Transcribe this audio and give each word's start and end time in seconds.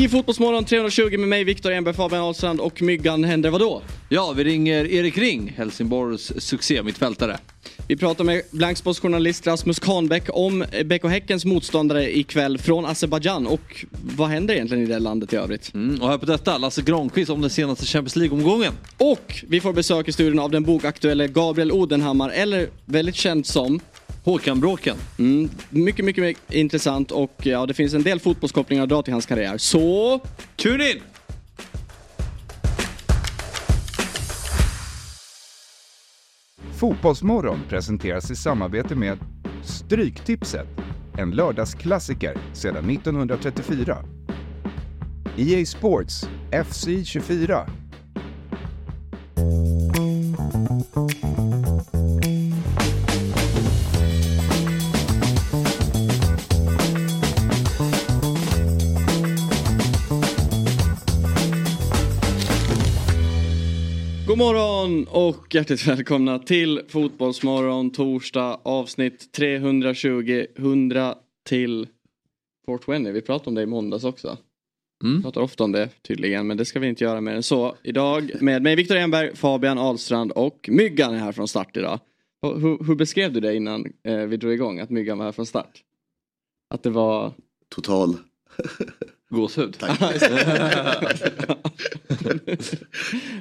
I 0.00 0.08
Fotbollsmorgon 0.08 0.64
320 0.64 1.18
med 1.18 1.28
mig, 1.28 1.44
Viktor 1.44 1.72
Enberg, 1.72 1.94
Fabian 1.94 2.22
Ahlstrand 2.22 2.60
och 2.60 2.82
Myggan 2.82 3.24
händer 3.24 3.50
vadå? 3.50 3.82
Ja, 4.08 4.32
vi 4.36 4.44
ringer 4.44 4.86
Erik 4.86 5.18
Ring, 5.18 5.54
Helsingborgs 5.56 6.32
succémittfältare. 6.36 7.38
Vi 7.88 7.96
pratar 7.96 8.24
med 8.24 8.42
Blanksports 8.50 9.00
journalist 9.00 9.46
Rasmus 9.46 9.78
Kahnbäck 9.78 10.24
om 10.28 10.64
Bäck 10.84 11.04
och 11.04 11.10
Häckens 11.10 11.44
motståndare 11.44 12.18
ikväll 12.18 12.58
från 12.58 12.86
Azerbajdzjan 12.86 13.46
och 13.46 13.84
vad 14.16 14.28
händer 14.28 14.54
egentligen 14.54 14.84
i 14.84 14.86
det 14.86 14.98
landet 14.98 15.32
i 15.32 15.36
övrigt? 15.36 15.74
Mm, 15.74 16.02
och 16.02 16.08
här 16.08 16.18
på 16.18 16.26
detta, 16.26 16.58
Lasse 16.58 16.82
Granqvist 16.82 17.30
om 17.30 17.40
den 17.40 17.50
senaste 17.50 17.86
Champions 17.86 18.16
League-omgången. 18.16 18.72
Och 18.98 19.44
vi 19.48 19.60
får 19.60 19.72
besök 19.72 20.08
i 20.08 20.12
studion 20.12 20.38
av 20.38 20.50
den 20.50 20.62
bokaktuelle 20.62 21.28
Gabriel 21.28 21.72
Odenhammar, 21.72 22.30
eller 22.30 22.68
väldigt 22.84 23.16
känd 23.16 23.46
som 23.46 23.80
Håkan-bråken. 24.24 24.96
Mm, 25.18 25.50
mycket, 25.70 26.04
mycket, 26.04 26.24
mycket 26.24 26.52
intressant 26.52 27.10
och 27.10 27.32
ja, 27.42 27.66
det 27.66 27.74
finns 27.74 27.94
en 27.94 28.02
del 28.02 28.20
fotbollskopplingar 28.20 28.82
att 28.82 28.88
dra 28.88 29.02
till 29.02 29.12
hans 29.12 29.26
karriär. 29.26 29.58
Så... 29.58 30.20
Tune 30.56 30.90
in! 30.90 31.00
Fotbollsmorgon 36.80 37.58
presenteras 37.68 38.30
i 38.30 38.36
samarbete 38.36 38.94
med 38.94 39.18
Stryktipset, 39.64 40.68
en 41.18 41.30
lördagsklassiker 41.30 42.38
sedan 42.52 42.90
1934. 42.90 43.98
EA 45.36 45.66
Sports 45.66 46.28
FC 46.66 46.88
24. 47.04 47.66
Morgon 64.40 65.06
och 65.08 65.54
hjärtligt 65.54 65.86
välkomna 65.86 66.38
till 66.38 66.80
Fotbollsmorgon 66.88 67.90
torsdag 67.90 68.60
avsnitt 68.62 69.32
320 69.32 70.46
100 70.56 71.14
till 71.48 71.88
420. 72.66 73.10
Vi 73.12 73.20
pratade 73.20 73.48
om 73.48 73.54
det 73.54 73.62
i 73.62 73.66
måndags 73.66 74.04
också. 74.04 74.38
Mm. 75.04 75.16
Vi 75.16 75.22
pratar 75.22 75.40
ofta 75.40 75.64
om 75.64 75.72
det 75.72 75.88
tydligen 76.02 76.46
men 76.46 76.56
det 76.56 76.64
ska 76.64 76.80
vi 76.80 76.88
inte 76.88 77.04
göra 77.04 77.20
mer 77.20 77.34
än 77.34 77.42
så. 77.42 77.76
Idag 77.82 78.30
med 78.40 78.62
mig 78.62 78.76
Viktor 78.76 78.96
Enberg, 78.96 79.36
Fabian 79.36 79.78
Ahlstrand 79.78 80.32
och 80.32 80.68
Myggan 80.72 81.14
är 81.14 81.18
här 81.18 81.32
från 81.32 81.48
start 81.48 81.76
idag. 81.76 82.00
Hur, 82.42 82.84
hur 82.86 82.94
beskrev 82.94 83.32
du 83.32 83.40
det 83.40 83.54
innan 83.54 83.92
eh, 84.04 84.16
vi 84.16 84.36
drog 84.36 84.52
igång 84.52 84.80
att 84.80 84.90
Myggan 84.90 85.18
var 85.18 85.24
här 85.24 85.32
från 85.32 85.46
start? 85.46 85.82
Att 86.74 86.82
det 86.82 86.90
var... 86.90 87.32
Total. 87.68 88.16
Gåshud. 89.30 89.76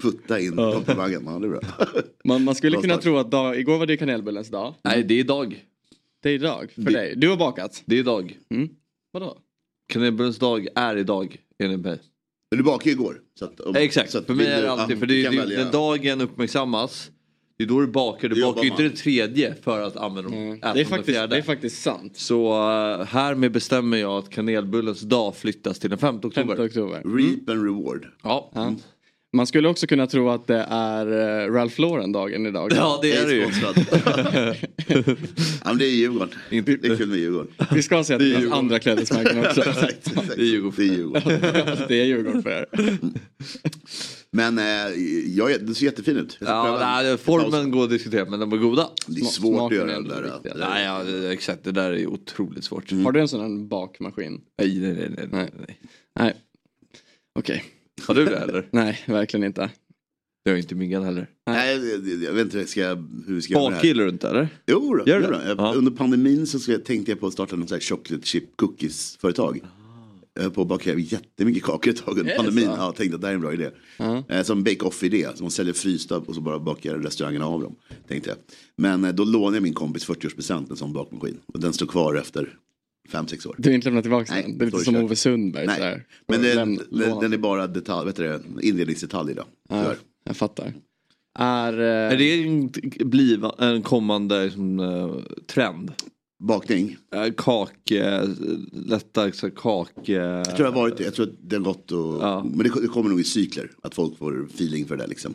Putta 0.01 0.39
in 0.39 0.55
komplimangen, 0.55 1.23
ja, 1.25 1.39
det 1.39 1.47
är 1.47 1.49
bra. 1.49 1.61
Man, 2.23 2.43
man 2.43 2.55
skulle 2.55 2.71
Bra 2.75 2.81
kunna 2.81 2.93
start. 2.93 3.03
tro 3.03 3.17
att 3.17 3.31
dag, 3.31 3.59
igår 3.59 3.77
var 3.77 3.85
det 3.85 3.97
kanelbullens 3.97 4.49
dag. 4.49 4.75
Nej, 4.83 5.03
det 5.03 5.13
är 5.13 5.19
idag. 5.19 5.65
Det 6.23 6.29
är 6.29 6.33
idag 6.33 6.71
för 6.75 6.81
Det- 6.81 6.91
dig. 6.91 7.13
Du 7.17 7.29
har 7.29 7.37
bakat. 7.37 7.83
Det 7.85 7.95
är 7.95 7.99
idag. 7.99 8.37
Vadå? 9.11 9.37
Kanelbullens 9.93 10.39
dag 10.39 10.67
är 10.75 10.95
idag, 10.95 11.37
enligt 11.63 11.79
mig. 11.79 11.99
Men 12.51 12.57
du 12.57 12.63
bakade 12.63 12.91
igår. 12.91 13.21
Så 13.39 13.45
att, 13.45 13.59
om, 13.59 13.75
Exakt, 13.75 14.11
så 14.11 14.17
att 14.17 14.25
för 14.25 14.33
mig 14.33 14.47
är 14.47 14.61
det 14.61 14.71
alltid, 14.71 14.95
ja, 14.95 14.99
för 14.99 15.05
det 15.07 15.29
välja. 15.29 15.63
när 15.63 15.71
dagen 15.71 16.21
uppmärksammas. 16.21 17.11
Det 17.59 17.63
är 17.63 17.67
då 17.67 17.79
du 17.79 17.87
bakar, 17.87 18.29
du 18.29 18.35
Det 18.35 18.41
bakar 18.41 18.63
ju 18.63 18.69
inte 18.69 18.83
den 18.83 18.95
tredje 18.95 19.55
för 19.63 19.81
att 19.81 19.97
använda 19.97 20.35
Mm. 20.35 20.53
äta 20.53 20.73
Det, 20.73 20.79
är 20.79 20.83
den 20.83 20.85
faktiskt, 20.85 21.17
fjärde. 21.17 21.35
det 21.35 21.39
är 21.39 21.41
faktiskt 21.43 21.81
sant. 21.81 22.17
Så 22.17 22.51
uh, 22.53 23.03
härmed 23.05 23.51
bestämmer 23.51 23.97
jag 23.97 24.11
att 24.17 24.29
kanelbullens 24.29 25.01
dag 25.01 25.35
flyttas 25.35 25.79
till 25.79 25.89
den 25.89 25.99
5 25.99 26.15
oktober. 26.15 26.55
5 26.55 26.65
oktober. 26.65 26.95
Reap 27.17 27.49
and 27.49 27.63
reward. 27.65 28.05
Ja. 28.23 28.51
Ja. 28.55 28.75
Man 29.33 29.47
skulle 29.47 29.67
också 29.69 29.87
kunna 29.87 30.07
tro 30.07 30.29
att 30.29 30.47
det 30.47 30.65
är 30.69 31.07
uh, 31.47 31.53
Ralph 31.53 31.81
Lauren-dagen 31.81 32.45
idag. 32.45 32.71
ja, 32.75 32.99
det 33.01 33.11
är 33.11 33.25
det 33.27 33.33
ju. 33.33 33.41
ja, 35.63 35.67
men 35.69 35.77
det 35.77 35.85
är 35.85 35.89
Djurgården. 35.95 36.29
Inte- 36.49 36.75
Det 36.75 36.87
är 36.87 36.95
kul 36.97 37.07
med 37.09 37.17
Djurgården. 37.19 37.51
Vi 37.73 37.81
ska 37.83 38.03
se 38.03 38.13
att 38.13 38.19
det 38.19 38.33
är 38.35 38.51
andra 38.53 38.79
klädesmärken 38.79 39.39
också. 39.45 39.59
Exakt, 39.69 40.07
exakt. 40.07 40.27
Det 40.35 40.41
är 40.41 40.45
Djurgården. 40.45 41.21
det 41.87 42.01
är 42.01 42.05
Djurgården 42.05 42.43
för 42.43 42.49
er. 42.49 42.65
Men 44.31 44.57
eh, 44.59 44.65
jag, 45.37 45.51
är- 45.51 45.59
det 45.59 45.75
ser 45.75 45.85
jättefin 45.85 46.17
ut. 46.17 46.37
Jag 46.39 46.47
ska 46.47 46.55
Ja, 46.55 46.77
nej, 46.79 47.11
en. 47.11 47.17
formen 47.17 47.71
går 47.71 47.83
att 47.83 47.89
diskutera 47.89 48.25
men 48.25 48.39
de 48.39 48.49
var 48.49 48.57
goda. 48.57 48.89
Det 49.07 49.21
är 49.21 49.25
svårt 49.25 49.71
att 49.71 49.77
göra 49.77 49.91
är 49.95 50.01
det 50.01 50.09
där. 50.09 50.21
viktig. 50.23 50.51
Ja. 50.55 50.69
Nej, 50.69 50.85
ja, 50.85 51.31
exakt. 51.31 51.63
Det 51.63 51.71
där 51.71 51.91
är 51.91 52.07
otroligt 52.07 52.63
svårt. 52.63 52.91
Har 52.91 53.11
du 53.11 53.19
en 53.19 53.27
sån 53.27 53.41
här 53.59 53.65
bakmaskin? 53.67 54.41
Nej, 54.61 54.79
nej, 54.79 54.93
nej, 54.93 55.09
nej, 55.17 55.27
nej. 55.31 55.49
nej. 55.67 55.79
Nej. 56.19 56.35
Okej. 57.39 57.63
Har 58.07 58.15
du 58.15 58.25
det 58.25 58.37
eller? 58.37 58.67
Nej, 58.71 59.03
verkligen 59.07 59.43
inte. 59.43 59.69
Det 60.45 60.51
har 60.51 60.57
inte 60.57 60.75
Myggan 60.75 61.03
heller. 61.03 61.27
Nej, 61.47 61.77
det- 61.79 61.97
det- 61.97 62.25
jag 62.25 62.33
vet 62.33 62.43
inte 62.45 62.65
ska 62.67 62.79
jag, 62.81 62.95
hur 63.27 63.35
vi 63.35 63.41
ska 63.41 63.53
göra 63.53 63.63
det 63.63 63.69
här. 63.69 63.75
Bakgillar 63.75 64.03
du 64.03 64.09
inte 64.09 64.29
eller? 64.29 64.47
Jo, 64.67 64.95
då, 64.95 65.03
Gör 65.11 65.21
jo 65.21 65.27
det? 65.31 65.37
då. 65.37 65.43
Jag, 65.49 65.57
Ja. 65.59 65.73
Under 65.75 65.91
pandemin 65.91 66.47
så 66.47 66.59
ska, 66.59 66.77
tänkte 66.77 67.11
jag 67.11 67.19
på 67.19 67.27
att 67.27 67.33
starta 67.33 67.55
något 67.55 67.69
så 67.69 67.75
här 67.75 67.81
chocolate 67.81 68.25
chip 68.27 68.57
cookies 68.57 69.17
företag. 69.21 69.59
Jag 70.39 70.43
höll 70.43 70.53
på 70.53 70.61
att 70.61 70.67
baka 70.67 70.93
jättemycket 70.93 71.63
kakor 71.63 71.91
ett 71.93 72.05
tag 72.05 72.17
under 72.19 72.35
pandemin. 72.35 72.65
så? 72.65 72.71
Ja, 72.71 72.91
tänkte 72.91 73.15
att 73.15 73.21
det 73.21 73.27
här 73.27 73.31
är 73.31 73.35
en 73.35 73.41
bra 73.41 73.53
idé. 73.53 73.69
Eh, 74.29 74.43
Som 74.43 74.63
bake-off 74.63 75.03
idé. 75.03 75.27
Så 75.35 75.43
man 75.43 75.51
säljer 75.51 75.73
frysta 75.73 76.17
och 76.17 76.35
så 76.35 76.41
bara 76.41 76.59
bakar 76.59 76.95
restaurangerna 76.97 77.45
av 77.45 77.61
dem. 77.61 77.75
Tänkte 78.07 78.29
jag. 78.29 78.37
Men 78.75 79.05
eh, 79.05 79.11
då 79.11 79.23
lånade 79.23 79.55
jag 79.57 79.63
min 79.63 79.73
kompis 79.73 80.07
40-årspresent 80.09 80.69
en 80.69 80.75
sån 80.75 80.93
bakmaskin. 80.93 81.37
Och 81.53 81.59
den 81.59 81.73
står 81.73 81.85
kvar 81.85 82.15
efter 82.15 82.57
5-6 83.11 83.47
år. 83.47 83.55
Du 83.57 83.69
har 83.69 83.75
inte 83.75 83.87
lämnat 83.87 84.03
tillbaka 84.03 84.33
Nej, 84.33 84.43
den? 84.43 84.57
Det 84.57 84.63
är 84.63 84.65
lite 84.65 84.79
som. 84.79 84.95
Ove 84.95 85.15
Sundberg. 85.15 85.65
Nej, 85.65 85.75
sådär. 85.75 86.05
men 86.27 86.41
den, 86.41 86.79
den, 87.19 87.33
är 87.33 87.37
bara 87.37 87.67
detalj, 87.67 88.05
vet 88.05 88.15
du 88.15 88.23
det, 88.23 88.41
inredningsdetalj 88.61 89.31
idag. 89.31 89.45
Ja, 89.69 89.93
jag 90.23 90.37
fattar. 90.37 90.73
Är... 91.39 91.73
eh, 91.79 92.13
Är 92.13 92.17
det 92.17 92.43
en, 92.43 92.71
bliva, 93.09 93.55
en 93.57 93.81
kommande 93.81 94.43
liksom, 94.45 94.79
eh, 94.79 95.15
trend? 95.47 95.91
Bakning. 96.39 96.97
Uh, 97.15 97.33
kak, 97.37 97.91
uh, 97.91 98.29
lätta 98.71 99.31
kak... 99.31 100.09
Uh, 100.09 100.15
Jag 100.15 100.45
tror 100.45 100.57
det 100.57 100.63
har 100.63 100.71
varit 100.81 100.97
det. 100.97 101.03
Jag 101.03 101.13
tror 101.13 101.25
att 101.25 101.33
det 101.41 101.55
har 101.55 101.63
gått 101.63 101.91
och... 101.91 102.23
Ja. 102.23 102.43
Men 102.43 102.57
det, 102.57 102.69
kommer 102.87 103.09
nog 103.09 103.19
i 103.19 103.23
cykler. 103.23 103.71
Att 103.81 103.95
folk 103.95 104.17
får 104.17 104.45
feeling 104.45 104.85
för 104.85 104.97
det 104.97 105.03
där 105.03 105.09
liksom. 105.09 105.33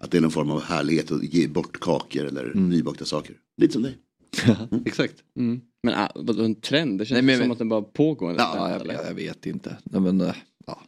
Att 0.00 0.10
det 0.10 0.16
är 0.18 0.22
någon 0.22 0.30
form 0.30 0.50
av 0.50 0.62
härlighet 0.62 1.12
att 1.12 1.22
ge 1.22 1.48
bort 1.48 1.80
kakor 1.80 2.24
eller 2.24 2.44
Mm. 2.44 2.68
nybakta 2.68 3.04
saker. 3.04 3.36
Lite 3.56 3.72
som 3.72 3.82
dig. 3.82 3.96
Exakt. 4.86 5.14
mm. 5.36 5.60
Men 5.82 5.94
äh, 5.94 6.08
vadå 6.14 6.42
en 6.44 6.54
trend? 6.54 6.98
Det 6.98 7.04
känns 7.06 7.16
Nej, 7.16 7.22
men- 7.22 7.38
som 7.44 7.50
att 7.50 7.58
den 7.58 7.68
bara 7.68 7.82
pågår. 7.82 8.34
Ja, 8.38 8.52
Ja, 8.56 8.70
jag, 8.70 8.80
eller? 8.80 8.94
jag, 8.94 9.06
jag 9.06 9.14
vet 9.14 9.46
inte. 9.46 9.76
Nej, 9.84 10.00
men, 10.00 10.20
eh, 10.20 10.34
ja. 10.66 10.80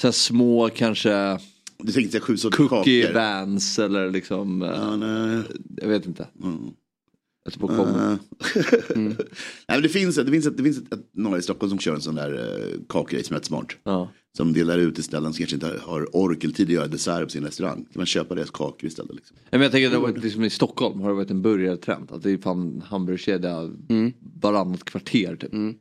Så 0.00 0.06
här 0.06 0.12
små 0.12 0.68
kanske 0.74 1.38
Du 1.78 1.92
tänkte 1.92 2.20
sju 2.20 2.36
sorters 2.36 2.68
cookie 2.68 3.02
kakor. 3.02 3.14
vans 3.14 3.78
eller 3.78 4.10
liksom. 4.10 4.62
eh, 4.62 4.68
Ja, 4.68 4.96
nej. 4.96 5.42
Jag 5.76 5.88
vet 5.88 6.06
inte. 6.06 6.26
Mm. 6.42 6.58
Tror 7.52 7.68
på. 7.68 7.82
Uh. 7.82 8.16
Nej, 8.94 9.16
men 9.68 9.82
det 9.82 9.88
finns, 9.88 10.16
det 10.16 10.30
finns, 10.30 10.46
ett, 10.46 10.56
det 10.56 10.62
finns 10.62 10.78
ett, 10.78 10.92
ett, 10.92 11.06
några 11.12 11.38
i 11.38 11.42
Stockholm 11.42 11.70
som 11.70 11.78
kör 11.78 11.94
en 11.94 12.00
sån 12.00 12.14
där 12.14 12.32
uh, 12.32 12.80
kakgrej 12.88 13.24
som 13.24 13.36
är 13.36 13.40
smart. 13.40 13.66
Ja. 13.84 14.10
Som 14.36 14.52
delar 14.52 14.78
ut 14.78 14.98
i 14.98 15.02
ställen 15.02 15.32
som 15.32 15.38
kanske 15.38 15.56
inte 15.56 15.80
har 15.82 16.16
ork 16.16 16.44
eller 16.44 16.54
tid 16.54 16.66
att 16.66 16.72
göra 16.72 16.86
dessert 16.86 17.22
på 17.24 17.28
sin 17.28 17.44
restaurang. 17.44 17.76
Kan 17.76 17.92
man 17.94 18.06
köpa 18.06 18.34
deras 18.34 18.50
kakor 18.50 18.84
istället? 18.84 19.14
Liksom. 19.14 19.36
Nej, 19.40 19.48
Men 19.50 19.60
jag 19.62 19.72
tänker 19.72 19.86
att 19.86 19.92
det 19.92 19.98
har 19.98 20.08
varit 20.08 20.24
liksom 20.24 20.44
i 20.44 20.50
Stockholm 20.50 21.00
har 21.00 21.08
det 21.08 21.14
varit 21.14 21.30
en 21.30 21.42
burgartrend. 21.42 22.12
Att 22.12 22.22
det 22.22 22.30
är 22.30 22.38
fan 22.38 22.82
hamburgerkedja 22.86 23.70
Mm. 23.88 24.12
varannat 24.40 24.84
kvarter 24.84 25.36
typ. 25.36 25.52
Mm. 25.52 25.74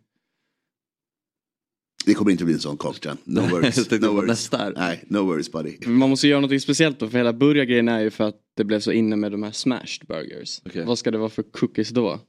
Det 2.06 2.14
kommer 2.14 2.32
inte 2.32 2.46
bli 2.46 2.54
en 2.54 2.60
sån 2.60 2.78
kaktrend. 2.78 3.20
No 3.24 3.40
worries. 3.40 3.92
No 3.92 4.08
worries. 4.08 4.52
Nej, 4.76 5.04
no 5.08 5.18
worries 5.18 5.52
buddy. 5.52 5.78
Man 5.86 6.10
måste 6.10 6.28
göra 6.28 6.42
något 6.42 6.62
speciellt 6.62 7.00
då 7.00 7.10
för 7.10 7.18
hela 7.18 7.34
burgargrejen 7.34 7.88
är 7.88 8.00
ju 8.00 8.10
för 8.10 8.24
att 8.24 8.36
det 8.58 8.64
blev 8.64 8.80
så 8.80 8.92
inne 8.92 9.16
med 9.16 9.32
de 9.32 9.44
här 9.44 9.52
smashed 9.52 10.08
burgers. 10.08 10.62
Okej. 10.66 10.86
Vad 10.86 11.00
ska 11.00 11.12
det 11.12 11.18
vara 11.18 11.30
för 11.30 11.44
cookies 11.44 11.90
då? 11.90 12.20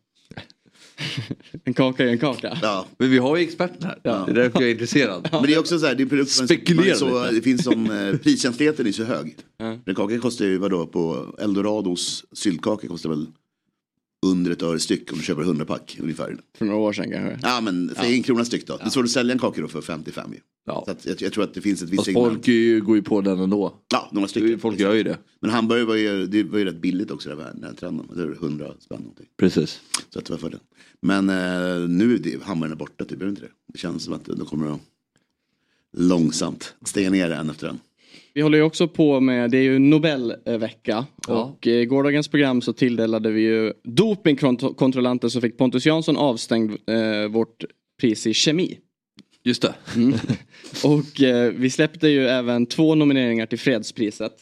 en 1.65 1.75
kaka 1.75 2.05
är 2.05 2.09
en 2.09 2.19
kaka. 2.19 2.59
Ja. 2.63 2.87
Men 2.99 3.11
vi 3.11 3.19
har 3.19 3.37
ju 3.37 3.43
experten 3.43 3.83
här. 3.83 4.01
Ja. 4.03 4.25
Det 4.27 4.33
är 4.33 4.35
därför 4.35 4.61
jag 4.61 4.69
är 4.69 4.73
intresserad. 4.73 5.29
Men 5.33 5.43
det 5.43 5.55
är 5.55 5.59
också 5.59 5.79
så 5.79 5.87
här, 5.87 5.95
det 5.95 6.03
är 6.03 6.07
produkter 6.07 6.45
Spekulera 6.45 6.95
så, 6.95 7.25
det 7.25 7.43
finns 7.43 7.65
som, 7.65 7.91
eh, 7.91 8.17
priskänsligheten 8.23 8.87
är 8.87 8.93
så 8.93 9.05
hög. 9.05 9.37
Ja. 9.59 9.79
En 9.87 9.95
kaka 9.95 10.19
kostar 10.19 10.45
ju 10.45 10.59
vadå 10.59 10.87
på 10.87 11.35
Eldorados 11.39 12.25
syltkaka 12.33 12.89
kostar 12.89 13.11
väl 13.11 13.27
under 14.27 14.51
ett 14.51 14.63
öre 14.63 14.79
styck 14.79 15.13
om 15.13 15.19
du 15.19 15.25
köper 15.25 15.43
100 15.43 15.65
pack 15.65 15.99
ungefär. 16.01 16.37
För 16.59 16.65
några 16.65 16.81
år 16.81 16.93
sedan 16.93 17.11
kanske. 17.11 17.39
Ja 17.43 17.61
men 17.61 17.95
säg 17.97 18.15
en 18.15 18.23
krona 18.23 18.45
styck 18.45 18.67
då. 18.67 18.77
Det 18.77 18.85
är 18.85 18.89
så 18.89 19.03
du 19.03 19.09
säljer 19.09 19.33
en 19.33 19.39
kaka 19.39 19.61
då 19.61 19.69
för 19.69 19.81
55 19.81 20.33
ju. 20.33 20.39
Ja. 20.67 20.83
Så 20.85 20.91
att 20.91 21.07
jag, 21.07 21.23
jag 21.23 21.33
tror 21.33 21.45
att 21.45 21.55
det 21.55 21.61
finns 21.61 21.83
ett 21.83 21.89
visst 21.91 22.05
segment. 22.05 22.27
folk 22.29 22.49
ju, 22.49 22.81
går 22.81 22.97
ju 22.97 23.03
på 23.03 23.21
den 23.21 23.41
ändå. 23.41 23.75
Ja, 23.93 24.09
några 24.13 24.29
stycken. 24.29 24.59
Folk 24.59 24.79
gör 24.79 24.95
ju 24.95 25.03
det. 25.03 25.19
Men 25.41 25.51
hamburgare 25.51 25.85
var 25.85 25.95
ju, 25.95 26.27
det 26.27 26.43
var 26.43 26.59
ju 26.59 26.65
rätt 26.65 26.81
billigt 26.81 27.11
också 27.11 27.29
här, 27.29 27.37
den 27.37 27.65
här 27.65 27.73
trenden. 27.73 28.09
Det 28.15 28.23
är 28.23 28.33
100 28.33 28.67
spänn 28.81 28.99
någonting. 28.99 29.27
Precis. 29.37 29.81
Så 30.11 30.19
att 30.19 30.25
det 30.25 30.33
var 30.33 30.39
för. 30.39 30.59
Men 31.03 31.29
eh, 31.29 31.89
nu 31.89 32.15
är 32.15 32.45
hamburgaren 32.45 32.79
borta, 32.79 33.05
typ, 33.05 33.21
är 33.21 33.25
det 33.25 33.31
inte 33.31 33.43
det? 33.43 33.51
Det 33.73 33.79
känns 33.79 34.05
som 34.05 34.15
att 34.15 34.25
de 34.25 34.47
kommer 34.47 34.75
att 34.75 34.81
långsamt 35.97 36.75
stänga 36.85 37.11
ner 37.11 37.31
en 37.31 37.51
efter 37.51 37.69
en. 37.69 37.79
Vi 38.41 38.43
håller 38.43 38.59
ju 38.59 38.65
också 38.65 38.89
på 38.89 39.21
med, 39.21 39.51
det 39.51 39.59
är 39.59 39.63
ju 39.63 39.79
Nobelvecka. 39.79 41.07
Ja. 41.29 41.43
Och 41.43 41.67
i 41.67 41.87
gårdagens 41.87 42.29
program 42.29 42.63
så 42.63 42.73
tilldelade 42.73 43.31
vi 43.31 43.41
ju 43.41 43.73
dopingkontrollanter 43.85 45.29
så 45.29 45.41
fick 45.41 45.59
Pontus 45.59 45.87
Jansson 45.87 46.17
avstängd 46.17 46.77
eh, 46.87 47.29
vårt 47.31 47.65
pris 48.01 48.27
i 48.27 48.35
kemi. 48.35 48.79
Just 49.45 49.63
det. 49.63 49.75
Och 50.85 51.23
eh, 51.23 51.53
vi 51.53 51.71
släppte 51.71 52.09
ju 52.09 52.27
även 52.27 52.67
två 52.67 52.95
nomineringar 52.95 53.47
till 53.47 53.59
fredspriset. 53.59 54.33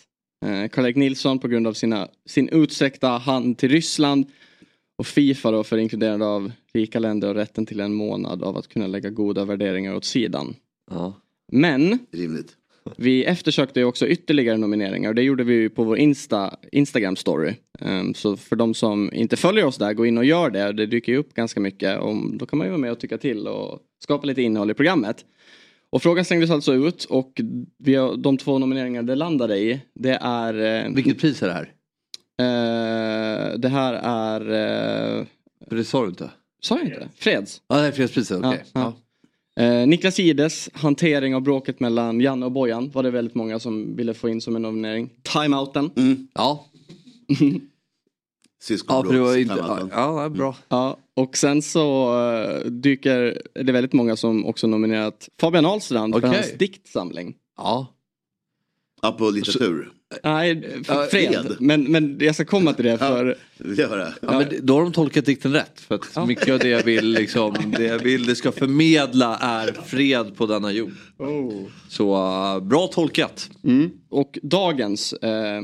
Eh, 0.46 0.68
Karl-Erik 0.68 0.96
Nilsson 0.96 1.38
på 1.38 1.48
grund 1.48 1.66
av 1.66 1.72
sina, 1.72 2.08
sin 2.26 2.48
utsträckta 2.48 3.08
hand 3.08 3.58
till 3.58 3.68
Ryssland. 3.68 4.26
Och 4.98 5.06
Fifa 5.06 5.50
då 5.50 5.64
för 5.64 5.78
inkluderande 5.78 6.26
av 6.26 6.52
rika 6.74 6.98
länder 6.98 7.28
och 7.28 7.34
rätten 7.34 7.66
till 7.66 7.80
en 7.80 7.94
månad 7.94 8.42
av 8.42 8.56
att 8.56 8.68
kunna 8.68 8.86
lägga 8.86 9.10
goda 9.10 9.44
värderingar 9.44 9.94
åt 9.94 10.04
sidan. 10.04 10.54
Ja. 10.90 11.14
Men 11.52 11.98
Rimligt. 12.12 12.54
Vi 12.96 13.24
eftersökte 13.24 13.80
ju 13.80 13.86
också 13.86 14.06
ytterligare 14.06 14.56
nomineringar 14.56 15.08
och 15.08 15.14
det 15.14 15.22
gjorde 15.22 15.44
vi 15.44 15.68
på 15.68 15.84
vår 15.84 15.98
Insta, 15.98 16.56
Instagram 16.72 17.16
story. 17.16 17.54
Ehm, 17.80 18.14
så 18.14 18.36
för 18.36 18.56
de 18.56 18.74
som 18.74 19.10
inte 19.12 19.36
följer 19.36 19.64
oss 19.64 19.76
där, 19.76 19.92
gå 19.92 20.06
in 20.06 20.18
och 20.18 20.24
gör 20.24 20.50
det. 20.50 20.72
Det 20.72 20.86
dyker 20.86 21.12
ju 21.12 21.18
upp 21.18 21.34
ganska 21.34 21.60
mycket. 21.60 21.98
Och 22.00 22.14
då 22.38 22.46
kan 22.46 22.58
man 22.58 22.66
ju 22.66 22.70
vara 22.70 22.80
med 22.80 22.92
och 22.92 23.00
tycka 23.00 23.18
till 23.18 23.46
och 23.48 23.78
skapa 24.04 24.26
lite 24.26 24.42
innehåll 24.42 24.70
i 24.70 24.74
programmet. 24.74 25.24
Och 25.90 26.02
frågan 26.02 26.24
slängdes 26.24 26.50
alltså 26.50 26.74
ut 26.74 27.04
och 27.04 27.40
vi 27.78 27.94
har, 27.94 28.16
de 28.16 28.36
två 28.36 28.58
nomineringar 28.58 29.02
det 29.02 29.14
landade 29.14 29.58
i, 29.58 29.80
det 29.94 30.18
är... 30.22 30.84
eh, 30.86 30.94
Vilket 30.94 31.20
pris 31.20 31.42
är 31.42 31.46
det 31.46 31.52
här? 31.52 31.72
eh, 32.40 33.58
det 33.58 33.68
här 33.68 33.94
är... 33.94 34.40
För 35.68 35.76
det 35.76 35.84
sa 35.84 36.02
du 36.02 36.08
inte. 36.08 36.30
sa 36.62 36.76
jag 36.78 36.86
inte? 36.86 37.08
Freds. 37.16 37.62
Ja, 37.68 37.76
det 37.80 37.86
är 37.86 37.92
fredspriset, 37.92 38.38
okej. 38.44 38.64
Ja, 38.72 38.80
ja. 38.80 38.96
Eh, 39.58 39.86
Niklas 39.86 40.18
Gides 40.18 40.70
hantering 40.72 41.34
av 41.34 41.40
bråket 41.42 41.80
mellan 41.80 42.20
Janne 42.20 42.46
och 42.46 42.52
Bojan 42.52 42.90
var 42.90 43.02
det 43.02 43.10
väldigt 43.10 43.34
många 43.34 43.58
som 43.58 43.96
ville 43.96 44.14
få 44.14 44.28
in 44.28 44.40
som 44.40 44.56
en 44.56 44.62
nominering. 44.62 45.10
Timeouten. 45.22 45.90
Ja. 46.34 46.64
Ja, 48.88 49.02
för 49.04 49.12
det 49.12 49.20
var 49.20 49.36
inte... 49.36 49.54
Ja, 49.54 49.62
Timeouten. 49.62 49.90
ja, 49.92 50.18
det 50.18 50.24
är 50.24 50.28
bra. 50.28 50.56
Ja, 50.68 50.96
och 51.14 51.36
sen 51.36 51.62
så 51.62 52.14
eh, 52.32 52.70
dyker 52.70 53.42
är 53.54 53.64
det 53.64 53.72
väldigt 53.72 53.92
många 53.92 54.16
som 54.16 54.46
också 54.46 54.66
nominerat 54.66 55.28
Fabian 55.40 55.66
Ahlstrand 55.66 56.14
för 56.14 56.20
Okej. 56.20 56.30
hans 56.30 56.58
diktsamling. 56.58 57.34
Ja. 57.56 57.86
Ja, 59.02 59.12
på 59.12 59.30
litteratur. 59.30 59.92
Nej, 60.24 60.82
Ja, 60.88 61.06
fred. 61.10 61.32
fred. 61.32 61.56
Men, 61.60 61.84
men 61.84 62.18
jag 62.20 62.34
ska 62.34 62.44
komma 62.44 62.72
till 62.72 62.84
det 62.84 62.98
för 62.98 63.36
jag 63.58 63.88
höra? 63.88 64.12
Ja, 64.20 64.38
men 64.38 64.66
då 64.66 64.74
har 64.74 64.82
de 64.82 64.92
tolkat 64.92 65.24
dikten 65.24 65.52
rätt. 65.52 65.80
För 65.80 65.94
att 65.94 66.28
mycket 66.28 66.48
av 66.48 66.58
det 66.58 66.68
jag 66.68 66.82
vill, 66.82 67.10
liksom, 67.10 67.54
det 67.76 67.84
jag 67.84 67.98
vill 67.98 68.26
det 68.26 68.36
ska 68.36 68.52
förmedla 68.52 69.36
är 69.36 69.72
fred 69.84 70.36
på 70.36 70.46
denna 70.46 70.72
jord. 70.72 70.92
Så 71.88 72.14
uh, 72.14 72.60
bra 72.64 72.86
tolkat. 72.86 73.50
Mm. 73.64 73.90
Och 74.08 74.38
dagens 74.42 75.12
eh, 75.12 75.56
eh, 75.56 75.62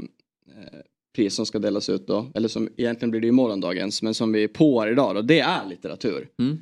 pris 1.15 1.35
som 1.35 1.47
ska 1.47 1.59
delas 1.59 1.89
ut 1.89 2.07
då, 2.07 2.31
eller 2.35 2.49
som 2.49 2.69
egentligen 2.77 3.11
blir 3.11 3.21
det 3.21 3.33
morgondagens, 3.33 4.03
men 4.03 4.15
som 4.15 4.33
vi 4.33 4.45
är 4.45 4.49
på 4.49 4.89
idag 4.89 5.15
då, 5.15 5.23
det 5.23 5.41
är 5.41 5.69
litteratur. 5.69 6.29
Mm. 6.39 6.59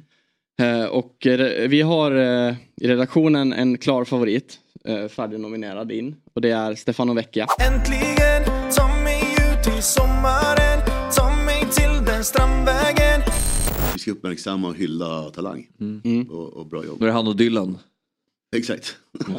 Eh, 0.61 0.87
och 0.87 1.27
eh, 1.27 1.69
vi 1.69 1.81
har 1.81 2.13
eh, 2.13 2.55
i 2.77 2.89
redaktionen 2.89 3.53
en 3.53 3.79
klar 3.79 4.05
favorit, 4.05 4.59
eh, 4.85 5.09
färdignominerad 5.09 5.93
in, 5.93 6.17
och 6.35 6.41
det 6.41 6.51
är 6.51 6.75
Stefano 6.75 7.15
Vecchia. 7.15 7.47
Äntligen, 7.61 8.71
ta 8.77 8.89
mig 9.05 9.23
ut 9.23 9.79
i 9.79 9.83
sommaren 9.83 11.03
Ta 11.17 11.37
mig 11.47 11.61
till 11.71 12.05
den 12.07 12.25
strandvägen 12.25 13.21
Vi 13.93 13.99
ska 13.99 14.11
uppmärksamma 14.11 14.69
och 14.69 14.77
hylla 14.77 15.31
talang. 15.31 15.69
Mm. 15.81 16.31
Och, 16.31 16.53
och 16.53 16.67
bra 16.67 16.85
jobb. 16.85 16.99
Då 16.99 17.05
är 17.05 17.07
det 17.07 17.15
han 17.15 17.29
och 17.29 17.37
Dylan. 17.37 17.79
Exakt. 18.57 18.97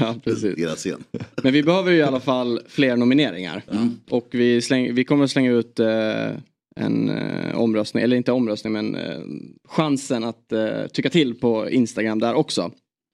Ja, 0.00 0.14
precis. 0.24 0.58
Era 0.58 0.74
scen. 0.74 1.04
Men 1.42 1.52
vi 1.52 1.62
behöver 1.62 1.92
ju 1.92 1.98
i 1.98 2.02
alla 2.02 2.20
fall 2.20 2.60
fler 2.68 2.96
nomineringar. 2.96 3.62
Och 4.10 4.28
vi, 4.30 4.62
släng, 4.62 4.94
vi 4.94 5.04
kommer 5.04 5.24
att 5.24 5.30
slänga 5.30 5.50
ut 5.50 5.80
eh, 5.80 6.30
en 6.76 7.10
eh, 7.10 7.58
omröstning, 7.58 8.02
eller 8.02 8.16
inte 8.16 8.32
omröstning 8.32 8.72
men 8.72 8.94
eh, 8.94 9.20
chansen 9.64 10.24
att 10.24 10.52
eh, 10.52 10.86
tycka 10.92 11.10
till 11.10 11.34
på 11.34 11.70
Instagram 11.70 12.18
där 12.18 12.34
också. 12.34 12.70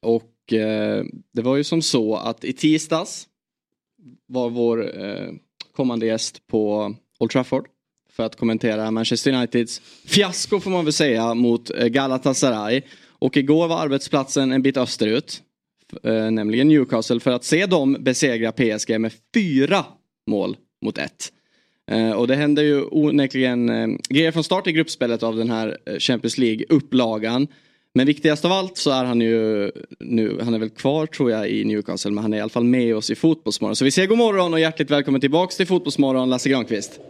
Och 0.07 0.36
eh, 0.53 1.05
det 1.33 1.43
var 1.43 1.57
ju 1.57 1.65
som 1.65 1.83
så 1.83 2.17
att 2.17 2.45
i 2.45 2.53
tisdags 2.53 3.29
var 4.27 4.51
vår 4.51 5.05
eh, 5.05 5.29
kommande 5.73 6.07
gäst 6.07 6.47
på 6.47 6.95
Old 7.19 7.31
Trafford 7.31 7.69
för 8.11 8.23
att 8.23 8.37
kommentera 8.37 8.91
Manchester 8.91 9.33
Uniteds 9.33 9.81
fiasko 10.05 10.61
får 10.61 10.71
man 10.71 10.85
väl 10.85 10.93
säga 10.93 11.35
mot 11.35 11.71
eh, 11.71 11.87
Galatasaray. 11.87 12.83
Och 13.19 13.37
igår 13.37 13.69
var 13.69 13.79
arbetsplatsen 13.79 14.53
en 14.53 14.63
bit 14.63 14.77
österut 14.77 15.43
eh, 16.03 16.31
nämligen 16.31 16.69
Newcastle, 16.69 17.21
för 17.21 17.31
att 17.31 17.45
se 17.45 17.67
dem 17.67 17.97
besegra 18.01 18.53
PSG 18.53 19.01
med 19.01 19.13
fyra 19.35 19.85
mål 20.27 20.57
mot 20.83 20.99
ett. 20.99 21.33
Eh, 21.91 22.11
och 22.11 22.27
det 22.27 22.37
hände 22.37 22.63
ju 22.63 22.85
onekligen 22.91 23.69
eh, 23.69 23.89
grejer 24.09 24.33
från 24.33 24.45
start 24.45 24.67
i 24.67 24.73
gruppspelet 24.73 25.23
av 25.23 25.37
den 25.37 25.51
här 25.51 25.79
eh, 25.87 25.99
Champions 25.99 26.39
League-upplagan. 26.39 27.49
Men 27.97 28.07
viktigast 28.07 28.45
av 28.45 28.53
allt 28.53 28.77
så 28.77 28.91
är 28.91 29.05
han 29.05 29.21
ju 29.21 29.71
nu, 29.99 30.39
han 30.43 30.55
är 30.55 30.59
väl 30.59 30.71
kvar 30.71 31.07
tror 31.07 31.31
jag 31.31 31.49
i 31.49 31.65
Newcastle, 31.65 32.11
men 32.11 32.23
han 32.23 32.33
är 32.33 32.39
i 32.39 32.41
alla 32.41 32.49
fall 32.49 32.65
med 32.65 32.97
oss 32.97 33.11
i 33.11 33.15
Fotbollsmorgon. 33.15 33.77
Så 33.77 33.85
vi 33.85 33.91
säger 33.91 34.09
god 34.09 34.19
morgon 34.19 34.53
och 34.53 34.61
hjärtligt 34.61 34.91
välkommen 34.91 35.21
tillbaks 35.21 35.57
till 35.57 35.67
Fotbollsmorgon, 35.67 36.31
Lasse 36.31 36.49
Granqvist. 36.49 37.01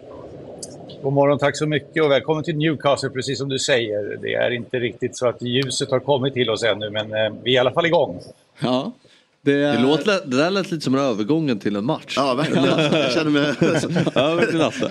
God 1.03 1.13
morgon, 1.13 1.39
tack 1.39 1.57
så 1.57 1.67
mycket 1.67 2.05
och 2.05 2.11
välkommen 2.11 2.45
till 2.45 2.57
Newcastle, 2.57 3.11
precis 3.11 3.39
som 3.39 3.49
du 3.49 3.59
säger. 3.59 4.19
Det 4.23 4.35
är 4.35 4.51
inte 4.51 4.79
riktigt 4.79 5.17
så 5.17 5.29
att 5.29 5.43
ljuset 5.43 5.91
har 5.91 6.01
kommit 6.01 6.35
till 6.35 6.51
oss 6.51 6.63
ännu, 6.63 6.91
men 6.91 7.13
eh, 7.13 7.35
vi 7.43 7.51
är 7.51 7.55
i 7.55 7.59
alla 7.59 7.73
fall 7.73 7.87
igång. 7.87 8.21
Ja, 8.59 8.93
det, 9.41 9.53
Det, 9.53 9.79
låter, 9.79 10.27
det 10.27 10.37
där 10.37 10.51
lät 10.51 10.71
lite 10.71 10.85
som 10.85 10.95
en 10.95 11.01
övergången 11.01 11.59
till 11.59 11.77
en 11.77 11.85
match. 11.85 12.15
Ja, 12.17 12.35
verkligen. 12.35 12.65
Jag 12.65 13.13
känner 13.13 13.31
mig... 13.31 13.43
Över 14.15 14.47
till 14.47 14.59
Lasse. 14.59 14.91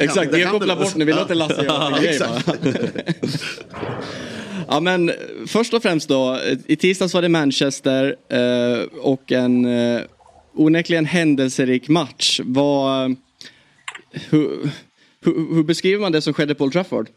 Exakt, 0.00 0.32
det 0.32 0.38
vi 0.38 0.44
kopplar 0.44 0.76
bort 0.76 0.96
nu, 0.96 1.04
vi 1.04 1.12
låter 1.12 1.34
Lasse 1.34 1.64
göra 1.64 1.98
grej 1.98 2.08
exakt. 2.08 2.48
Ja 4.68 4.80
men 4.80 5.08
eh, 5.08 5.14
först 5.46 5.74
och 5.74 5.82
främst 5.82 6.08
då, 6.08 6.34
eh, 6.34 6.58
i 6.66 6.76
tisdags 6.76 7.14
var 7.14 7.22
det 7.22 7.28
Manchester 7.28 8.16
eh, 8.28 8.82
och 9.00 9.32
en 9.32 9.64
eh, 9.64 10.02
onekligen 10.54 11.04
händelserik 11.04 11.88
match. 11.88 12.40
Vad, 12.44 13.04
eh, 13.04 13.16
hur, 14.30 14.70
hur, 15.24 15.54
hur 15.54 15.62
beskriver 15.62 16.00
man 16.00 16.12
det 16.12 16.22
som 16.22 16.34
skedde 16.34 16.54
på 16.54 16.64
Old 16.64 16.72
Trafford? 16.72 17.08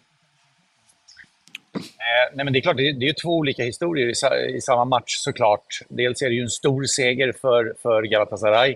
Eh, 1.75 2.35
nej, 2.35 2.43
men 2.45 2.53
det 2.53 2.59
är 2.59 2.61
klart, 2.61 2.77
det 2.77 2.89
är, 2.89 2.93
det 2.93 3.05
är 3.05 3.07
ju 3.07 3.13
två 3.13 3.37
olika 3.37 3.63
historier 3.63 4.07
i, 4.07 4.55
i 4.55 4.61
samma 4.61 4.85
match 4.85 5.15
såklart. 5.17 5.81
Dels 5.87 6.21
är 6.21 6.29
det 6.29 6.35
ju 6.35 6.41
en 6.41 6.49
stor 6.49 6.83
seger 6.83 7.33
för, 7.41 7.73
för 7.81 8.03
Galatasaray. 8.03 8.75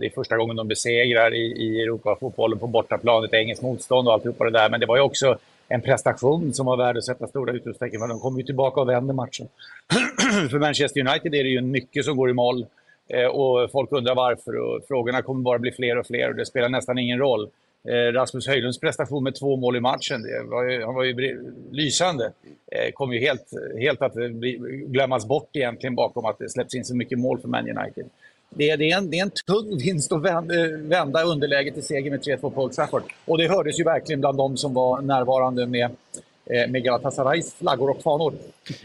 Det 0.00 0.06
är 0.06 0.14
första 0.14 0.36
gången 0.36 0.56
de 0.56 0.68
besegrar 0.68 1.34
i, 1.34 1.46
i 1.46 1.80
Europafotbollen 1.80 2.58
på 2.58 2.66
bortaplan, 2.66 3.24
ett 3.24 3.34
engelskt 3.34 3.62
motstånd 3.62 4.08
och 4.08 4.14
alltihopa 4.14 4.44
det 4.44 4.50
där. 4.50 4.70
Men 4.70 4.80
det 4.80 4.86
var 4.86 4.96
ju 4.96 5.02
också 5.02 5.38
en 5.68 5.80
prestation 5.80 6.52
som 6.52 6.66
var 6.66 6.76
värd 6.76 6.96
att 6.96 7.04
sätta 7.04 7.26
stora 7.26 7.52
utropstecken 7.52 8.00
för. 8.00 8.08
De 8.08 8.20
kommer 8.20 8.38
ju 8.38 8.44
tillbaka 8.44 8.80
och 8.80 8.88
vänder 8.88 9.14
matchen. 9.14 9.48
för 10.50 10.58
Manchester 10.58 11.00
United 11.00 11.34
är 11.34 11.44
det 11.44 11.50
ju 11.50 11.60
mycket 11.60 12.04
som 12.04 12.16
går 12.16 12.30
i 12.30 12.32
moll. 12.32 12.66
Eh, 13.08 13.26
och 13.26 13.70
folk 13.70 13.92
undrar 13.92 14.14
varför 14.14 14.56
och 14.56 14.84
frågorna 14.88 15.22
kommer 15.22 15.42
bara 15.42 15.58
bli 15.58 15.72
fler 15.72 15.98
och 15.98 16.06
fler 16.06 16.28
och 16.28 16.34
det 16.34 16.46
spelar 16.46 16.68
nästan 16.68 16.98
ingen 16.98 17.18
roll. 17.18 17.48
Eh, 17.88 18.12
Rasmus 18.12 18.46
Höjlunds 18.46 18.80
prestation 18.80 19.24
med 19.24 19.34
två 19.34 19.56
mål 19.56 19.76
i 19.76 19.80
matchen, 19.80 20.22
det 20.22 20.42
var 20.42 20.64
ju, 20.64 20.84
han 20.84 20.94
var 20.94 21.04
ju 21.04 21.40
lysande. 21.70 22.32
Eh, 22.72 22.92
kom 22.92 23.12
ju 23.12 23.20
helt, 23.20 23.48
helt 23.78 24.02
att 24.02 24.14
bli, 24.14 24.52
glömmas 24.86 25.26
bort 25.26 25.48
egentligen 25.52 25.94
bakom 25.94 26.24
att 26.24 26.38
det 26.38 26.48
släpps 26.48 26.74
in 26.74 26.84
så 26.84 26.96
mycket 26.96 27.18
mål 27.18 27.38
för 27.38 27.48
Man 27.48 27.78
United. 27.78 28.04
Det 28.56 28.70
är, 28.70 28.76
det 28.76 28.90
är, 28.90 28.98
en, 28.98 29.10
det 29.10 29.18
är 29.18 29.22
en 29.22 29.30
tung 29.30 29.78
vinst 29.84 30.12
att 30.12 30.22
vända, 30.22 30.54
vända 30.76 31.22
underläget 31.22 31.74
till 31.74 31.82
seger 31.82 32.10
med 32.10 32.20
3-2 32.20 32.50
på 32.50 32.62
Old 32.62 32.72
Trafford. 32.72 33.02
Och 33.24 33.38
det 33.38 33.48
hördes 33.48 33.80
ju 33.80 33.84
verkligen 33.84 34.20
bland 34.20 34.38
de 34.38 34.56
som 34.56 34.74
var 34.74 35.00
närvarande 35.00 35.66
med, 35.66 35.84
eh, 35.84 36.70
med 36.70 36.84
Galatasarays 36.84 37.54
flaggor 37.54 37.90
och 37.90 38.02
fanor. 38.02 38.34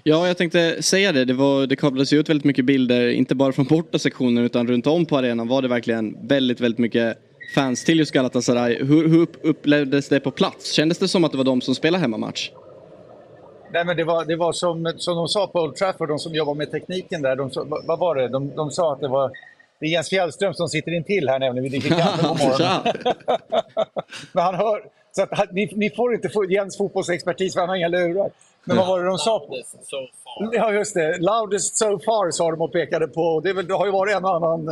Ja, 0.03 0.27
jag 0.27 0.37
tänkte 0.37 0.83
säga 0.83 1.11
det. 1.11 1.25
Det, 1.25 1.33
var, 1.33 1.67
det 1.67 1.75
kablades 1.75 2.13
ut 2.13 2.29
väldigt 2.29 2.45
mycket 2.45 2.65
bilder, 2.65 3.07
inte 3.09 3.35
bara 3.35 3.51
från 3.51 3.65
borta 3.65 3.99
sektionen 3.99 4.43
utan 4.43 4.67
runt 4.67 4.87
om 4.87 5.05
på 5.05 5.17
arenan 5.17 5.47
var 5.47 5.61
det 5.61 5.67
verkligen 5.67 6.27
väldigt, 6.27 6.59
väldigt 6.61 6.79
mycket 6.79 7.17
fans 7.55 7.83
till 7.85 7.99
just 7.99 8.11
Galatasaray. 8.11 8.83
Hur, 8.83 9.07
hur 9.09 9.21
upp- 9.21 9.37
upplevdes 9.43 10.09
det 10.09 10.19
på 10.19 10.31
plats? 10.31 10.71
Kändes 10.71 10.97
det 10.97 11.07
som 11.07 11.23
att 11.23 11.31
det 11.31 11.37
var 11.37 11.45
de 11.45 11.61
som 11.61 11.75
spelade 11.75 12.01
hemmamatch? 12.01 12.51
Nej, 13.73 13.85
men 13.85 13.97
det 13.97 14.03
var, 14.03 14.25
det 14.25 14.35
var 14.35 14.51
som, 14.53 14.93
som 14.97 15.15
de 15.15 15.27
sa 15.27 15.47
på 15.47 15.59
Old 15.61 15.75
Trafford, 15.75 16.09
de 16.09 16.19
som 16.19 16.35
jobbar 16.35 16.53
med 16.55 16.71
tekniken 16.71 17.21
där. 17.21 17.35
De, 17.35 17.49
vad 17.87 17.99
var 17.99 18.15
det? 18.15 18.27
De, 18.27 18.55
de 18.55 18.71
sa 18.71 18.93
att 18.93 18.99
det 18.99 19.07
var 19.07 19.31
det 19.79 19.85
är 19.85 19.89
Jens 19.89 20.09
Fjällström 20.09 20.53
som 20.53 20.67
sitter 20.67 20.91
intill 20.91 21.29
här 21.29 21.39
nämligen. 21.39 21.63
Vi 21.63 21.79
dricker 21.79 21.95
kaffe 21.95 22.23
på 22.27 22.33
morgonen. 22.33 22.93
Men 24.33 24.43
han 24.43 24.55
hör... 24.55 24.83
Så 25.11 25.21
att, 25.23 25.51
ni, 25.51 25.71
ni 25.75 25.89
får 25.89 26.13
inte 26.13 26.29
få 26.29 26.45
Jens 26.45 26.77
fotbollsexpertis 26.77 27.53
för 27.53 27.59
han 27.59 27.69
har 27.69 27.75
inga 27.75 27.87
lurar. 27.87 28.29
Men 28.63 28.77
vad 28.77 28.87
var 28.87 28.99
det 28.99 29.05
de 29.05 29.17
sa? 29.17 29.47
Ja, 30.53 30.73
just 30.73 30.93
det. 30.93 31.17
Loudest 31.17 31.77
so 31.77 31.99
far 31.99 32.31
sa 32.31 32.51
de 32.51 32.61
och 32.61 32.71
pekade 32.71 33.07
på. 33.07 33.39
Det, 33.39 33.53
väl, 33.53 33.67
det 33.67 33.73
har 33.73 33.85
ju 33.85 33.91
varit 33.91 34.15
en 34.15 34.25
och 34.25 34.35
annan 34.35 34.69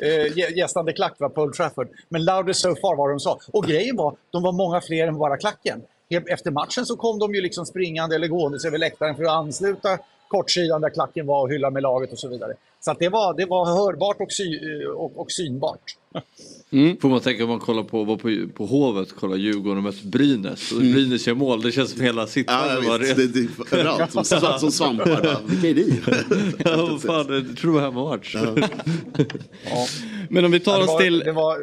eh, 0.00 0.08
gä- 0.08 0.52
gästande 0.56 0.92
klack 0.92 1.14
va, 1.18 1.28
på 1.28 1.42
Old 1.42 1.54
Trafford. 1.54 1.88
Men 2.08 2.24
loudest 2.24 2.60
so 2.60 2.74
far 2.76 2.96
var 2.96 3.08
de 3.10 3.20
sa. 3.20 3.38
Och 3.52 3.64
grejen 3.64 3.96
var, 3.96 4.14
de 4.30 4.42
var 4.42 4.52
många 4.52 4.80
fler 4.80 5.06
än 5.06 5.18
bara 5.18 5.36
klacken. 5.36 5.82
Efter 6.28 6.50
matchen 6.50 6.86
så 6.86 6.96
kom 6.96 7.18
de 7.18 7.34
ju 7.34 7.40
liksom 7.40 7.66
springande 7.66 8.16
eller 8.16 8.28
gående 8.28 8.58
över 8.66 8.78
läktaren 8.78 9.16
för 9.16 9.22
att 9.24 9.30
ansluta 9.30 9.98
kortsidan 10.28 10.80
där 10.80 10.90
klacken 10.90 11.26
var 11.26 11.42
och 11.42 11.50
hylla 11.50 11.70
med 11.70 11.82
laget 11.82 12.12
och 12.12 12.18
så 12.18 12.28
vidare. 12.28 12.54
Så 12.80 12.90
att 12.90 12.98
det, 12.98 13.08
var, 13.08 13.36
det 13.36 13.46
var 13.46 13.66
hörbart 13.66 14.20
och, 14.20 14.32
sy, 14.32 14.58
och, 14.86 15.20
och 15.20 15.32
synbart. 15.32 15.96
Får 17.00 17.08
man 17.08 17.20
tänka 17.20 17.44
om 17.44 17.50
man 17.50 17.60
kollar 17.60 17.82
på, 17.82 18.04
var 18.04 18.16
på, 18.16 18.52
på 18.54 18.66
Hovet, 18.66 19.12
kollar 19.12 19.36
Djurgården 19.36 19.86
och 19.86 19.94
Brynäs. 20.04 20.72
Och 20.72 20.78
Brynäs 20.78 21.26
gör 21.26 21.34
mål, 21.34 21.62
det 21.62 21.72
känns 21.72 21.90
som 21.90 22.00
hela 22.00 22.22
Ja, 22.22 22.26
sittplanen 22.26 22.74
jag 22.82 22.90
var 22.90 22.98
det, 22.98 23.26
det, 23.26 23.48
överallt, 23.72 24.12
som, 24.12 24.24
som, 24.24 24.58
som 24.58 24.70
svampar. 24.70 25.36
Vilka 25.46 25.68
är 25.68 25.74
ni? 25.74 26.00
Ja, 26.64 26.86
vad 26.86 27.02
fan, 27.02 27.34
jag 27.34 27.56
tror 27.56 27.72
det 27.72 27.80
var 27.80 27.80
hemmamatch. 27.80 28.36
Men 30.28 30.44
om 30.44 30.50
vi 30.50 30.60
tar 30.60 30.78
det 30.78 30.84
oss 30.84 30.88
var, 30.88 31.00
till... 31.00 31.18
det 31.18 31.32
var, 31.32 31.58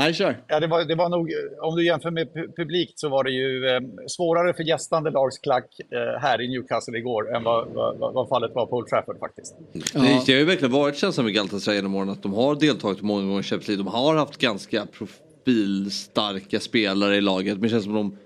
Nej, 0.00 0.14
kör. 0.14 0.36
Ja, 0.48 0.60
det 0.60 0.66
var, 0.66 0.84
det 0.84 0.94
var 0.94 1.08
nog, 1.08 1.30
om 1.62 1.76
du 1.76 1.84
jämför 1.84 2.10
med 2.10 2.26
pu- 2.28 2.56
publikt 2.56 2.98
så 2.98 3.08
var 3.08 3.24
det 3.24 3.30
ju 3.30 3.68
eh, 3.68 3.80
svårare 4.06 4.54
för 4.54 4.62
gästande 4.62 5.10
lags 5.10 5.38
klack 5.38 5.70
eh, 5.80 6.20
här 6.20 6.40
i 6.40 6.48
Newcastle 6.48 6.98
igår 6.98 7.36
än 7.36 7.42
vad, 7.44 7.68
vad, 7.68 8.14
vad 8.14 8.28
fallet 8.28 8.50
var 8.54 8.66
på 8.66 8.76
Old 8.76 8.86
Trafford 8.88 9.18
faktiskt. 9.18 9.54
Det, 9.72 9.80
det 10.26 10.32
har 10.32 10.38
ju 10.38 10.44
verkligen 10.44 10.72
varit 10.72 10.96
känslan 10.96 11.24
med 11.26 11.34
Galatasaray 11.34 11.76
genom 11.76 11.94
åren 11.94 12.08
att 12.10 12.22
de 12.22 12.34
har 12.34 12.54
deltagit 12.54 13.02
många 13.02 13.22
gånger 13.22 13.40
i 13.40 13.42
Champions 13.42 13.68
League. 13.68 13.84
De 13.84 13.90
har 13.90 14.14
haft 14.16 14.36
ganska 14.38 14.86
profilstarka 14.86 16.60
spelare 16.60 17.16
i 17.16 17.20
laget 17.20 17.52
men 17.52 17.62
det 17.62 17.68
känns 17.68 17.84
som 17.84 17.94
de 17.94 18.16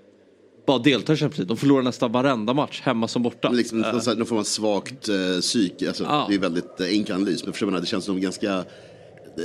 bara 0.67 0.77
deltar 0.79 1.13
i 1.13 1.17
Champions 1.17 1.37
League. 1.37 1.47
De 1.55 1.57
förlorar 1.57 1.83
nästan 1.83 2.11
varenda 2.11 2.53
match, 2.53 2.81
hemma 2.83 3.07
som 3.07 3.23
borta. 3.23 3.49
Liksom, 3.49 3.83
Eh, 3.83 4.15
någon 4.17 4.25
form 4.25 4.39
av 4.39 4.43
svagt 4.43 5.09
uh, 5.09 5.39
psyke. 5.41 5.87
Alltså, 5.87 6.03
Ja. 6.03 6.25
Det 6.29 6.35
är 6.35 6.39
väldigt 6.39 6.81
uh, 6.81 6.87
enkel 6.87 7.15
analys. 7.15 7.43
Men 7.43 7.53
förstår 7.53 7.67
man, 7.67 7.81
det 7.81 7.87
känns 7.87 8.05
som 8.05 8.21
ganska... 8.21 8.63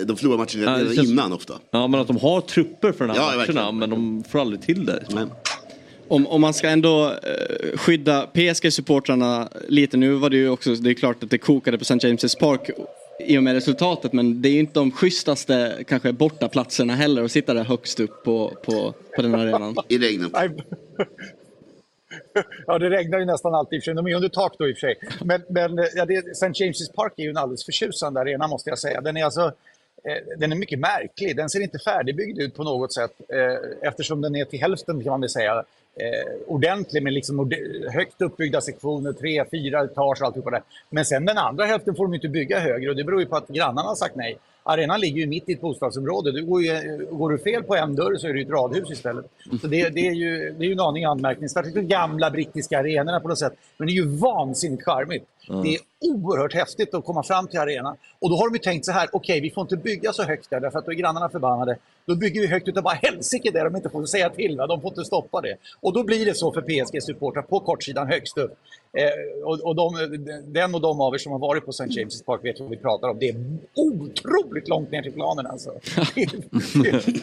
De 0.06 0.16
förlorar 0.16 0.38
matchen 0.38 0.62
Ja, 0.62 0.70
redan 0.78 0.94
känns- 0.94 1.08
innan 1.10 1.32
ofta. 1.32 1.54
Ja 1.70 1.86
men 1.86 2.00
att 2.00 2.06
de 2.06 2.16
har 2.16 2.40
trupper 2.40 2.92
för 2.92 3.06
de 3.06 3.10
här 3.12 3.16
Ja, 3.20 3.24
matcherna 3.26 3.36
verkligen. 3.38 3.78
men 3.78 3.90
de 3.90 4.24
får 4.30 4.40
aldrig 4.40 4.62
till 4.62 4.86
det. 4.86 5.04
Men, 5.14 5.30
Om, 6.08 6.26
om 6.26 6.40
man 6.40 6.54
ska 6.54 6.68
ändå 6.68 7.06
eh, 7.08 7.78
skydda 7.78 8.26
PSG-supportrarna 8.32 9.48
lite. 9.68 9.96
Nu 9.96 10.12
var 10.14 10.30
det 10.30 10.36
ju 10.36 10.48
också, 10.48 10.74
det 10.74 10.90
är 10.90 10.94
klart 10.94 11.22
att 11.22 11.30
det 11.30 11.38
kokade 11.38 11.78
på 11.78 11.82
St. 11.82 11.94
James' 11.94 12.38
Park 12.38 12.70
i 13.26 13.38
och 13.38 13.42
med 13.42 13.54
resultatet. 13.54 14.12
Men 14.12 14.42
det 14.42 14.48
är 14.48 14.52
ju 14.52 14.60
inte 14.60 14.72
de 14.80 14.90
schysstaste 14.92 15.84
kanske 15.88 16.12
bortaplatserna 16.12 16.94
heller 16.94 17.22
att 17.24 17.32
sitta 17.32 17.54
där 17.54 17.64
högst 17.64 18.00
upp 18.00 18.24
på, 18.24 18.52
på, 18.64 18.94
på 19.16 19.22
den 19.22 19.34
arenan. 19.34 19.76
I 19.88 19.98
regnen. 19.98 20.30
Nej. 20.32 20.50
Ja, 22.66 22.78
det 22.78 22.90
regnar 22.90 23.18
ju 23.18 23.24
nästan 23.24 23.54
alltid 23.54 23.76
i 23.76 23.80
och 23.80 23.82
för 23.82 23.90
sig. 23.90 23.94
De 23.94 24.06
är 24.06 24.14
under 24.14 24.28
tak 24.28 24.54
då 24.58 24.68
i 24.68 24.72
och 24.72 24.76
för 24.76 24.80
sig. 24.80 24.98
Men, 25.24 25.42
men 25.48 25.78
ja, 25.94 26.04
det, 26.06 26.14
St. 26.30 26.46
James' 26.46 26.94
Park 26.94 27.12
är 27.16 27.22
ju 27.22 27.30
en 27.30 27.36
alldeles 27.36 27.64
förtjusande 27.64 28.20
arena 28.20 28.46
måste 28.48 28.70
jag 28.70 28.78
säga. 28.78 29.00
Den 29.00 29.16
är 29.16 29.24
alltså 29.24 29.52
Eh, 30.04 30.38
den 30.38 30.52
är 30.52 30.56
mycket 30.56 30.78
märklig. 30.78 31.36
Den 31.36 31.50
ser 31.50 31.60
inte 31.60 31.78
färdigbyggd 31.78 32.38
ut 32.38 32.54
på 32.54 32.64
något 32.64 32.94
sätt 32.94 33.12
eh, 33.28 33.88
eftersom 33.88 34.20
den 34.20 34.36
är 34.36 34.44
till 34.44 34.60
hälften 34.60 35.02
kan 35.02 35.10
man 35.10 35.20
väl 35.20 35.30
säga 35.30 35.64
eh, 35.96 36.32
ordentlig 36.46 37.02
med 37.02 37.12
liksom 37.12 37.50
högt 37.92 38.22
uppbyggda 38.22 38.60
sektioner, 38.60 39.12
tre, 39.12 39.44
fyra 39.50 39.84
etage 39.84 40.20
och 40.20 40.26
alltihopa 40.26 40.50
det. 40.50 40.62
Men 40.90 41.04
sen 41.04 41.24
den 41.24 41.38
andra 41.38 41.64
hälften 41.64 41.94
får 41.94 42.04
de 42.04 42.14
inte 42.14 42.28
bygga 42.28 42.60
högre 42.60 42.90
och 42.90 42.96
det 42.96 43.04
beror 43.04 43.20
ju 43.20 43.26
på 43.26 43.36
att 43.36 43.48
grannarna 43.48 43.88
har 43.88 43.94
sagt 43.94 44.16
nej. 44.16 44.38
Arenan 44.62 45.00
ligger 45.00 45.20
ju 45.20 45.26
mitt 45.26 45.48
i 45.48 45.52
ett 45.52 45.60
bostadsområde. 45.60 46.32
Du 46.32 46.44
går, 46.44 46.62
ju, 46.62 47.06
går 47.10 47.30
du 47.30 47.38
fel 47.38 47.62
på 47.62 47.76
en 47.76 47.94
dörr 47.94 48.16
så 48.16 48.28
är 48.28 48.34
det 48.34 48.40
ett 48.40 48.50
radhus 48.50 48.90
istället. 48.90 49.24
Så 49.60 49.66
det, 49.66 49.88
det, 49.88 50.06
är 50.08 50.12
ju, 50.12 50.54
det 50.58 50.64
är 50.64 50.66
ju 50.66 50.72
en 50.72 50.80
aning 50.80 51.04
anmärkningsvärt. 51.04 51.74
De 51.74 51.80
gamla 51.80 52.30
brittiska 52.30 52.78
arenorna 52.78 53.20
på 53.20 53.28
något 53.28 53.38
sätt. 53.38 53.52
Men 53.76 53.86
det 53.86 53.92
är 53.92 53.94
ju 53.94 54.06
vansinnigt 54.16 54.84
charmigt. 54.84 55.24
Det 55.62 55.74
är 55.74 55.80
oerhört 56.00 56.54
häftigt 56.54 56.94
att 56.94 57.04
komma 57.04 57.22
fram 57.22 57.48
till 57.48 57.58
arenan. 57.58 57.96
Och 58.18 58.30
då 58.30 58.36
har 58.36 58.48
de 58.48 58.54
ju 58.54 58.58
tänkt 58.58 58.84
så 58.84 58.92
här, 58.92 59.08
okej 59.12 59.40
vi 59.40 59.50
får 59.50 59.62
inte 59.62 59.76
bygga 59.76 60.12
så 60.12 60.22
högt 60.22 60.50
där 60.50 60.60
därför 60.60 60.78
att 60.78 60.86
då 60.86 60.92
är 60.92 60.96
grannarna 60.96 61.28
förbannade. 61.28 61.76
Då 62.06 62.14
bygger 62.14 62.40
vi 62.40 62.46
högt 62.46 62.68
utav 62.68 62.82
bara 62.82 62.94
helsike 62.94 63.50
där 63.50 63.64
de 63.64 63.76
inte 63.76 63.88
får 63.88 64.06
säga 64.06 64.30
till. 64.30 64.56
Va? 64.56 64.66
De 64.66 64.80
får 64.80 64.90
inte 64.90 65.04
stoppa 65.04 65.40
det. 65.40 65.56
Och 65.80 65.92
då 65.92 66.02
blir 66.02 66.26
det 66.26 66.34
så 66.34 66.52
för 66.52 66.62
PSG-supportrar 66.62 67.42
på 67.42 67.60
kortsidan 67.60 68.08
högst 68.08 68.38
upp. 68.38 68.58
Eh, 68.92 69.44
och, 69.44 69.60
och 69.60 69.74
de, 69.76 70.18
den 70.46 70.74
och 70.74 70.80
de 70.80 71.00
av 71.00 71.14
er 71.14 71.18
som 71.18 71.32
har 71.32 71.38
varit 71.38 71.64
på 71.64 71.70
St. 71.70 71.84
James' 71.84 72.24
Park 72.24 72.44
vet 72.44 72.60
vad 72.60 72.70
vi 72.70 72.76
pratar 72.76 73.08
om. 73.08 73.18
Det 73.18 73.28
är 73.28 73.36
otroligt 73.74 74.68
långt 74.68 74.90
ner 74.90 75.02
till 75.02 75.12
planen 75.12 75.46
alltså. 75.46 75.70
Det, 76.14 76.30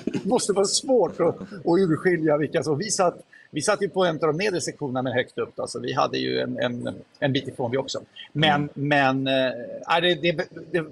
det 0.05 0.25
måste 0.25 0.53
vara 0.53 0.65
svårt 0.65 1.19
att, 1.19 1.41
att 1.41 1.79
urskilja 1.79 2.37
vilka 2.37 2.63
som... 2.63 2.77
Vi 2.77 2.91
satt, 2.91 3.15
vi 3.51 3.61
satt 3.61 3.81
ju 3.81 3.89
på 3.89 4.05
en 4.05 4.15
av 4.15 4.21
de 4.21 4.37
nedre 4.37 4.61
sektionerna 4.61 5.01
men 5.01 5.13
högt 5.13 5.37
upp. 5.37 5.59
Alltså, 5.59 5.79
vi 5.79 5.93
hade 5.93 6.17
ju 6.17 6.39
en, 6.39 6.57
en, 6.59 6.95
en 7.19 7.33
bit 7.33 7.47
ifrån 7.47 7.71
vi 7.71 7.77
också. 7.77 8.01
Men, 8.31 8.69
men 8.73 9.27
eh, 9.27 9.33
nej, 9.89 10.01
det, 10.01 10.15
det, 10.15 10.47
det, 10.71 10.85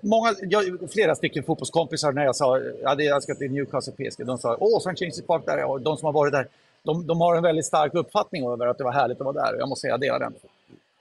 Många, 0.00 0.34
jag, 0.40 0.90
flera 0.90 1.14
stycken 1.14 1.42
fotbollskompisar 1.42 2.12
när 2.12 2.24
jag 2.24 2.36
sa 2.36 2.58
jag 2.58 2.88
hade 2.88 3.04
önskat 3.04 3.38
till 3.38 3.52
Newcastle 3.52 3.92
PSG, 3.92 4.26
de 4.26 4.38
sa 4.38 4.56
åh, 4.60 4.78
St. 4.78 5.04
James' 5.04 5.26
Park 5.26 5.42
där, 5.46 5.64
och 5.64 5.80
de 5.80 5.96
som 5.96 6.06
har 6.06 6.12
varit 6.12 6.32
där, 6.32 6.46
de, 6.84 7.06
de 7.06 7.20
har 7.20 7.36
en 7.36 7.42
väldigt 7.42 7.66
stark 7.66 7.94
uppfattning 7.94 8.44
över 8.44 8.66
att 8.66 8.78
det 8.78 8.84
var 8.84 8.92
härligt 8.92 9.20
att 9.20 9.24
vara 9.24 9.50
där 9.50 9.58
jag 9.58 9.68
måste 9.68 9.80
säga 9.80 9.92
jag 9.92 10.00
delar 10.00 10.18
den. 10.18 10.32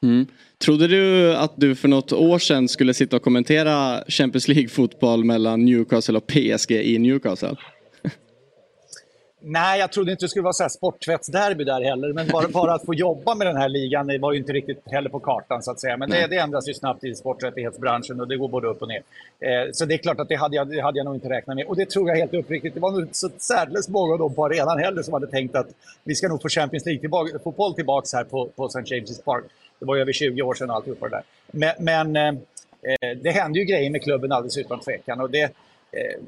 Mm. 0.03 0.25
Trodde 0.57 0.87
du 0.87 1.35
att 1.35 1.53
du 1.55 1.75
för 1.75 1.87
något 1.87 2.11
år 2.11 2.39
sedan 2.39 2.67
skulle 2.67 2.93
sitta 2.93 3.15
och 3.15 3.21
kommentera 3.21 4.03
Champions 4.07 4.47
League-fotboll 4.47 5.23
mellan 5.23 5.65
Newcastle 5.65 6.17
och 6.17 6.27
PSG 6.27 6.71
i 6.71 6.99
Newcastle? 6.99 7.55
Nej, 9.41 9.79
jag 9.79 9.91
trodde 9.91 10.11
inte 10.11 10.25
det 10.25 10.29
skulle 10.29 10.43
vara 10.43 10.53
så 10.53 10.63
här 10.63 10.69
sporttvättsderby 10.69 11.63
där 11.63 11.81
heller, 11.81 12.13
men 12.13 12.27
bara, 12.27 12.47
bara 12.47 12.73
att 12.73 12.85
få 12.85 12.93
jobba 12.93 13.35
med 13.35 13.47
den 13.47 13.57
här 13.57 13.69
ligan 13.69 14.07
det 14.07 14.17
var 14.17 14.33
ju 14.33 14.39
inte 14.39 14.53
riktigt 14.53 14.81
heller 14.85 15.09
på 15.09 15.19
kartan 15.19 15.63
så 15.63 15.71
att 15.71 15.79
säga. 15.79 15.97
Men 15.97 16.09
det, 16.09 16.27
det 16.27 16.37
ändras 16.37 16.69
ju 16.69 16.73
snabbt 16.73 17.03
i 17.03 17.15
sporträttighetsbranschen 17.15 18.21
och 18.21 18.27
det 18.27 18.37
går 18.37 18.47
både 18.47 18.67
upp 18.67 18.81
och 18.81 18.87
ner. 18.87 19.01
Eh, 19.39 19.71
så 19.71 19.85
det 19.85 19.93
är 19.93 19.97
klart 19.97 20.19
att 20.19 20.29
det 20.29 20.35
hade, 20.35 20.55
jag, 20.55 20.67
det 20.67 20.81
hade 20.81 20.97
jag 20.97 21.05
nog 21.05 21.15
inte 21.15 21.29
räknat 21.29 21.55
med. 21.55 21.65
Och 21.65 21.75
det 21.75 21.89
tror 21.89 22.09
jag 22.09 22.15
helt 22.15 22.33
uppriktigt, 22.33 22.73
det 22.73 22.79
var 22.79 22.91
nog 22.91 23.01
inte 23.01 23.17
så 23.17 23.29
särdeles 23.37 23.89
många 23.89 24.13
av 24.13 24.19
dem 24.19 24.35
på 24.35 24.45
arenan 24.45 24.79
heller 24.79 25.01
som 25.01 25.13
hade 25.13 25.27
tänkt 25.27 25.55
att 25.55 25.67
vi 26.03 26.15
ska 26.15 26.27
nog 26.27 26.41
få 26.41 26.49
Champions 26.49 26.85
League-fotboll 26.85 27.75
tillbaka 27.75 28.17
här 28.17 28.23
på, 28.23 28.45
på 28.55 28.65
St. 28.65 28.79
James' 28.79 29.23
Park. 29.23 29.43
Det 29.79 29.85
var 29.85 29.95
ju 29.95 30.01
över 30.01 30.13
20 30.13 30.41
år 30.41 30.53
sedan 30.53 30.69
och 30.69 30.75
alltihopa 30.75 31.09
det 31.09 31.15
där. 31.15 31.23
Men, 31.51 31.73
men 31.79 32.15
eh, 32.15 33.17
det 33.21 33.31
hände 33.31 33.59
ju 33.59 33.65
grejer 33.65 33.89
med 33.89 34.03
klubben 34.03 34.31
alldeles 34.31 34.57
utan 34.57 34.79
tvekan. 34.79 35.21
Och 35.21 35.29
det, 35.29 35.43
eh, 35.91 36.19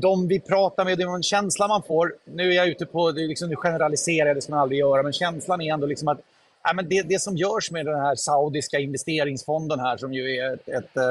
de 0.00 0.28
vi 0.28 0.40
pratar 0.40 0.84
med, 0.84 0.98
det 0.98 1.04
är 1.04 1.14
en 1.14 1.22
känsla 1.22 1.68
man 1.68 1.82
får. 1.82 2.14
Nu 2.24 2.50
är 2.50 2.56
jag 2.56 2.68
ute 2.68 2.86
på, 2.86 3.12
det 3.12 3.26
liksom, 3.26 3.48
nu 3.48 3.56
generaliserar 3.56 4.26
jag, 4.26 4.36
det 4.36 4.42
ska 4.42 4.52
man 4.52 4.60
aldrig 4.60 4.78
göra, 4.78 5.02
men 5.02 5.12
känslan 5.12 5.60
är 5.60 5.72
ändå 5.72 5.86
liksom 5.86 6.08
att 6.08 6.20
ja, 6.62 6.72
men 6.74 6.88
det, 6.88 7.02
det 7.02 7.18
som 7.18 7.36
görs 7.36 7.70
med 7.70 7.86
den 7.86 8.00
här 8.00 8.14
saudiska 8.14 8.78
investeringsfonden 8.78 9.80
här, 9.80 9.96
som 9.96 10.14
ju 10.14 10.36
är 10.36 10.54
ett, 10.54 10.68
ett 10.68 10.96
eh, 10.96 11.10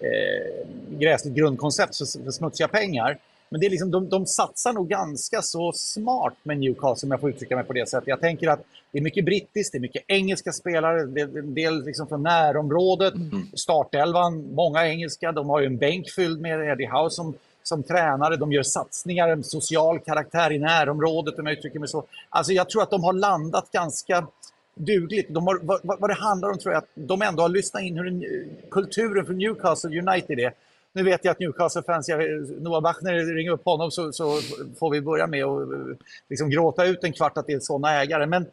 eh, 0.00 0.66
gräsligt 0.88 1.34
grundkoncept 1.34 1.96
för, 1.96 2.24
för 2.24 2.30
smutsiga 2.30 2.68
pengar. 2.68 3.18
Men 3.48 3.60
det 3.60 3.66
är 3.66 3.70
liksom, 3.70 3.90
de, 3.90 4.08
de 4.08 4.26
satsar 4.26 4.72
nog 4.72 4.88
ganska 4.88 5.42
så 5.42 5.72
smart 5.72 6.34
med 6.42 6.58
Newcastle, 6.58 7.06
om 7.06 7.10
jag 7.10 7.20
får 7.20 7.30
uttrycka 7.30 7.56
mig 7.56 7.64
på 7.64 7.72
det 7.72 7.88
sättet. 7.88 8.08
Jag 8.08 8.20
tänker 8.20 8.48
att 8.48 8.60
det 8.92 8.98
är 8.98 9.02
mycket 9.02 9.24
brittiskt, 9.24 9.72
det 9.72 9.78
är 9.78 9.80
mycket 9.80 10.04
engelska 10.06 10.52
spelare, 10.52 11.04
det 11.04 11.20
är 11.20 11.38
en 11.38 11.54
del 11.54 11.84
liksom 11.84 12.08
från 12.08 12.22
närområdet. 12.22 13.14
Startelvan, 13.54 14.54
många 14.54 14.86
engelska. 14.86 15.32
De 15.32 15.48
har 15.48 15.60
ju 15.60 15.66
en 15.66 15.76
bänk 15.76 16.10
fylld 16.10 16.40
med 16.40 16.68
Eddie 16.72 16.86
Howe 16.86 17.10
som, 17.10 17.34
som 17.68 17.82
tränare. 17.82 18.36
De 18.36 18.52
gör 18.52 18.62
satsningar, 18.62 19.28
en 19.28 19.44
social 19.44 19.98
karaktär 19.98 20.52
i 20.52 20.58
närområdet, 20.58 21.38
om 21.38 21.46
jag 21.46 21.58
uttrycker 21.58 21.78
mig 21.78 21.88
så. 21.88 22.04
Alltså 22.28 22.52
jag 22.52 22.68
tror 22.68 22.82
att 22.82 22.90
de 22.90 23.04
har 23.04 23.12
landat 23.12 23.70
ganska 23.72 24.26
dugligt. 24.74 25.26
De 25.30 25.46
har, 25.46 25.60
vad, 25.62 25.80
vad 25.82 26.10
det 26.10 26.14
handlar 26.14 26.48
om 26.50 26.58
tror 26.58 26.74
jag 26.74 26.82
att 26.82 26.90
de 26.94 27.22
ändå 27.22 27.42
har 27.42 27.48
lyssnat 27.48 27.82
in 27.82 27.96
hur 27.96 28.04
den, 28.04 28.22
eh, 28.22 28.68
kulturen 28.70 29.26
för 29.26 29.32
Newcastle 29.34 30.00
United 30.00 30.38
är. 30.38 30.52
Nu 30.92 31.02
vet 31.02 31.24
jag 31.24 31.32
att 31.32 31.38
Newcastle-fans, 31.38 32.08
Noah 32.60 32.82
Bachner 32.82 33.34
ringer 33.34 33.50
upp 33.50 33.64
honom 33.64 33.90
så, 33.90 34.12
så 34.12 34.40
får 34.78 34.90
vi 34.90 35.00
börja 35.00 35.26
med 35.26 35.44
att 35.44 35.72
eh, 35.72 35.96
liksom 36.28 36.50
gråta 36.50 36.84
ut 36.84 37.04
en 37.04 37.12
kvart 37.12 37.38
att 37.38 37.46
det 37.46 37.52
är 37.52 37.60
sådana 37.60 38.02
ägare. 38.02 38.26
Men 38.26 38.46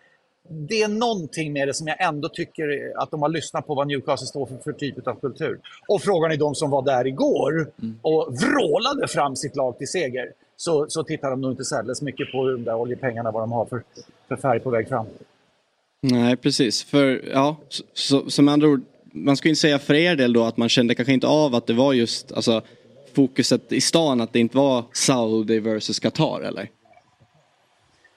det 0.50 0.82
är 0.82 0.88
någonting 0.88 1.54
med 1.54 1.68
det 1.68 1.74
som 1.74 1.88
jag 1.88 2.02
ändå 2.02 2.30
tycker 2.30 2.94
att 2.98 3.12
de 3.12 3.22
har 3.22 3.30
lyssnat 3.30 3.68
på 3.68 3.76
vad 3.76 3.88
Newcastle 3.88 4.28
står 4.28 4.46
för, 4.46 4.58
för 4.58 4.74
typ 4.74 5.08
av 5.08 5.16
kultur. 5.16 5.60
Och 5.88 6.02
frågan 6.02 6.32
är 6.32 6.38
de 6.38 6.56
som 6.56 6.70
var 6.70 6.82
där 6.82 7.08
igår 7.08 7.72
och 8.02 8.34
vrålade 8.42 9.08
fram 9.08 9.36
sitt 9.36 9.56
lag 9.56 9.78
till 9.78 9.88
seger. 9.88 10.32
Så, 10.58 10.86
så 10.90 11.04
tittar 11.04 11.30
de 11.30 11.42
nog 11.42 11.52
inte 11.52 11.66
särdeles 11.66 12.02
mycket 12.02 12.32
på 12.32 12.50
de 12.50 12.64
där 12.64 12.76
oljepengarna, 12.76 13.32
vad 13.32 13.42
de 13.42 13.52
har 13.52 13.66
för, 13.66 13.84
för 14.28 14.36
färg 14.36 14.60
på 14.60 14.70
väg 14.70 14.88
fram. 14.88 15.06
Nej, 16.02 16.36
precis. 16.36 16.84
För, 16.84 17.30
ja, 17.34 17.58
så, 17.70 17.84
så, 17.94 18.30
som 18.30 18.48
andra 18.48 18.68
ord, 18.68 18.82
man 19.04 19.38
skulle 19.38 19.50
inte 19.50 19.62
säga 19.62 19.80
för 19.80 19.94
er 19.94 20.16
del 20.16 20.34
då 20.34 20.44
att 20.44 20.58
man 20.58 20.70
kände 20.70 20.96
kanske 20.96 21.14
inte 21.14 21.28
av 21.28 21.56
att 21.56 21.68
det 21.68 21.74
var 21.74 21.94
just 21.94 22.32
alltså, 22.32 22.62
fokuset 23.16 23.72
i 23.72 23.82
stan, 23.82 24.22
att 24.22 24.34
det 24.34 24.40
inte 24.40 24.58
var 24.58 24.84
Saudi 24.94 25.60
versus 25.60 26.00
Qatar, 26.00 26.42
eller? 26.42 26.70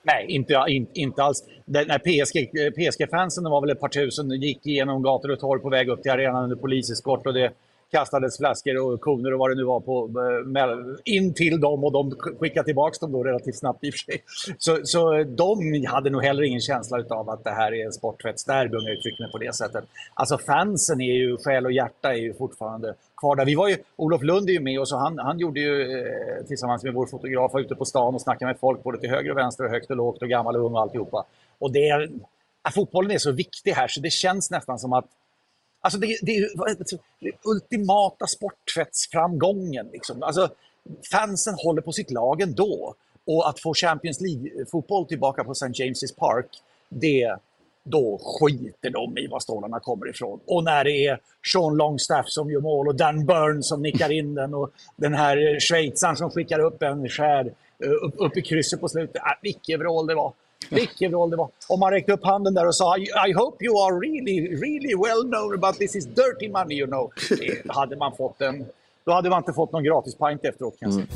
Nej, 0.07 0.27
inte, 0.29 0.65
in, 0.69 0.87
inte 0.95 1.23
alls. 1.23 1.45
Den, 1.65 1.87
när 1.89 1.99
PSG, 1.99 2.51
PSG-fansen, 2.77 3.45
de 3.45 3.51
var 3.51 3.61
väl 3.61 3.71
ett 3.71 3.81
par 3.81 3.89
tusen, 3.89 4.31
gick 4.31 4.67
igenom 4.67 5.03
gator 5.03 5.31
och 5.31 5.41
torg 5.41 5.63
på 5.63 5.69
väg 5.69 5.89
upp 5.89 6.03
till 6.03 6.13
arenan 6.13 6.45
under 6.45 6.57
poliseskort 6.57 7.27
och 7.27 7.35
det 7.35 7.51
kastades 7.91 8.39
flaskor 8.39 8.77
och 8.77 9.01
koner 9.01 9.33
och 9.33 9.39
vad 9.39 9.51
det 9.51 9.55
nu 9.55 9.65
var 9.65 9.81
på, 9.81 10.21
eh, 10.21 10.47
med, 10.47 10.99
in 11.05 11.35
till 11.35 11.61
dem 11.61 11.85
och 11.85 11.93
de 11.93 12.11
skickade 12.11 12.65
tillbaka 12.65 12.97
dem 13.01 13.13
då 13.13 13.23
relativt 13.23 13.59
snabbt 13.59 13.85
i 13.85 13.91
och 13.91 13.95
för 13.95 13.99
sig. 13.99 14.23
Så, 14.59 14.81
så 14.85 15.25
de 15.25 15.85
hade 15.87 16.11
nog 16.11 16.23
heller 16.23 16.43
ingen 16.43 16.61
känsla 16.61 17.05
av 17.11 17.31
att 17.31 17.45
det 17.45 17.51
här 17.51 17.75
är 17.75 17.87
en 17.87 17.93
sporttvättsderby 17.93 18.77
om 18.77 18.83
jag 18.85 18.93
uttrycker 18.93 19.23
mig 19.23 19.33
på 19.33 19.39
det 19.39 19.55
sättet. 19.55 19.85
Alltså 20.15 20.39
fansen 20.39 21.01
är 21.01 21.13
ju, 21.13 21.37
själ 21.37 21.67
och 21.67 21.73
hjärta 21.73 22.13
är 22.13 22.19
ju 22.19 22.35
fortfarande 22.35 22.95
kvar 23.17 23.37
där. 23.37 23.45
Vi 23.45 23.55
var 23.55 23.69
ju, 23.69 23.77
Olof 23.97 24.23
Lund 24.23 24.49
är 24.49 24.53
ju 24.53 24.61
med 24.61 24.81
oss 24.81 24.93
och 24.93 24.99
han, 24.99 25.19
han 25.19 25.39
gjorde 25.39 25.61
ju 25.61 26.01
eh, 26.01 26.47
tillsammans 26.47 26.85
med 26.85 26.95
vår 26.95 27.07
fotograf 27.07 27.53
var 27.53 27.61
ute 27.61 27.75
på 27.75 27.85
stan 27.85 28.15
och 28.15 28.21
snackade 28.21 28.47
med 28.47 28.61
folk 28.61 28.83
både 28.83 28.99
till 28.99 29.11
höger 29.11 29.31
och 29.31 29.37
vänster 29.37 29.65
och 29.65 29.71
högt 29.71 29.91
och 29.91 29.97
lågt 29.97 30.23
och 30.23 30.29
gammal 30.29 30.57
och 30.57 30.67
ung 30.67 30.75
och 30.75 30.81
alltihopa. 30.81 31.25
Och 31.59 31.73
det 31.73 32.09
fotbollen 32.75 33.11
är 33.11 33.19
så 33.19 33.33
viktig 33.33 33.73
här 33.73 33.89
så 33.89 34.01
det 34.01 34.11
känns 34.11 34.51
nästan 34.51 34.79
som 34.79 34.93
att 34.93 35.05
Alltså 35.87 35.99
det, 35.99 36.19
det 36.23 36.37
är 36.37 36.77
den 37.21 37.33
ultimata 37.45 38.27
sporttvättsframgången. 38.27 39.89
Liksom. 39.93 40.23
Alltså, 40.23 40.49
fansen 41.13 41.55
håller 41.55 41.83
på 41.83 41.93
sitt 41.93 42.11
lag 42.11 42.41
ändå. 42.41 42.95
Och 43.27 43.49
att 43.49 43.61
få 43.61 43.75
Champions 43.75 44.21
League-fotboll 44.21 45.07
tillbaka 45.07 45.45
på 45.45 45.53
St. 45.53 45.67
James' 45.67 46.17
Park, 46.17 46.47
det, 46.89 47.37
då 47.85 48.21
skiter 48.23 48.91
de 48.91 49.19
i 49.19 49.27
var 49.27 49.41
stålarna 49.41 49.81
kommer 49.81 50.11
ifrån. 50.11 50.41
Och 50.47 50.65
när 50.65 50.85
det 50.85 51.07
är 51.07 51.21
Sean 51.53 51.77
Longstaff 51.77 52.27
som 52.29 52.51
gör 52.51 52.61
mål 52.61 52.89
och 52.89 52.97
Dan 52.97 53.27
Burn 53.27 53.63
som 53.63 53.83
nickar 53.83 54.13
in 54.13 54.35
den 54.35 54.55
och 54.55 54.71
den 54.97 55.15
här 55.15 55.61
schweizaren 55.61 56.17
som 56.17 56.31
skickar 56.31 56.59
upp 56.59 56.83
en 56.83 57.09
skär 57.09 57.55
eh, 57.85 57.91
upp, 58.07 58.15
upp 58.19 58.37
i 58.37 58.43
krysset 58.43 58.81
på 58.81 58.89
slutet. 58.89 59.17
Äh, 59.17 59.33
vilket 59.43 59.81
vrål 59.81 60.07
det 60.07 60.15
var! 60.15 60.33
Vilket 60.71 61.11
vrål 61.11 61.31
det 61.31 61.37
var! 61.37 61.51
Om 61.69 61.81
man 61.81 61.91
räckte 61.91 62.13
upp 62.13 62.25
handen 62.25 62.55
där 62.55 62.67
och 62.67 62.75
sa 62.75 62.97
I 62.99 63.33
hope 63.33 63.65
you 63.65 63.75
are 63.85 63.95
really, 63.95 64.41
really 64.41 64.95
well 64.95 65.23
known 65.23 65.55
about 65.55 65.79
this 65.79 65.97
is 65.97 66.07
dirty 66.07 66.49
money 66.49 66.79
you 66.79 66.87
know. 66.87 67.13
Det 67.29 67.73
hade 67.73 67.97
man 67.97 68.17
fått 68.17 68.41
en... 68.41 68.65
Då 69.07 69.13
hade 69.13 69.31
man 69.31 69.39
inte 69.39 69.53
fått 69.53 69.73
någon 69.73 69.85
gratis 69.85 70.15
pint 70.15 70.45
efteråt 70.45 70.79
kan 70.81 70.91
jag 70.91 70.95
säga. 70.95 71.07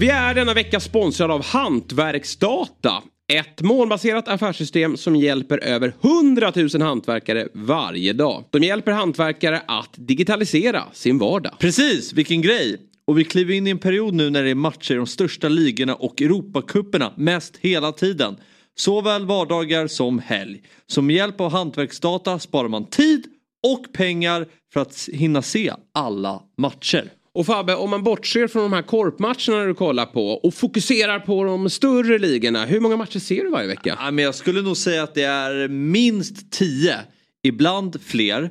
Vi 0.00 0.08
är 0.08 0.34
denna 0.34 0.54
vecka 0.54 0.80
sponsrade 0.80 1.32
av 1.34 1.44
Hantverksdata. 1.44 3.02
Ett 3.32 3.62
målbaserat 3.62 4.28
affärssystem 4.28 4.96
som 4.96 5.16
hjälper 5.16 5.58
över 5.58 5.92
100 6.02 6.52
000 6.74 6.82
hantverkare 6.82 7.48
varje 7.54 8.12
dag. 8.12 8.44
De 8.50 8.62
hjälper 8.62 8.92
hantverkare 8.92 9.62
att 9.66 9.90
digitalisera 9.94 10.82
sin 10.92 11.18
vardag. 11.18 11.52
Precis, 11.58 12.12
vilken 12.12 12.42
grej! 12.42 12.78
Och 13.06 13.18
vi 13.18 13.24
kliver 13.24 13.54
in 13.54 13.66
i 13.66 13.70
en 13.70 13.78
period 13.78 14.14
nu 14.14 14.30
när 14.30 14.42
det 14.42 14.50
är 14.50 14.54
matcher 14.54 14.92
i 14.92 14.96
de 14.96 15.06
största 15.06 15.48
ligorna 15.48 15.94
och 15.94 16.22
Europacuperna 16.22 17.12
mest 17.16 17.56
hela 17.56 17.92
tiden. 17.92 18.36
Såväl 18.76 19.26
vardagar 19.26 19.86
som 19.86 20.18
helg. 20.18 20.62
Som 20.86 21.10
hjälp 21.10 21.40
av 21.40 21.52
hantverksdata 21.52 22.38
sparar 22.38 22.68
man 22.68 22.84
tid 22.84 23.26
och 23.66 23.92
pengar 23.92 24.46
för 24.72 24.80
att 24.80 25.08
hinna 25.12 25.42
se 25.42 25.72
alla 25.94 26.42
matcher. 26.56 27.10
Och 27.34 27.46
Fabbe, 27.46 27.74
om 27.74 27.90
man 27.90 28.02
bortser 28.02 28.46
från 28.46 28.62
de 28.62 28.72
här 28.72 28.82
korpmatcherna 28.82 29.64
du 29.64 29.74
kollar 29.74 30.06
på 30.06 30.30
och 30.30 30.54
fokuserar 30.54 31.18
på 31.18 31.44
de 31.44 31.70
större 31.70 32.18
ligorna. 32.18 32.64
Hur 32.64 32.80
många 32.80 32.96
matcher 32.96 33.18
ser 33.18 33.44
du 33.44 33.50
varje 33.50 33.68
vecka? 33.68 33.98
Ja, 34.00 34.10
men 34.10 34.24
jag 34.24 34.34
skulle 34.34 34.62
nog 34.62 34.76
säga 34.76 35.02
att 35.02 35.14
det 35.14 35.22
är 35.22 35.68
minst 35.68 36.52
tio, 36.52 36.98
ibland 37.42 38.00
fler. 38.02 38.50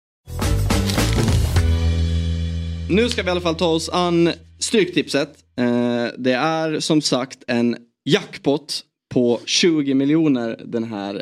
Nu 2.89 3.09
ska 3.09 3.23
vi 3.23 3.27
i 3.27 3.31
alla 3.31 3.41
fall 3.41 3.55
ta 3.55 3.67
oss 3.67 3.89
an 3.89 4.29
Stryktipset. 4.59 5.29
Eh, 5.57 6.07
det 6.17 6.33
är 6.33 6.79
som 6.79 7.01
sagt 7.01 7.43
en 7.47 7.77
jackpot 8.05 8.83
på 9.13 9.39
20 9.45 9.93
miljoner 9.93 10.61
den 10.65 10.83
här 10.83 11.21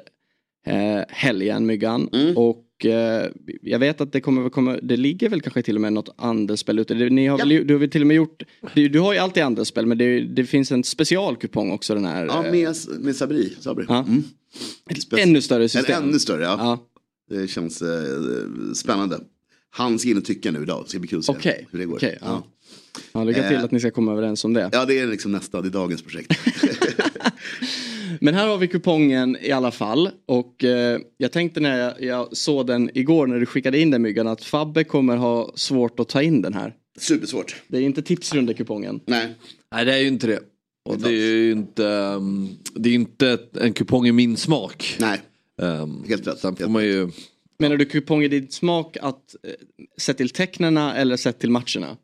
eh, 0.65 1.01
helgen, 1.09 1.65
Myggan. 1.65 2.09
Och 2.35 2.85
eh, 2.85 3.25
jag 3.61 3.79
vet 3.79 4.01
att 4.01 4.11
det 4.11 4.21
kommer, 4.21 4.49
komma, 4.49 4.77
det 4.83 4.97
ligger 4.97 5.29
väl 5.29 5.41
kanske 5.41 5.61
till 5.61 5.75
och 5.75 5.81
med 5.81 5.93
något 5.93 6.15
andelsspel 6.17 6.79
ute. 6.79 6.93
Ni 6.93 7.27
har 7.27 7.37
väl, 7.37 7.49
du 7.49 7.73
har 7.73 7.79
väl 7.79 7.89
till 7.89 8.01
och 8.01 8.07
med 8.07 8.15
gjort, 8.15 8.43
du, 8.73 8.89
du 8.89 8.99
har 8.99 9.13
ju 9.13 9.19
alltid 9.19 9.43
andelsspel 9.43 9.85
men 9.85 9.97
det, 9.97 10.21
det 10.21 10.45
finns 10.45 10.71
en 10.71 10.83
specialkupong 10.83 11.71
också 11.71 11.93
den 11.93 12.05
här. 12.05 12.25
Ja, 12.25 12.41
med, 12.41 12.75
med 12.99 13.15
Sabri. 13.15 13.53
Sabri. 13.59 13.85
Ja. 13.87 14.05
Mm. 14.07 14.23
ett 14.89 15.19
ännu 15.19 15.41
större 15.41 15.69
system. 15.69 15.95
En 15.95 16.03
ännu 16.03 16.19
större, 16.19 16.43
ja. 16.43 16.55
Ja. 16.59 16.85
Det 17.29 17.47
känns 17.47 17.81
eh, 17.81 17.87
spännande. 18.73 19.19
Han 19.69 19.99
ska 19.99 20.09
in 20.09 20.17
och 20.17 20.25
tycka 20.25 20.51
nu 20.51 20.61
idag. 20.63 20.83
Det 20.83 20.89
ska 20.89 20.99
bli 20.99 21.07
kul 21.07 21.19
att 21.19 21.25
se 21.25 21.31
Okej, 21.31 21.67
hur 21.71 21.79
det 21.79 21.85
går. 21.85 21.95
okej, 21.95 22.17
ja. 22.21 22.27
ja. 22.27 22.43
Ja, 23.13 23.23
lycka 23.23 23.47
till 23.47 23.57
Eh. 23.57 23.63
att 23.63 23.71
ni 23.71 23.79
ska 23.79 23.91
komma 23.91 24.11
överens 24.11 24.45
om 24.45 24.53
det. 24.53 24.69
ja, 24.71 24.85
det 24.85 24.99
är 24.99 25.07
liksom 25.07 25.31
nästa, 25.31 25.61
det 25.61 25.67
är 25.67 25.71
dagens 25.71 26.01
projekt. 26.01 26.31
Men 28.21 28.33
här 28.33 28.47
har 28.47 28.57
vi 28.57 28.67
kupongen 28.67 29.37
i 29.41 29.51
alla 29.51 29.71
fall. 29.71 30.09
Och 30.25 30.63
eh, 30.63 30.99
jag 31.17 31.31
tänkte 31.31 31.59
när 31.59 31.77
jag, 31.79 32.01
jag 32.03 32.37
såg 32.37 32.67
den 32.67 32.89
igår 32.97 33.27
när 33.27 33.39
du 33.39 33.45
skickade 33.45 33.79
in 33.79 33.91
den 33.91 34.01
myggan 34.01 34.27
att 34.27 34.43
Fabbe 34.43 34.83
kommer 34.83 35.15
ha 35.17 35.51
svårt 35.55 35.99
att 35.99 36.09
ta 36.09 36.21
in 36.21 36.41
den 36.41 36.53
här. 36.53 36.73
Supersvårt. 36.99 37.55
Det 37.67 37.77
är 37.77 37.81
inte 37.81 38.01
tipsrundekupongen. 38.01 38.99
Nej. 39.05 39.35
Nej 39.71 39.85
det 39.85 39.93
är 39.93 39.97
ju 39.99 40.07
inte 40.07 40.27
det. 40.27 40.39
Och 40.89 40.97
det 40.97 41.09
är 41.09 41.11
ju 41.35 41.51
inte, 41.51 41.83
um, 41.83 42.49
det 42.75 42.89
är 42.89 42.93
inte 42.93 43.37
en 43.53 43.73
kupong 43.73 44.07
i 44.07 44.11
min 44.11 44.37
smak. 44.37 44.95
Nej, 44.99 45.21
Um, 45.61 46.03
helt 46.07 46.27
rätt. 46.27 46.39
sen 46.39 46.55
får 46.55 46.67
man 46.67 46.83
ju... 46.83 47.09
Menar 47.59 47.77
du 47.77 47.85
kupong 47.85 48.23
i 48.23 48.27
din 48.27 48.47
smak 48.51 48.97
att 49.01 49.35
eh, 49.43 49.51
sett 49.97 50.17
till 50.17 50.29
tecknena 50.29 50.95
eller 50.95 51.17
sett 51.17 51.39
till 51.39 51.51
matcherna? 51.51 51.97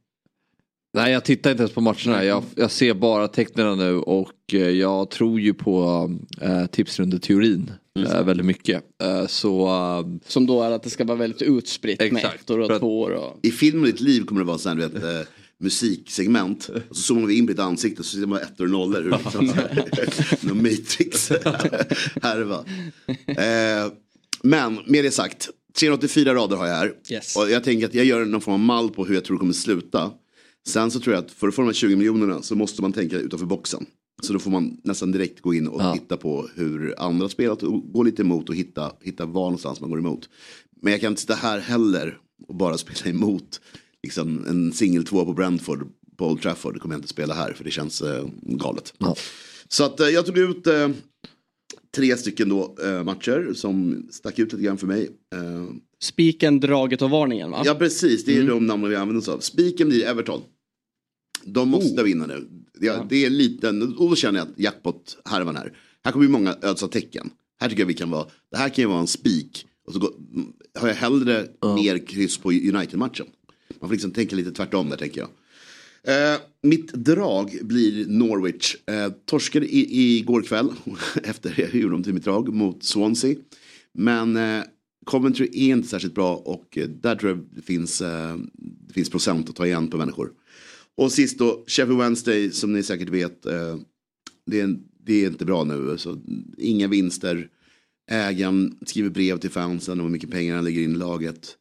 Nej 0.93 1.11
jag 1.11 1.25
tittar 1.25 1.51
inte 1.51 1.63
ens 1.63 1.73
på 1.73 1.81
matcherna. 1.81 2.23
Jag, 2.23 2.43
jag 2.55 2.71
ser 2.71 2.93
bara 2.93 3.27
tecknen 3.27 3.77
nu 3.77 3.95
och 3.97 4.33
eh, 4.53 4.59
jag 4.69 5.09
tror 5.09 5.39
ju 5.39 5.53
på 5.53 6.09
uh, 6.43 6.65
tipsrundeteorin 6.65 7.71
eh, 7.99 8.23
väldigt 8.23 8.45
mycket. 8.45 8.83
Eh, 9.03 9.27
så 9.27 9.67
eh, 9.67 10.17
Som 10.27 10.45
då 10.45 10.61
är 10.63 10.71
att 10.71 10.83
det 10.83 10.89
ska 10.89 11.03
vara 11.03 11.17
väldigt 11.17 11.41
utspritt 11.41 11.99
med 11.99 12.13
Exakt, 12.13 12.41
ettor 12.41 12.59
och 12.59 12.71
att- 12.71 12.79
tvåor. 12.79 13.11
Och... 13.11 13.39
I 13.41 13.51
film 13.51 13.79
och 13.81 13.85
ditt 13.85 13.99
liv 14.01 14.25
kommer 14.25 14.41
det 14.41 14.47
vara 14.47 14.57
så 14.57 14.69
här, 14.69 14.75
du 14.75 14.81
vet, 14.87 15.03
eh, 15.03 15.27
musiksegment. 15.59 16.69
Och 16.89 16.95
så 16.97 17.01
zoomar 17.01 17.27
vi 17.27 17.37
in 17.37 17.45
på 17.47 17.51
ditt 17.51 17.59
ansikte 17.59 17.99
och 17.99 18.05
så 18.05 18.17
ser 18.17 18.25
man 18.25 18.39
ettor 18.41 18.65
och 18.65 18.71
nollor. 18.71 19.01
Hur 19.01 19.11
liksom, 19.11 19.45
Någon 20.49 20.57
matrix 20.63 21.29
härva. 22.21 22.65
Eh, 23.27 23.91
men 24.45 24.79
med 24.85 25.03
det 25.03 25.11
sagt, 25.11 25.49
384 25.79 26.35
rader 26.35 26.55
har 26.55 26.67
jag 26.67 26.75
här. 26.75 26.93
Yes. 27.09 27.35
Och 27.35 27.51
jag 27.51 27.63
tänker 27.63 27.85
att 27.85 27.93
jag 27.93 28.05
gör 28.05 28.25
någon 28.25 28.41
form 28.41 28.53
av 28.53 28.59
mall 28.59 28.89
på 28.89 29.05
hur 29.05 29.15
jag 29.15 29.25
tror 29.25 29.37
det 29.37 29.39
kommer 29.39 29.53
sluta. 29.53 30.11
Sen 30.67 30.91
så 30.91 30.99
tror 30.99 31.15
jag 31.15 31.25
att 31.25 31.31
för 31.31 31.47
att 31.47 31.55
få 31.55 31.61
de 31.61 31.67
här 31.67 31.73
20 31.73 31.95
miljonerna 31.95 32.41
så 32.41 32.55
måste 32.55 32.81
man 32.81 32.93
tänka 32.93 33.17
utanför 33.17 33.45
boxen. 33.45 33.85
Så 34.21 34.33
då 34.33 34.39
får 34.39 34.51
man 34.51 34.77
nästan 34.83 35.11
direkt 35.11 35.41
gå 35.41 35.53
in 35.53 35.67
och 35.67 35.93
titta 35.93 36.17
på 36.17 36.49
hur 36.55 36.95
andra 36.97 37.29
spelat 37.29 37.63
och 37.63 37.93
gå 37.93 38.03
lite 38.03 38.21
emot 38.21 38.49
och 38.49 38.55
hitta, 38.55 38.91
hitta 39.01 39.25
var 39.25 39.43
någonstans 39.43 39.81
man 39.81 39.89
går 39.89 39.99
emot. 39.99 40.29
Men 40.81 40.91
jag 40.91 41.01
kan 41.01 41.11
inte 41.11 41.21
sitta 41.21 41.35
här 41.35 41.59
heller 41.59 42.17
och 42.47 42.55
bara 42.55 42.77
spela 42.77 43.09
emot 43.09 43.61
liksom, 44.03 44.45
en 44.47 44.73
singel 44.73 45.05
två 45.05 45.25
på 45.25 45.33
Brentford 45.33 45.87
på 46.17 46.27
Old 46.27 46.41
Trafford. 46.41 46.73
Det 46.73 46.79
kommer 46.79 46.95
jag 46.95 46.99
inte 46.99 47.09
spela 47.09 47.33
här 47.33 47.53
för 47.53 47.63
det 47.63 47.71
känns 47.71 48.01
eh, 48.01 48.27
galet. 48.41 48.93
Så 49.67 49.83
att 49.83 49.99
eh, 49.99 50.07
jag 50.07 50.25
tog 50.25 50.37
ut 50.37 50.67
eh, 50.67 50.89
tre 51.95 52.17
stycken 52.17 52.49
då, 52.49 52.75
eh, 52.83 53.03
matcher 53.03 53.53
som 53.55 54.07
stack 54.11 54.39
ut 54.39 54.53
lite 54.53 54.65
grann 54.65 54.77
för 54.77 54.87
mig. 54.87 55.09
Eh, 55.35 55.65
Spiken, 55.99 56.59
draget 56.59 57.01
och 57.01 57.09
varningen 57.09 57.51
va? 57.51 57.61
Ja 57.65 57.75
precis, 57.75 58.25
det 58.25 58.37
är 58.37 58.47
de 58.47 58.65
namnen 58.65 58.89
vi 58.89 58.95
använder 58.95 59.21
oss 59.21 59.29
av. 59.29 59.39
Spiken 59.39 59.89
blir 59.89 60.05
Everton. 60.05 60.41
De 61.43 61.69
måste 61.69 62.03
vinna 62.03 62.25
nu. 62.25 62.47
Det, 62.79 63.01
det 63.09 63.25
är 63.25 63.29
liten, 63.29 63.81
och 63.81 64.09
då 64.09 64.15
känner 64.15 64.39
jag 64.39 64.47
att 64.47 64.59
jackpot 64.59 65.17
härvan 65.25 65.55
här. 65.55 65.77
Här 66.03 66.11
kommer 66.11 66.25
ju 66.25 66.31
många 66.31 66.57
ödsla 66.61 66.87
tecken. 66.87 67.29
Här 67.59 67.69
tycker 67.69 67.81
jag 67.81 67.87
vi 67.87 67.93
kan 67.93 68.09
vara, 68.09 68.27
det 68.51 68.57
här 68.57 68.69
kan 68.69 68.81
ju 68.83 68.87
vara 68.87 68.99
en 68.99 69.07
spik. 69.07 69.65
Och 69.87 69.93
så 69.93 69.99
går, 69.99 70.13
mm, 70.33 70.53
har 70.79 70.87
jag 70.87 70.95
hellre 70.95 71.47
mer 71.75 72.07
kryss 72.07 72.37
på 72.37 72.51
United-matchen. 72.51 73.25
Man 73.79 73.89
får 73.89 73.93
liksom 73.93 74.11
tänka 74.11 74.35
lite 74.35 74.51
tvärtom 74.51 74.89
där 74.89 74.97
tänker 74.97 75.21
jag. 75.21 75.29
Eh, 76.07 76.39
mitt 76.61 76.93
drag 76.93 77.59
blir 77.61 78.05
Norwich. 78.07 78.75
Eh, 78.85 79.11
torskade 79.25 79.65
i, 79.65 80.17
igår 80.17 80.41
kväll, 80.41 80.69
efter 81.23 81.55
jag 81.57 81.75
gjorde 81.75 81.93
dem 81.93 82.03
till 82.03 82.13
mitt 82.13 82.23
drag, 82.23 82.53
mot 82.53 82.83
Swansea. 82.83 83.35
Men 83.93 84.37
eh, 84.37 84.63
Coventry 85.05 85.45
är 85.45 85.75
inte 85.75 85.87
särskilt 85.87 86.15
bra 86.15 86.35
och 86.35 86.77
eh, 86.77 86.87
där 86.87 87.15
tror 87.15 87.31
jag 87.31 87.45
det 87.51 87.61
finns, 87.61 88.01
eh, 88.01 88.37
det 88.87 88.93
finns 88.93 89.09
procent 89.09 89.49
att 89.49 89.55
ta 89.55 89.65
igen 89.65 89.87
på 89.87 89.97
människor. 89.97 90.31
Och 90.97 91.11
sist 91.11 91.39
då, 91.39 91.63
Sheffield 91.67 91.99
Wednesday 91.99 92.51
som 92.51 92.73
ni 92.73 92.83
säkert 92.83 93.09
vet, 93.09 93.45
eh, 93.45 93.75
det, 94.45 94.59
är, 94.59 94.77
det 95.05 95.13
är 95.23 95.27
inte 95.27 95.45
bra 95.45 95.63
nu. 95.63 95.97
Så 95.97 96.21
inga 96.57 96.87
vinster. 96.87 97.49
Ägaren 98.11 98.77
skriver 98.85 99.09
brev 99.09 99.37
till 99.37 99.49
fansen 99.49 99.99
om 99.99 100.05
hur 100.05 100.11
mycket 100.11 100.31
pengar 100.31 100.55
han 100.55 100.63
lägger 100.63 100.81
in 100.81 100.95
i 100.95 100.97
laget. 100.97 101.55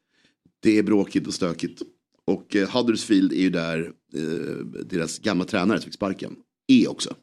Det 0.60 0.78
är 0.78 0.82
bråkigt 0.82 1.26
och 1.26 1.34
stökigt. 1.34 1.82
Och 2.26 2.56
eh, 2.56 2.68
Huddersfield 2.68 3.32
är 3.32 3.36
ju 3.36 3.50
där 3.50 3.92
eh, 4.14 4.64
deras 4.86 5.18
gamla 5.18 5.44
tränare 5.44 5.78
som 5.78 5.84
fick 5.84 5.94
sparken 5.94 6.36
är 6.68 6.90
också. 6.90 7.14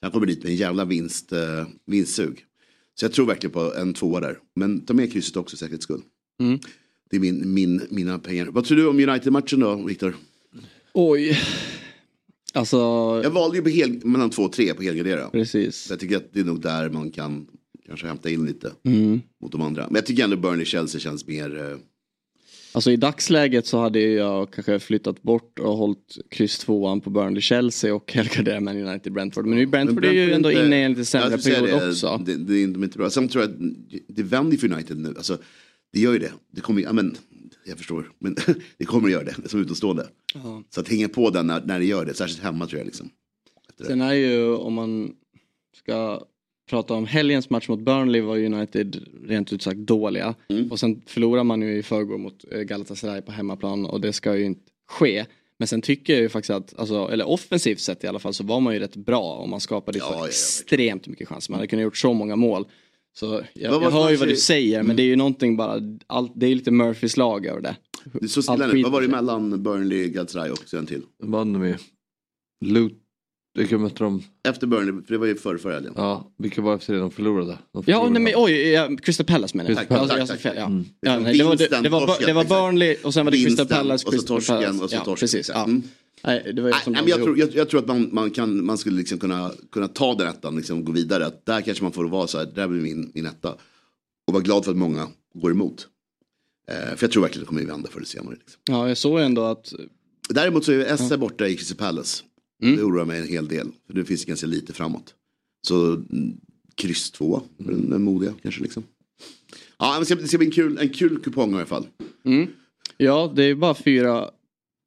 Han 0.00 0.10
kommer 0.10 0.26
dit 0.26 0.42
med 0.42 0.50
en 0.50 0.56
jävla 0.56 0.84
vinst, 0.84 1.32
eh, 1.32 1.66
vinstsug. 1.86 2.44
Så 2.94 3.04
jag 3.04 3.12
tror 3.12 3.26
verkligen 3.26 3.52
på 3.52 3.74
en 3.74 3.94
tvåa 3.94 4.20
där. 4.20 4.38
Men 4.56 4.80
ta 4.80 4.94
med 4.94 5.12
krysset 5.12 5.36
också 5.36 5.56
för 5.56 5.58
säkerhets 5.64 5.84
skull. 5.84 6.00
Mm. 6.40 6.58
Det 7.10 7.16
är 7.16 7.20
min, 7.20 7.54
min, 7.54 7.82
mina 7.90 8.18
pengar. 8.18 8.46
Vad 8.46 8.64
tror 8.64 8.76
du 8.76 8.86
om 8.88 8.96
United-matchen 9.08 9.60
då, 9.60 9.84
Viktor? 9.86 10.16
Oj. 10.94 11.38
Alltså, 12.54 12.76
Jag 13.24 13.30
valde 13.30 13.56
ju 13.56 13.62
på 13.62 13.68
hel, 13.68 14.06
mellan 14.06 14.30
två 14.30 14.42
och 14.42 14.52
tre 14.52 14.74
på 14.74 14.82
helgardera. 14.82 15.30
precis. 15.30 15.76
Så 15.76 15.92
jag 15.92 16.00
tycker 16.00 16.16
att 16.16 16.32
det 16.32 16.40
är 16.40 16.44
nog 16.44 16.60
där 16.60 16.90
man 16.90 17.10
kan 17.10 17.46
kanske 17.86 18.06
hämta 18.06 18.30
in 18.30 18.46
lite 18.46 18.72
Mm. 18.84 19.20
mot 19.42 19.52
de 19.52 19.62
andra. 19.62 19.86
Men 19.86 19.94
jag 19.94 20.06
tycker 20.06 20.24
ändå 20.24 20.36
Burnley-Chelsea 20.36 20.98
känns 20.98 21.26
mer... 21.26 21.78
Alltså 22.78 22.90
i 22.90 22.96
dagsläget 22.96 23.66
så 23.66 23.78
hade 23.78 24.00
jag 24.00 24.50
kanske 24.50 24.78
flyttat 24.78 25.22
bort 25.22 25.58
och 25.58 25.76
hållit 25.76 26.18
kryss 26.30 26.58
tvåan 26.58 27.00
på 27.00 27.10
Burnley-Chelsea 27.10 27.92
och 27.92 28.12
helgarderat 28.12 28.62
Man 28.62 28.76
United-Brentford. 28.76 29.46
Men 29.46 29.58
nu 29.58 29.66
Brentford 29.66 30.04
är 30.04 30.12
ju 30.12 30.32
ändå 30.32 30.50
inte- 30.50 30.64
inne 30.64 30.80
i 30.80 30.82
en 30.82 30.90
lite 30.92 31.04
sämre 31.04 31.38
period 31.38 31.80
det, 31.80 31.88
också. 31.88 32.22
Det, 32.26 32.36
det 32.36 32.54
är 32.54 32.64
inte, 32.64 32.98
bra. 32.98 33.10
Sen 33.10 33.28
tror 33.28 33.44
jag 33.44 33.50
att 33.50 33.58
det 34.08 34.22
vänder 34.22 34.56
för 34.56 34.72
United 34.72 34.98
nu. 34.98 35.08
Alltså, 35.08 35.38
det 35.92 36.00
gör 36.00 36.12
ju 36.12 36.18
det. 36.18 36.32
Det 36.50 36.60
kommer, 36.60 36.82
ja, 36.82 36.92
men, 36.92 37.16
jag 37.64 37.78
förstår, 37.78 38.10
men 38.18 38.36
det 38.78 38.84
kommer 38.84 39.08
att 39.08 39.12
göra 39.12 39.24
det 39.24 39.48
som 39.48 39.60
utomstående. 39.60 40.08
Ja. 40.34 40.62
Så 40.70 40.80
att 40.80 40.88
hänga 40.88 41.08
på 41.08 41.30
den 41.30 41.46
när, 41.46 41.62
när 41.64 41.78
det 41.78 41.84
gör 41.84 42.04
det, 42.04 42.14
särskilt 42.14 42.42
hemma 42.42 42.66
tror 42.66 42.78
jag. 42.78 42.86
Liksom. 42.86 43.10
Sen 43.86 44.00
är 44.00 44.12
ju 44.12 44.54
om 44.54 44.74
man 44.74 45.12
ska 45.76 46.22
prata 46.68 46.94
om 46.94 47.06
helgens 47.06 47.50
match 47.50 47.68
mot 47.68 47.80
Burnley 47.80 48.20
var 48.20 48.38
United 48.38 49.04
rent 49.24 49.52
ut 49.52 49.62
sagt 49.62 49.78
dåliga. 49.78 50.34
Mm. 50.48 50.70
Och 50.70 50.80
sen 50.80 51.02
förlorar 51.06 51.44
man 51.44 51.62
ju 51.62 51.78
i 51.78 51.82
förrgår 51.82 52.18
mot 52.18 52.44
eh, 52.52 52.60
Galatasaray 52.60 53.20
på 53.20 53.32
hemmaplan 53.32 53.86
och 53.86 54.00
det 54.00 54.12
ska 54.12 54.36
ju 54.36 54.44
inte 54.44 54.62
ske. 54.90 55.26
Men 55.58 55.68
sen 55.68 55.82
tycker 55.82 56.12
jag 56.12 56.22
ju 56.22 56.28
faktiskt 56.28 56.50
att, 56.50 56.78
alltså, 56.78 57.08
eller 57.12 57.28
offensivt 57.28 57.80
sett 57.80 58.04
i 58.04 58.06
alla 58.06 58.18
fall 58.18 58.34
så 58.34 58.44
var 58.44 58.60
man 58.60 58.74
ju 58.74 58.80
rätt 58.80 58.96
bra 58.96 59.34
och 59.34 59.48
man 59.48 59.60
skapade 59.60 59.98
ju 59.98 60.00
så 60.00 60.12
Ja, 60.12 60.18
ja, 60.18 60.28
extremt 60.28 61.06
mycket 61.06 61.28
chanser. 61.28 61.52
Man 61.52 61.58
hade 61.58 61.66
kunnat 61.68 61.82
gjort 61.82 61.96
så 61.96 62.12
många 62.12 62.36
mål. 62.36 62.64
Så 63.18 63.42
jag, 63.54 63.82
jag 63.82 63.90
hör 63.90 64.10
ju 64.10 64.16
vad 64.16 64.28
du 64.28 64.36
säger 64.36 64.82
men 64.82 64.96
det 64.96 65.02
är 65.02 65.06
ju 65.06 65.16
någonting 65.16 65.56
bara, 65.56 65.80
allt, 66.06 66.32
det 66.34 66.46
är 66.46 66.54
lite 66.54 66.70
Murphys 66.70 67.16
lag 67.16 67.46
över 67.46 67.60
det. 67.60 67.76
Det 68.12 68.28
stilla 68.28 68.52
Allt 68.52 68.74
nu. 68.74 68.82
Vad 68.82 68.92
var 68.92 69.02
det 69.02 69.08
mellan 69.08 69.62
Burnley, 69.62 70.08
Galatasaray 70.08 70.50
och 70.50 70.68
sen 70.68 70.86
till? 70.86 71.02
Vann 71.22 71.52
de 71.52 71.66
ju. 71.66 71.76
Vilka 73.54 73.78
mötte 73.78 74.04
de? 74.04 74.22
Efter 74.48 74.66
Burnley, 74.66 75.02
för 75.06 75.12
det 75.12 75.18
var 75.18 75.26
ju 75.26 75.34
förr, 75.34 75.58
förra 75.58 75.74
helgen. 75.74 75.92
Ja, 75.96 76.32
vilka 76.38 76.62
var 76.62 76.74
efter 76.74 76.94
det 76.94 77.00
de 77.00 77.10
förlorade? 77.10 77.58
De 77.72 77.82
Ja, 77.86 78.08
nej, 78.08 78.22
men 78.22 78.32
oj, 78.36 78.52
ja, 78.52 78.96
Crystal 79.02 79.26
Palace 79.26 79.56
menar 79.56 79.70
jag. 79.70 79.78
Tack, 79.78 79.86
Ja, 79.90 80.06
tack, 80.06 80.18
jag 80.18 80.28
tack, 80.28 80.40
fel, 80.40 80.56
ja. 80.56 80.64
Mm. 80.64 80.84
Ja, 81.00 81.18
nej, 81.18 81.38
det, 81.38 81.44
var, 81.44 81.56
det, 81.56 81.82
det, 81.82 81.88
var, 81.88 82.26
det 82.26 82.32
var. 82.32 82.44
Burnley 82.44 82.96
och 83.02 83.14
sen 83.14 83.24
var 83.24 83.32
det 83.32 83.44
Crystal 83.44 83.66
Palace, 83.66 84.06
och 84.06 84.14
så 84.14 84.22
torsken, 84.22 84.80
och 84.80 84.90
så 84.90 84.96
ja, 84.96 85.04
torsken, 85.04 85.26
precis. 85.26 85.48
Ja. 85.48 85.64
Mm. 85.64 85.82
Nej, 86.24 86.52
det 86.52 86.62
var 86.62 86.68
ju 86.68 86.74
Nej, 86.86 87.02
men 87.02 87.08
jag, 87.08 87.22
tror, 87.22 87.38
jag, 87.38 87.54
jag 87.54 87.68
tror 87.68 87.80
att 87.80 87.86
man, 87.86 88.08
man, 88.12 88.30
kan, 88.30 88.64
man 88.64 88.78
skulle 88.78 88.96
liksom 88.96 89.18
kunna, 89.18 89.52
kunna 89.72 89.88
ta 89.88 90.14
den 90.14 90.28
ettan, 90.28 90.56
liksom, 90.56 90.84
gå 90.84 90.92
vidare. 90.92 91.26
Att 91.26 91.46
där 91.46 91.60
kanske 91.60 91.84
man 91.84 91.92
får 91.92 92.04
vara 92.04 92.26
så 92.26 92.38
här, 92.38 92.46
där 92.54 92.68
blir 92.68 92.80
min, 92.80 93.10
min 93.14 93.26
etta. 93.26 93.54
Och 94.26 94.32
vara 94.32 94.42
glad 94.42 94.64
för 94.64 94.70
att 94.70 94.78
många 94.78 95.08
går 95.34 95.50
emot. 95.50 95.86
Eh, 96.70 96.96
för 96.96 97.04
jag 97.04 97.12
tror 97.12 97.22
verkligen 97.22 97.42
att 97.42 97.46
det 97.46 97.48
kommer 97.48 97.62
att 97.62 97.68
vända 97.68 97.88
förr 97.90 97.98
eller 97.98 98.06
senare. 98.06 98.34
Liksom. 98.34 98.60
Ja, 98.70 98.88
jag 98.88 98.98
såg 98.98 99.20
ändå 99.20 99.42
att 99.42 99.72
Däremot 100.28 100.64
så 100.64 100.72
är 100.72 100.76
ju 100.76 100.84
Esse 100.84 101.18
borta 101.18 101.48
i 101.48 101.56
Crystal 101.56 101.76
Palace. 101.76 102.24
Mm. 102.62 102.76
Det 102.76 102.82
oroar 102.82 103.04
mig 103.04 103.20
en 103.20 103.28
hel 103.28 103.48
del. 103.48 103.68
För 103.86 103.94
det 103.94 104.04
finns 104.04 104.24
ganska 104.24 104.46
lite 104.46 104.72
framåt. 104.72 105.14
Så 105.66 105.92
mm, 105.94 106.36
kryss 106.74 107.10
två, 107.10 107.42
för 107.64 107.72
den, 107.72 107.90
den 107.90 108.02
modiga 108.02 108.34
kanske 108.42 108.62
liksom. 108.62 108.82
Ja, 109.78 109.90
men 109.92 110.00
det 110.00 110.06
ska, 110.06 110.14
det 110.14 110.28
ska 110.28 110.38
bli 110.38 110.46
en 110.46 110.52
kul, 110.52 110.78
en 110.78 110.88
kul 110.88 111.18
kupong 111.22 111.52
i 111.52 111.54
alla 111.56 111.66
fall. 111.66 111.86
Mm. 112.24 112.46
Ja, 112.96 113.32
det 113.36 113.44
är 113.44 113.54
bara 113.54 113.74
fyra 113.74 114.30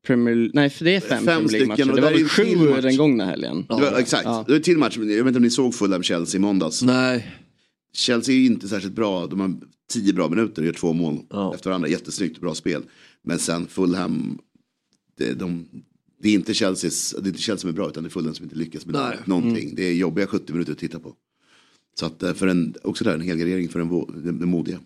Premier 0.07 0.51
Nej, 0.53 0.69
för 0.69 0.85
det 0.85 0.95
är 0.95 0.99
fem, 0.99 1.25
Fem 1.25 1.25
Premier 1.47 1.51
League-matcher. 1.51 1.81
och 1.89 1.95
Det 1.95 2.01
det 2.01 2.01
var 2.01 2.11
väl 2.11 2.27
sju 2.75 2.81
den 2.81 2.97
gångna 2.97 3.25
helgen. 3.25 3.65
Det 3.69 3.73
var, 3.75 3.99
exakt, 3.99 4.25
Ja. 4.25 4.43
det 4.47 4.51
var 4.51 4.57
en 4.57 4.63
till 4.63 4.77
match. 4.77 4.97
Jag 4.97 5.05
vet 5.05 5.27
inte 5.27 5.37
om 5.37 5.43
ni 5.43 5.49
såg 5.49 5.75
Fulham 5.75 6.03
Chelsea 6.03 6.39
i 6.39 6.41
måndags. 6.41 6.81
Nej. 6.83 7.31
Chelsea 7.93 8.35
är 8.35 8.39
ju 8.39 8.45
inte 8.45 8.67
särskilt 8.67 8.95
bra. 8.95 9.27
De 9.27 9.39
har 9.39 9.55
tio 9.93 10.13
bra 10.13 10.29
minuter 10.29 10.61
och 10.61 10.65
gör 10.65 10.73
två 10.73 10.93
mål 10.93 11.19
Ja. 11.29 11.53
efter 11.55 11.69
varandra. 11.69 11.89
Jättesnyggt, 11.89 12.39
bra 12.41 12.55
spel. 12.55 12.83
Men 13.23 13.39
sen 13.39 13.67
Fulham, 13.67 14.37
det, 15.17 15.33
de, 15.33 15.65
det, 16.21 16.29
är 16.29 16.33
inte 16.33 16.53
Chelseas, 16.53 17.15
det 17.19 17.25
är 17.25 17.27
inte 17.27 17.41
Chelsea 17.41 17.57
som 17.57 17.69
är 17.69 17.73
bra 17.73 17.89
utan 17.89 18.03
det 18.03 18.07
är 18.07 18.11
Fulham 18.11 18.33
som 18.35 18.43
inte 18.43 18.55
lyckas 18.55 18.85
med 18.85 18.95
Nej. 18.95 19.17
någonting. 19.25 19.75
Det 19.75 19.83
är 19.87 19.93
jobbiga 19.93 20.27
70 20.27 20.53
minuter 20.53 20.71
att 20.71 20.77
titta 20.77 20.99
på. 20.99 21.13
Så 21.99 22.05
att 22.05 22.23
eh, 22.23 22.33
för 22.33 22.47
en, 22.47 22.73
också 22.83 23.03
där 23.03 23.13
en 23.13 23.21
helgardering 23.21 23.69
för 23.69 23.79
den, 23.79 23.91
vå- 23.91 24.23
den, 24.23 24.39
den 24.39 24.49
modiga. 24.49 24.79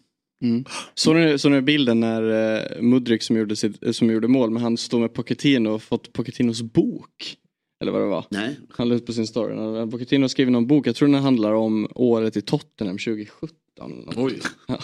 Såg 0.93 1.15
ni, 1.15 1.39
såg 1.39 1.52
ni 1.52 1.62
bilden 1.62 2.00
när 2.00 2.24
uh, 2.24 2.82
Mudryk 2.82 3.24
som 3.24 3.38
gjorde, 3.38 3.56
sitt, 3.56 3.84
eh, 3.84 3.91
som 3.91 4.10
gjorde 4.12 4.28
mål, 4.28 4.50
men 4.52 4.63
han 4.63 4.78
stod 4.78 5.02
med 5.02 5.13
Pochettino 5.13 5.69
och 5.69 5.84
fått 5.84 6.13
Pochettinos 6.13 6.62
bok? 6.62 7.38
Eller 7.82 7.91
vad 7.91 8.02
det 8.02 8.06
var. 8.06 8.26
Nej. 8.30 8.60
Han 8.69 8.89
la 8.89 8.95
ut 8.95 9.06
på 9.06 9.13
sin 9.13 9.28
story. 9.28 9.91
Pochettino 9.91 10.24
har 10.24 10.28
skrivit 10.28 10.52
någon 10.52 10.67
bok, 10.67 10.88
jag 10.88 10.95
tror 10.95 11.08
den 11.08 11.21
handlar 11.21 11.54
om 11.54 11.88
året 11.95 12.38
i 12.38 12.41
Tottenham 12.41 12.98
2017. 12.98 13.50
eller 13.82 13.95
något. 13.95 14.17
Oj. 14.17 14.39
Ja. 14.67 14.80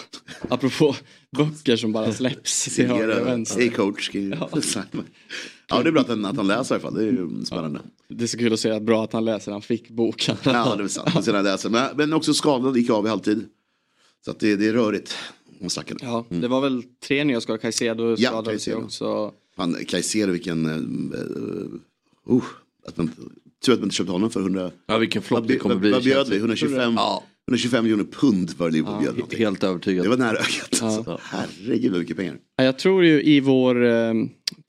Apropå 0.48 0.96
böcker 1.36 1.76
som 1.76 1.92
bara 1.92 2.12
släpps 2.12 2.74
till 2.74 2.86
höger 2.86 3.20
och 3.20 3.26
vänster. 3.26 3.60
Hej 3.60 3.68
coach. 3.70 4.10
Ja. 4.14 4.48
ja 5.76 5.82
det 5.82 5.88
är 5.88 5.92
bra 5.92 6.00
att 6.00 6.08
han, 6.08 6.24
att 6.24 6.36
han 6.36 6.46
läser 6.46 6.74
i 6.74 6.76
alla 6.76 6.82
fall. 6.82 6.94
Det 6.94 7.02
är 7.02 7.12
ju 7.12 7.44
spännande. 7.44 7.80
Det 8.08 8.24
är 8.24 8.28
så 8.28 8.38
kul 8.38 8.52
att 8.52 8.60
se 8.60 8.70
att 8.70 8.82
bra 8.82 9.04
att 9.04 9.12
han 9.12 9.24
läser, 9.24 9.52
han 9.52 9.62
fick 9.62 9.88
boken. 9.88 10.36
Ja 10.44 10.74
det 10.76 10.84
är 10.84 10.88
sant. 10.88 11.26
Han 11.26 11.44
läser. 11.44 11.70
Men, 11.70 11.96
men 11.96 12.12
också 12.12 12.34
skadad 12.34 12.76
gick 12.76 12.90
av 12.90 13.06
i 13.06 13.08
halvtid. 13.08 13.44
Så 14.24 14.30
att 14.30 14.40
det, 14.40 14.56
det 14.56 14.68
är 14.68 14.72
rörigt. 14.72 15.14
Stackarna. 15.68 16.00
Ja, 16.02 16.26
det 16.28 16.48
var 16.48 16.60
väl 16.60 16.82
tre 17.06 17.24
nya 17.24 17.40
skador, 17.40 17.58
Caicedo 17.58 18.16
Ja, 18.18 18.30
skadade 18.30 18.58
sig 18.58 18.72
Caicedo. 18.72 18.84
också. 18.84 19.32
Fan, 19.56 19.76
Caicedo 19.88 20.32
vilken... 20.32 20.66
Uh, 20.66 22.34
uh, 22.34 22.42
att 22.88 22.96
man, 22.96 23.10
tur 23.64 23.72
att 23.72 23.78
man 23.78 23.84
inte 23.86 23.96
köpte 23.96 24.12
honom 24.12 24.30
för 24.30 24.40
100... 24.40 24.70
Ja, 24.86 24.98
vilken 24.98 25.22
flopp 25.22 25.48
det 25.48 25.56
kommer 25.56 25.76
bli. 25.76 25.90
vad 25.92 26.02
bjöd 26.02 26.28
vi? 26.28 26.34
det. 26.34 26.40
125, 26.40 26.94
Ja. 26.96 27.22
125 27.48 27.84
miljoner 27.84 28.04
pund 28.04 28.56
för 28.56 28.70
Liverpool 28.70 29.02
bjöd 29.02 29.14
någonting. 29.14 29.38
Helt 29.38 29.64
övertygad. 29.64 30.04
Det 30.04 30.08
var 30.08 30.16
nära 30.16 30.36
ögat. 30.36 30.82
Alltså. 30.82 31.18
Herregud 31.22 31.90
vad 31.92 32.00
mycket 32.00 32.16
pengar. 32.16 32.36
Ja, 32.56 32.64
Jag 32.64 32.78
tror 32.78 33.04
ju 33.04 33.22
i 33.22 33.40
vår 33.40 33.84
eh, 33.84 34.12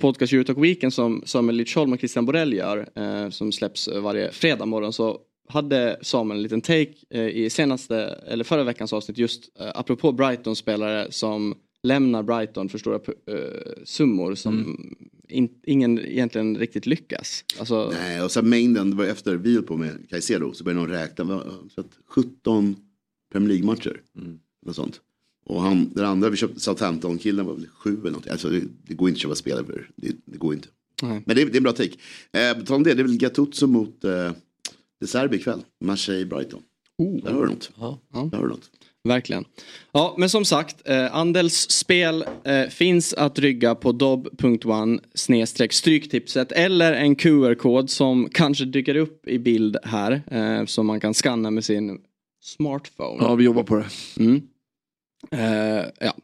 podcast 0.04 0.34
Eurotalk 0.34 0.58
Weekend 0.58 0.94
som 0.94 1.22
Samuel 1.26 1.56
Lidsholm 1.56 1.94
och 1.94 2.00
Christian 2.00 2.26
Borell 2.26 2.54
gör, 2.54 2.90
eh, 2.96 3.30
som 3.30 3.52
släpps 3.52 3.88
varje 3.88 4.32
fredag 4.32 4.66
morgon, 4.66 4.94
så 4.94 5.20
hade 5.50 6.00
Samuel 6.02 6.38
en 6.38 6.44
liten 6.44 6.62
take 6.62 6.94
eh, 7.10 7.28
i 7.28 7.50
senaste, 7.50 7.96
eller 8.28 8.44
förra 8.44 8.64
veckans 8.64 8.94
avsnitt 8.94 9.18
just 9.18 9.60
eh, 9.60 9.72
apropå 9.76 10.12
Brighton-spelare 10.12 11.08
som 11.12 11.56
lämnar 11.84 12.24
Brighton 12.24 12.70
för 12.70 12.78
stora 12.78 12.96
eh, 12.96 13.84
summor 13.84 14.36
som 14.36 14.78
in, 15.30 15.50
ingen 15.64 16.00
egentligen 16.00 16.58
riktigt 16.58 16.86
lyckas. 16.86 17.46
Alltså, 17.60 17.94
Nej, 17.94 18.22
och 18.22 18.32
sen 18.32 18.50
mängden, 18.50 18.90
det 18.90 18.96
var 18.96 19.06
efter 19.06 19.36
vi 19.36 19.54
höll 19.54 19.64
på 19.64 19.78
med 19.78 20.10
Caicedo 20.10 20.54
så 20.54 20.64
började 20.64 20.88
de 20.88 20.94
räkna. 20.94 21.44
Så 21.76 21.82
att 21.82 21.98
17 22.08 22.76
Premier 23.32 23.50
League-matcher. 23.50 24.02
Något 24.66 24.76
sånt. 24.76 25.02
Och 25.44 25.62
han, 25.62 25.90
den 25.94 26.06
andra 26.06 26.30
vi 26.30 26.38
köpte, 26.38 26.60
Southampton-killen 26.60 27.46
var 27.46 27.54
väl 27.54 27.68
sju 27.68 27.98
eller 28.02 28.12
något. 28.12 28.28
Alltså 28.28 28.50
det, 28.50 28.62
det 28.88 28.94
går 28.94 29.10
inte 29.10 29.18
att 29.18 29.22
köpa 29.22 29.36
spelare 29.36 29.66
för 29.66 29.90
det, 29.96 30.12
det 30.26 30.38
går 30.38 30.54
inte. 30.54 30.68
Nej. 31.02 31.22
Men 31.26 31.36
det, 31.36 31.42
är- 31.42 31.46
det 31.46 31.52
är 31.54 31.58
en 31.58 31.64
bra 31.64 31.72
take. 31.74 31.96
Eh, 32.32 32.64
på 32.66 32.74
om 32.76 32.84
det, 32.84 32.94
det 32.94 33.02
är 33.02 33.04
väl 33.04 33.18
Gattuso 33.18 33.68
mot 33.68 34.04
eh, 34.04 34.32
De 35.00 35.08
Serbi 35.08 35.38
ikväll. 35.38 35.62
Marseille-Brighton. 35.86 36.62
Oh. 36.98 37.24
Där 37.24 37.32
har 37.34 37.42
du 37.46 37.50
något. 37.50 37.72
Ja. 37.80 38.00
Där 38.12 38.38
har 38.38 38.44
du 38.44 38.50
något. 38.50 38.70
Verkligen. 39.08 39.46
Ja, 39.92 40.16
men 40.18 40.30
som 40.30 40.46
sagt, 40.46 40.76
eh, 40.86 41.16
andelsspel 41.16 42.26
eh, 42.44 42.68
finns 42.70 43.14
att 43.14 43.40
rygga 43.40 43.76
på 43.76 43.92
dob.one 43.92 45.00
snedstreck 45.14 45.74
stryktipset 45.74 46.52
eller 46.52 46.94
en 46.94 47.16
QR-kod 47.16 47.90
som 47.90 48.30
kanske 48.32 48.66
dyker 48.66 48.96
upp 48.96 49.28
i 49.28 49.40
bild 49.40 49.78
här 49.84 50.22
eh, 50.32 50.66
som 50.66 50.88
man 50.88 51.00
kan 51.00 51.14
scanna 51.14 51.52
med 51.52 51.66
sin 51.66 52.00
smartphone. 52.42 53.24
Ja, 53.24 53.36
vi 53.36 53.44
jobbar 53.44 53.64
på 53.64 53.76
det. 53.76 53.86
Mm. 54.20 54.42
Eh, 55.32 55.86
ja, 56.00 56.16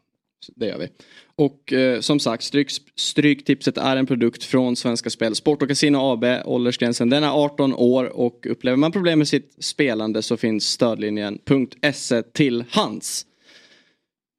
det 0.56 0.66
gör 0.66 0.78
vi. 0.78 0.88
Och 1.36 1.72
eh, 1.72 2.00
som 2.00 2.20
sagt, 2.20 2.42
stryk, 2.42 2.70
Stryktipset 2.96 3.78
är 3.78 3.96
en 3.96 4.06
produkt 4.06 4.44
från 4.44 4.76
Svenska 4.76 5.10
Spel, 5.10 5.34
Sport 5.34 5.62
och 5.62 5.68
Casino 5.68 5.96
AB. 5.96 6.24
Åldersgränsen 6.44 7.10
den 7.10 7.24
är 7.24 7.44
18 7.44 7.74
år 7.74 8.04
och 8.04 8.46
upplever 8.50 8.76
man 8.76 8.92
problem 8.92 9.18
med 9.18 9.28
sitt 9.28 9.64
spelande 9.64 10.22
så 10.22 10.36
finns 10.36 10.64
stödlinjen.se 10.64 12.22
till 12.22 12.64
hands. 12.70 13.26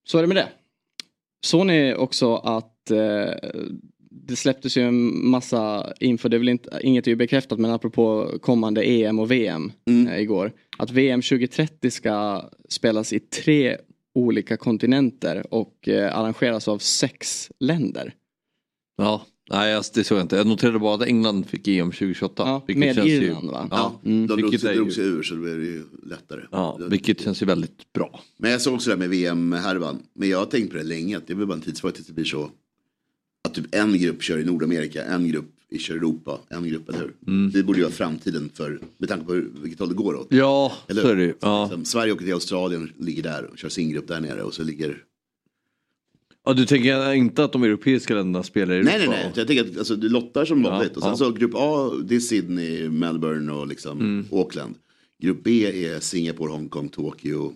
Så 0.07 0.17
är 0.17 0.21
det 0.21 0.27
med 0.27 0.37
det. 0.37 0.47
Såg 1.45 1.65
ni 1.65 1.93
också 1.93 2.35
att 2.35 2.91
eh, 2.91 3.51
det 4.11 4.35
släpptes 4.35 4.77
ju 4.77 4.81
en 4.81 5.29
massa 5.29 5.93
info, 5.99 6.29
det 6.29 6.37
är 6.37 6.39
väl 6.39 6.49
inte, 6.49 6.79
inget 6.81 7.07
är 7.07 7.11
ju 7.11 7.15
bekräftat 7.15 7.59
men 7.59 7.71
apropå 7.71 8.31
kommande 8.41 8.83
EM 8.83 9.19
och 9.19 9.31
VM 9.31 9.71
eh, 10.09 10.21
igår. 10.21 10.51
Att 10.77 10.91
VM 10.91 11.21
2030 11.21 11.91
ska 11.91 12.49
spelas 12.69 13.13
i 13.13 13.19
tre 13.19 13.77
olika 14.15 14.57
kontinenter 14.57 15.53
och 15.53 15.87
eh, 15.87 16.17
arrangeras 16.17 16.67
av 16.67 16.77
sex 16.77 17.51
länder. 17.59 18.15
Ja, 18.97 19.25
Nej, 19.49 19.75
alltså, 19.75 19.91
det 19.95 20.03
såg 20.03 20.17
jag 20.17 20.23
inte. 20.23 20.35
Jag 20.35 20.47
noterade 20.47 20.79
bara 20.79 20.95
att 20.95 21.01
England 21.07 21.43
fick 21.45 21.67
EM 21.67 21.91
2028. 21.91 22.43
Ja, 22.45 22.63
vilket 22.67 22.79
med 22.85 22.95
känns 22.95 23.07
ju- 23.07 23.11
Irland, 23.11 23.49
va? 23.49 23.67
Ja, 23.71 23.99
Mm. 24.05 24.27
De 24.27 24.27
drog 24.27 24.41
vilket, 24.41 24.61
sig, 24.61 24.75
drog 24.75 24.91
sig 24.93 25.03
ju, 25.03 25.09
ur 25.09 25.23
så 25.23 25.35
då 25.35 25.41
blev 25.41 25.57
det 25.59 25.65
ju 25.65 25.83
lättare. 26.03 26.41
ja, 26.51 26.79
vilket 26.89 27.21
känns 27.21 27.41
ju 27.41 27.45
väldigt 27.45 27.93
bra. 27.93 28.19
Men 28.37 28.51
jag 28.51 28.61
såg 28.61 28.73
också 28.73 28.89
det 28.89 28.93
här 28.95 28.99
med 28.99 29.09
VM-härvan. 29.09 29.99
Men 30.13 30.29
jag 30.29 30.37
har 30.37 30.45
tänkt 30.45 30.71
på 30.71 30.77
det 30.77 30.83
länge, 30.83 31.17
att 31.17 31.27
det 31.27 31.33
är 31.33 31.37
väl 31.37 31.47
bara 31.47 31.53
en 31.53 31.61
tidsfråga 31.61 31.93
tills 31.95 32.07
det 32.07 32.13
blir 32.13 32.25
så. 32.25 32.49
Att 33.47 33.53
typ 33.53 33.75
en 33.75 33.99
grupp 33.99 34.23
kör 34.23 34.37
i 34.39 34.43
Nordamerika, 34.45 35.03
en 35.03 35.27
grupp 35.27 35.51
i 35.71 35.77
kör 35.77 35.93
i 35.93 35.97
Europa, 35.97 36.39
en 36.49 36.67
grupp, 36.69 36.89
eller 36.89 36.99
hur? 36.99 37.13
Mm. 37.27 37.51
Det 37.51 37.63
borde 37.63 37.79
ju 37.79 37.83
vara 37.83 37.93
framtiden 37.93 38.49
för, 38.53 38.79
med 38.97 39.09
tanke 39.09 39.25
på 39.25 39.33
vilket 39.61 39.79
håll 39.79 39.89
det 39.89 39.95
går 39.95 40.15
åt. 40.15 40.27
Ja, 40.29 40.73
Eller 40.87 41.01
så 41.01 41.07
är 41.07 41.15
det 41.15 41.23
ju. 41.23 41.33
Ja. 41.39 41.63
Liksom, 41.65 41.85
Sverige 41.85 42.13
åker 42.13 42.25
till 42.25 42.33
Australien, 42.33 42.91
ligger 42.99 43.23
där 43.23 43.43
och 43.43 43.57
kör 43.57 43.69
sin 43.69 43.89
grupp 43.89 44.07
där 44.07 44.19
nere 44.19 44.43
och 44.43 44.53
så 44.53 44.63
ligger... 44.63 45.03
ja, 46.45 46.53
du 46.53 46.65
tänker 46.65 47.13
inte 47.13 47.43
att 47.43 47.51
de 47.51 47.63
europeiska 47.63 48.13
länderna 48.13 48.43
spelar 48.43 48.73
i 48.73 48.77
Europa? 48.77 48.91
Nej, 48.97 49.07
nej, 49.07 49.17
nej. 49.23 49.31
Jag 49.35 49.47
tänker 49.47 49.71
att 49.71 49.77
alltså, 49.77 49.95
du 49.95 50.09
lottar 50.09 50.45
som 50.45 50.63
vanligt. 50.63 50.95
och 50.95 51.01
sen 51.01 51.09
ja. 51.09 51.17
så 51.17 51.31
grupp 51.31 51.51
A, 51.55 51.91
det 52.05 52.15
är 52.15 52.19
Sydney, 52.19 52.89
Melbourne 52.89 53.51
och 53.51 53.67
liksom 53.67 53.99
Mm. 53.99 54.25
Auckland. 54.31 54.75
Grupp 55.19 55.43
B 55.43 55.85
är 55.85 55.99
Singapore, 55.99 56.51
Hongkong, 56.51 56.89
Tokyo. 56.89 57.53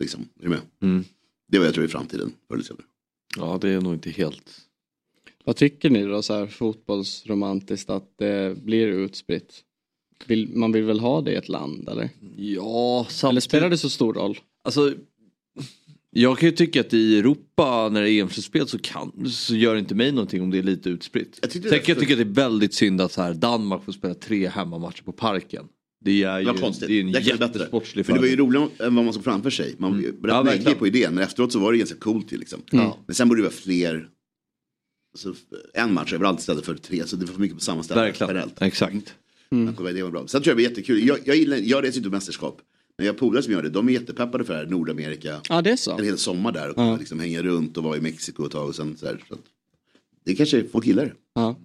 Liksom, 0.00 0.20
är 0.38 0.42
du 0.42 0.48
med? 0.48 0.60
Mm. 0.82 1.04
Det 1.48 1.56
är 1.56 1.58
vad 1.58 1.66
jag 1.66 1.74
tror 1.74 1.84
är 1.84 1.88
framtiden. 1.88 2.32
Ja, 3.36 3.58
det 3.60 3.68
är 3.68 3.80
nog 3.80 3.94
inte 3.94 4.10
helt... 4.10 4.60
Vad 5.44 5.56
tycker 5.56 5.90
ni 5.90 6.02
då 6.04 6.22
så 6.22 6.34
här 6.34 6.46
fotbollsromantiskt 6.46 7.90
att 7.90 8.18
det 8.18 8.56
blir 8.64 8.86
utspritt? 8.86 9.60
Vill, 10.26 10.48
man 10.56 10.72
vill 10.72 10.82
väl 10.84 11.00
ha 11.00 11.20
det 11.20 11.32
i 11.32 11.34
ett 11.34 11.48
land 11.48 11.88
eller? 11.88 12.08
Ja, 12.36 13.00
Eller 13.00 13.10
samtidigt... 13.10 13.44
spelar 13.44 13.70
det 13.70 13.78
så 13.78 13.90
stor 13.90 14.14
roll? 14.14 14.38
Alltså, 14.64 14.94
jag 16.10 16.38
kan 16.38 16.48
ju 16.48 16.54
tycka 16.54 16.80
att 16.80 16.94
i 16.94 17.18
Europa 17.18 17.88
när 17.92 18.02
det 18.02 18.10
är 18.10 18.22
EM-slutspel 18.22 18.66
så, 18.68 18.78
kan, 18.78 19.30
så 19.30 19.54
gör 19.54 19.74
det 19.74 19.80
inte 19.80 19.94
mig 19.94 20.12
någonting 20.12 20.42
om 20.42 20.50
det 20.50 20.58
är 20.58 20.62
lite 20.62 20.88
utspritt. 20.90 21.38
Jag 21.42 21.50
tyckte 21.50 21.68
Sen 21.68 21.78
kan 21.78 21.92
jag 21.94 22.00
tycka 22.00 22.12
att 22.12 22.18
det 22.18 22.22
är 22.42 22.48
väldigt 22.48 22.74
synd 22.74 23.00
att 23.00 23.12
så 23.12 23.22
här, 23.22 23.34
Danmark 23.34 23.84
får 23.84 23.92
spela 23.92 24.14
tre 24.14 24.48
hemmamatcher 24.48 25.02
på 25.02 25.12
Parken. 25.12 25.64
Det 26.04 26.22
är 26.22 26.38
ju 26.38 26.44
Det 26.44 26.52
var 26.52 26.58
konstigt. 26.58 26.88
det 26.88 26.94
är 26.94 27.00
en 27.00 27.12
Det 27.12 27.20
jättesportslig 27.20 28.06
För 28.06 28.12
det 28.12 28.18
var 28.18 28.26
ju 28.26 28.30
fördel. 28.36 28.46
roligare 28.46 28.86
än 28.86 28.94
vad 28.94 29.04
man 29.04 29.14
såg 29.14 29.24
framför 29.24 29.50
sig. 29.50 29.74
Man 29.78 29.92
var 30.20 30.28
Ja, 30.28 30.44
rätt 30.46 30.66
mm. 30.66 30.78
på 30.78 30.86
idén. 30.86 31.14
Men 31.14 31.24
efteråt 31.24 31.52
så 31.52 31.58
var 31.58 31.72
det 31.72 31.78
ganska 31.78 31.96
coolt 31.98 32.32
ju 32.32 32.36
liksom. 32.36 32.60
Ja. 32.70 32.98
Men 33.06 33.14
sen 33.14 33.28
borde 33.28 33.40
det 33.40 33.44
vara 33.44 33.52
fler. 33.52 34.08
Alltså, 35.14 35.34
en 35.74 35.94
match 35.94 36.12
överallt 36.12 36.40
istället 36.40 36.64
för 36.66 36.74
tre. 36.74 37.06
Så 37.06 37.16
det 37.16 37.26
var 37.26 37.32
för 37.32 37.40
mycket 37.40 37.56
på 37.56 37.64
samma 37.64 37.82
ställe. 37.82 38.00
Verkligen, 38.00 38.28
generellt. 38.30 38.62
exakt. 38.62 39.14
Mm. 39.50 39.74
Det 39.94 40.02
var 40.02 40.10
bra. 40.10 40.26
Sen 40.26 40.42
tror 40.42 40.50
jag 40.50 40.56
det 40.58 40.62
var 40.62 40.70
jättekul. 40.70 41.06
Jag, 41.08 41.18
jag, 41.24 41.36
gillar, 41.36 41.56
jag 41.56 41.84
reser 41.84 41.98
inte 41.98 42.10
på 42.10 42.14
mästerskap. 42.14 42.60
Men 42.98 43.06
jag 43.06 43.12
har 43.12 43.18
polare 43.18 43.42
som 43.42 43.52
gör 43.52 43.62
det. 43.62 43.68
De 43.70 43.88
är 43.88 43.92
jättepeppade 43.92 44.44
för 44.44 44.52
det 44.54 44.58
här. 44.58 44.66
Nordamerika. 44.66 45.40
Ja 45.48 45.62
det 45.62 45.70
är 45.70 45.76
så. 45.76 45.98
En 45.98 46.04
hel 46.04 46.18
sommar 46.18 46.52
där. 46.52 46.68
Och 46.68 46.74
Ja. 46.82 46.96
liksom 46.96 47.20
hänga 47.20 47.42
runt 47.42 47.76
och 47.76 47.84
vara 47.84 47.96
i 47.96 48.00
Mexiko 48.00 48.44
ett 48.46 48.52
tag. 48.52 48.68
Och 48.68 48.74
sen 48.74 48.96
så 48.96 49.06
här, 49.06 49.24
så 49.28 49.34
att, 49.34 49.40
det 50.24 50.34
kanske 50.34 50.64
folk 50.72 50.86
gillar. 50.86 51.14
Ja. 51.34 51.56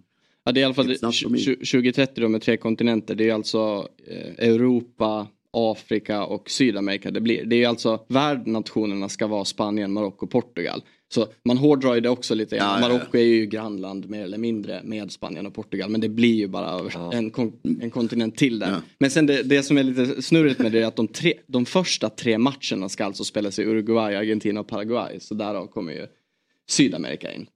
Ja, 0.44 0.52
det 0.52 0.60
är 0.60 0.62
i 0.62 0.66
alla 0.66 0.74
fall 0.74 0.88
It's 0.92 1.06
not 1.06 1.16
for 1.16 1.30
me. 1.30 1.38
20- 1.38 1.56
2030 1.56 2.22
då 2.22 2.30
med 2.30 2.42
tre 2.42 2.58
kontinenter. 2.58 3.16
Det 3.16 3.30
är 3.30 3.34
alltså 3.34 3.88
eh, 4.08 4.48
Europa, 4.50 5.28
Afrika 5.54 6.24
och 6.26 6.50
Sydamerika 6.50 7.12
det 7.12 7.22
blir. 7.22 7.46
Det 7.46 7.64
är 7.64 7.68
alltså 7.68 8.06
värdnationerna 8.08 9.10
ska 9.10 9.28
vara 9.28 9.46
Spanien, 9.46 9.94
Marocko, 9.94 10.28
Portugal. 10.28 10.82
Så 11.14 11.28
man 11.46 11.58
hårdrar 11.58 11.96
ju 11.96 12.02
det 12.02 12.10
också 12.10 12.36
lite. 12.36 12.56
Ja. 12.56 12.80
Marocko 12.80 13.18
är 13.18 13.24
ju 13.24 13.46
grannland 13.46 14.10
mer 14.10 14.24
eller 14.24 14.38
mindre 14.38 14.82
med 14.84 15.12
Spanien 15.12 15.46
och 15.46 15.54
Portugal. 15.54 15.90
Men 15.90 16.02
det 16.02 16.10
blir 16.10 16.36
ju 16.36 16.48
bara 16.48 16.90
en, 17.14 17.32
kon 17.32 17.54
en 17.82 17.92
kontinent 17.92 18.38
till 18.38 18.60
där. 18.60 18.72
Ja. 18.72 18.82
Men 19.00 19.12
sen 19.12 19.26
det, 19.26 19.44
det 19.44 19.64
som 19.64 19.78
är 19.78 19.84
lite 19.84 20.22
snurrigt 20.22 20.60
med 20.60 20.72
det 20.72 20.82
är 20.82 20.86
att 20.86 20.96
de, 20.96 21.08
tre, 21.08 21.34
de 21.48 21.66
första 21.66 22.10
tre 22.10 22.38
matcherna 22.38 22.90
ska 22.90 23.06
alltså 23.06 23.24
spelas 23.24 23.60
i 23.60 23.64
Uruguay, 23.64 24.16
Argentina 24.16 24.60
och 24.60 24.68
Paraguay. 24.68 25.20
Så 25.20 25.34
därav 25.34 25.68
kommer 25.68 25.94
ju 25.94 26.08
Sydamerika 26.70 27.34
in. 27.34 27.48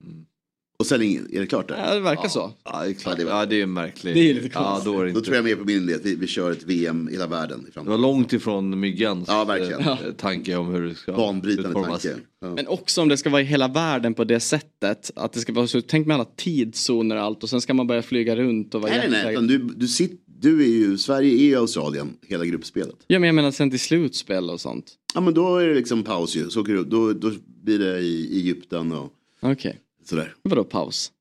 Och 0.80 0.86
sen 0.86 1.02
är 1.02 1.40
det 1.40 1.48
klart 1.48 1.68
där. 1.68 1.78
Ja, 1.88 1.94
det 1.94 2.00
verkar 2.00 2.28
så. 2.30 2.52
Ja, 2.64 2.84
det 2.84 2.90
är 2.90 2.94
klart. 2.94 3.20
Ja, 3.28 3.46
det 3.46 3.56
Ja, 3.56 3.62
är 3.64 3.66
märkligt. 3.66 4.14
Det 4.14 4.30
är 4.30 4.34
lite 4.34 4.50
Ja, 4.54 4.64
konstigt. 4.64 4.94
då 4.94 5.00
är 5.00 5.06
det 5.06 5.12
Då 5.12 5.18
inte... 5.18 5.22
tror 5.22 5.36
jag 5.36 5.46
mer 5.46 5.56
på 5.56 5.64
min 5.66 5.84
idé 5.84 5.94
att 5.94 6.06
vi, 6.06 6.16
vi 6.16 6.28
kör 6.28 6.52
ett 6.52 6.64
VM 6.64 7.10
i 7.10 7.12
hela 7.12 7.28
världen 7.28 7.66
i 7.68 7.72
Det 7.80 7.90
var 7.90 7.98
långt 7.98 8.34
ifrån 8.34 8.80
myggans 8.80 9.26
Ja, 9.28 9.44
verkligen. 9.46 9.82
eh, 9.82 9.98
tanke 10.18 10.56
om 10.56 10.68
hur 10.68 10.82
det 10.88 10.96
ska 10.96 11.14
Banbrytande 11.14 11.70
utformas. 11.70 12.02
tanke. 12.04 12.18
Ja. 12.42 12.54
Men 12.56 12.68
också 12.68 13.02
om 13.02 13.10
det 13.10 13.18
ska 13.18 13.30
vara 13.30 13.42
i 13.42 13.46
hela 13.46 13.68
världen 13.68 14.14
på 14.14 14.24
det 14.24 14.40
sättet. 14.40 15.12
Att 15.16 15.34
det 15.34 15.40
ska 15.40 15.54
vara 15.54 15.68
så, 15.68 15.82
tänk 15.82 16.08
med 16.08 16.14
alla 16.16 16.26
tidszoner 16.36 17.16
och 17.16 17.22
allt 17.22 17.44
och 17.44 17.50
sen 17.50 17.62
ska 17.62 17.74
man 17.74 17.88
börja 17.88 18.02
flyga 18.02 18.36
runt 18.36 18.76
och 18.76 18.82
vara 18.82 18.92
Nej, 18.92 19.08
nej, 19.10 19.36
nej. 19.38 19.48
Du, 19.48 19.58
du, 19.58 19.88
sitt, 19.88 20.24
du 20.26 20.62
är 20.64 20.68
ju, 20.68 20.98
Sverige 20.98 21.34
är 21.34 21.46
ju 21.46 21.56
Australien, 21.56 22.14
hela 22.28 22.46
gruppspelet. 22.46 22.96
Ja 23.08 23.20
men 23.20 23.28
jag 23.28 23.36
menar 23.36 23.52
sen 23.52 23.70
till 23.70 23.80
slutspel 23.80 24.50
och 24.50 24.62
sånt. 24.62 24.86
Ja 25.14 25.22
men 25.22 25.34
då 25.34 25.58
är 25.58 25.68
det 25.68 25.76
liksom 25.76 26.04
paus 26.04 26.36
ju. 26.36 26.50
Så 26.50 26.62
åker 26.62 26.74
du, 26.74 26.84
då, 26.84 27.14
då 27.14 27.32
blir 27.64 27.80
det 27.80 28.00
i 28.00 28.38
Egypten 28.40 28.92
och 28.92 29.10
Okej, 29.46 29.80
sådär. 30.08 30.34
vadå 30.42 30.64
paus? 30.64 31.12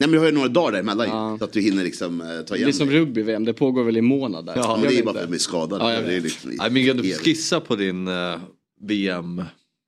Nej 0.00 0.08
men 0.08 0.12
du 0.12 0.18
har 0.18 0.26
ju 0.26 0.32
några 0.32 0.48
dagar 0.48 0.72
däremellan 0.72 1.06
ju, 1.06 1.12
Ja. 1.12 1.36
Så 1.38 1.44
att 1.44 1.52
du 1.52 1.60
hinner 1.60 1.84
liksom 1.84 2.20
eh, 2.20 2.26
ta 2.26 2.32
Det 2.34 2.52
är 2.52 2.56
igen 2.56 2.72
som 2.72 2.90
rugby-VM, 2.90 3.44
det 3.44 3.52
pågår 3.54 3.84
väl 3.84 3.96
i 3.96 4.00
månader? 4.02 4.52
Ja, 4.56 4.76
men 4.76 4.80
det 4.82 4.88
är 4.88 4.92
inte? 4.92 5.04
bara 5.04 5.14
för 5.14 5.22
att 5.22 5.28
de 5.30 5.34
är 5.34 5.38
skadade. 5.38 5.84
Ja, 5.84 5.92
jag 5.94 6.04
det 6.04 6.14
är 6.14 6.20
liksom, 6.20 6.50
Nej, 6.58 6.70
Myggan, 6.70 6.96
du 6.96 7.02
får 7.02 7.08
evigt. 7.08 7.24
skissa 7.24 7.60
på 7.60 7.76
din 7.76 8.08
eh, 8.08 8.40
VM. 8.80 9.42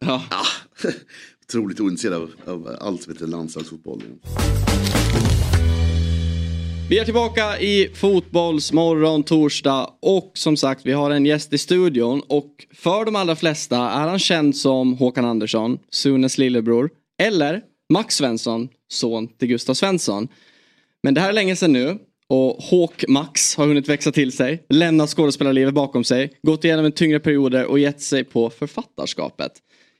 Ja. 0.07 0.23
Otroligt 1.49 1.81
ointresserad 1.81 2.15
av, 2.23 2.31
av 2.47 2.77
allt 2.81 3.03
som 3.03 3.13
heter 3.13 3.27
landslagsfotboll. 3.27 4.03
Vi 6.91 6.99
är 6.99 7.05
tillbaka 7.05 7.61
i 7.61 7.89
Fotbollsmorgon 7.95 9.23
torsdag 9.23 9.91
och 10.03 10.31
som 10.35 10.57
sagt 10.57 10.87
vi 10.87 10.93
har 10.93 11.11
en 11.11 11.27
gäst 11.27 11.53
i 11.53 11.59
studion 11.59 12.23
och 12.29 12.67
för 12.75 13.05
de 13.05 13.17
allra 13.17 13.37
flesta 13.37 13.77
är 13.77 14.09
han 14.09 14.19
känd 14.19 14.57
som 14.57 14.95
Håkan 14.95 15.25
Andersson, 15.25 15.79
Sunes 15.91 16.39
lillebror, 16.39 16.91
eller 17.23 17.61
Max 17.91 18.17
Svensson, 18.17 18.69
son 18.89 19.29
till 19.29 19.49
Gustav 19.49 19.75
Svensson. 19.75 20.29
Men 21.03 21.15
det 21.15 21.21
här 21.21 21.29
är 21.29 21.33
länge 21.33 21.57
sedan 21.57 21.73
nu 21.73 21.99
och 22.29 22.57
Håk 22.63 23.05
Max 23.09 23.57
har 23.57 23.67
hunnit 23.67 23.89
växa 23.89 24.13
till 24.13 24.33
sig, 24.33 24.65
lämnat 24.69 25.11
skådespelarlivet 25.11 25.75
bakom 25.75 26.05
sig, 26.05 26.33
gått 26.43 26.65
igenom 26.65 26.85
en 26.85 26.93
tyngre 26.93 27.21
perioder 27.21 27.67
och 27.67 27.79
gett 27.79 28.01
sig 28.01 28.25
på 28.25 28.51
författarskapet. 28.51 29.53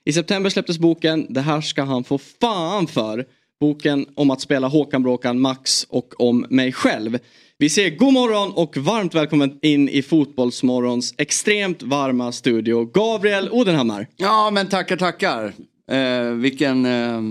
I 0.05 0.13
september 0.13 0.49
släpptes 0.49 0.79
boken 0.79 1.25
Det 1.29 1.41
här 1.41 1.61
ska 1.61 1.83
han 1.83 2.03
få 2.03 2.17
fan 2.17 2.87
för. 2.87 3.25
Boken 3.59 4.05
om 4.15 4.31
att 4.31 4.41
spela 4.41 4.67
Håkan 4.67 5.03
Bråkan, 5.03 5.39
Max 5.39 5.83
och 5.89 6.21
om 6.21 6.45
mig 6.49 6.71
själv. 6.71 7.19
Vi 7.57 7.69
säger 7.69 7.97
god 7.97 8.13
morgon 8.13 8.51
och 8.51 8.77
varmt 8.77 9.15
välkommen 9.15 9.59
in 9.61 9.89
i 9.89 10.01
Fotbollsmorgons 10.01 11.13
extremt 11.17 11.83
varma 11.83 12.31
studio. 12.31 12.85
Gabriel 12.85 13.49
Odenhammar. 13.49 14.07
Ja, 14.15 14.49
men 14.53 14.67
tackar, 14.67 14.97
tackar. 14.97 15.53
Eh, 15.91 16.31
vilken, 16.31 16.85
eh, 16.85 17.21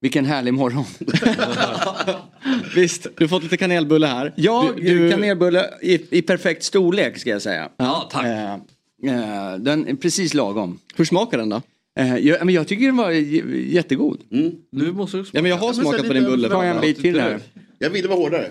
vilken 0.00 0.24
härlig 0.24 0.54
morgon. 0.54 0.84
Visst, 2.74 3.06
du 3.16 3.24
har 3.24 3.28
fått 3.28 3.42
lite 3.42 3.56
kanelbulle 3.56 4.06
här. 4.06 4.32
Ja, 4.36 4.70
du, 4.76 4.82
du, 4.82 5.10
kanelbulle 5.10 5.70
i, 5.82 6.18
i 6.18 6.22
perfekt 6.22 6.62
storlek 6.62 7.18
ska 7.18 7.30
jag 7.30 7.42
säga. 7.42 7.68
Ja, 7.76 8.08
tack. 8.12 8.24
Eh, 8.24 8.52
eh, 8.54 9.58
den 9.58 9.88
är 9.88 9.94
precis 9.94 10.34
lagom. 10.34 10.78
Hur 10.96 11.04
smakar 11.04 11.38
den 11.38 11.48
då? 11.48 11.62
Eh, 11.98 12.16
jag, 12.16 12.46
men 12.46 12.54
jag 12.54 12.68
tycker 12.68 12.86
den 12.86 12.96
var 12.96 13.10
jättegod. 13.10 14.20
Nu 14.72 14.92
måste 14.92 15.16
du 15.16 15.24
Ja 15.32 15.42
men 15.42 15.50
jag 15.50 15.58
har 15.58 15.72
smakat 15.72 16.06
på 16.06 16.12
din 16.12 16.24
bulle. 16.24 16.48
Jag 16.48 16.66
en 16.66 16.80
bit 16.80 17.00
till 17.00 17.20
här. 17.20 17.40
Jag 17.78 17.90
ville 17.90 18.08
vara 18.08 18.18
hårdare. 18.18 18.50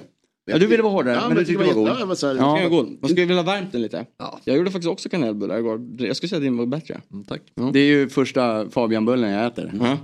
Ja, 0.50 0.58
du 0.58 0.68
ville 0.68 0.84
vara 0.84 0.94
hårdare, 0.94 1.16
men 1.28 1.30
du 1.30 1.36
jag 1.42 1.48
tyckte 1.48 1.64
det 1.64 1.68
var 1.68 1.74
god. 1.74 1.88
Ja, 1.90 2.00
jag 2.00 2.06
var 2.06 2.16
så 2.16 2.28
här, 2.28 2.36
Ja. 2.36 2.54
Den 2.56 2.66
är 2.66 2.70
god. 2.70 2.98
Man 3.02 3.10
skulle 3.10 3.26
vilja 3.26 3.44
ha 3.44 3.54
värmt 3.54 3.72
den 3.72 3.82
lite. 3.82 4.06
Ja. 4.18 4.40
Jag 4.44 4.58
gjorde 4.58 4.72
faktiskt 4.72 4.90
också 4.90 5.10
kanelbullar 5.10 5.58
igår. 5.58 5.82
Jag 6.00 6.16
skulle 6.16 6.30
säga 6.30 6.38
att 6.38 6.44
din 6.44 6.58
var 6.58 6.66
bättre. 6.66 7.02
Mm, 7.12 7.26
tack. 7.26 7.42
Det 7.74 7.80
är 7.80 7.86
ju 7.86 8.10
första 8.10 8.70
Fabianbullen 8.70 9.32
jag 9.32 9.46
äter. 9.46 9.72
Ja. 9.80 9.98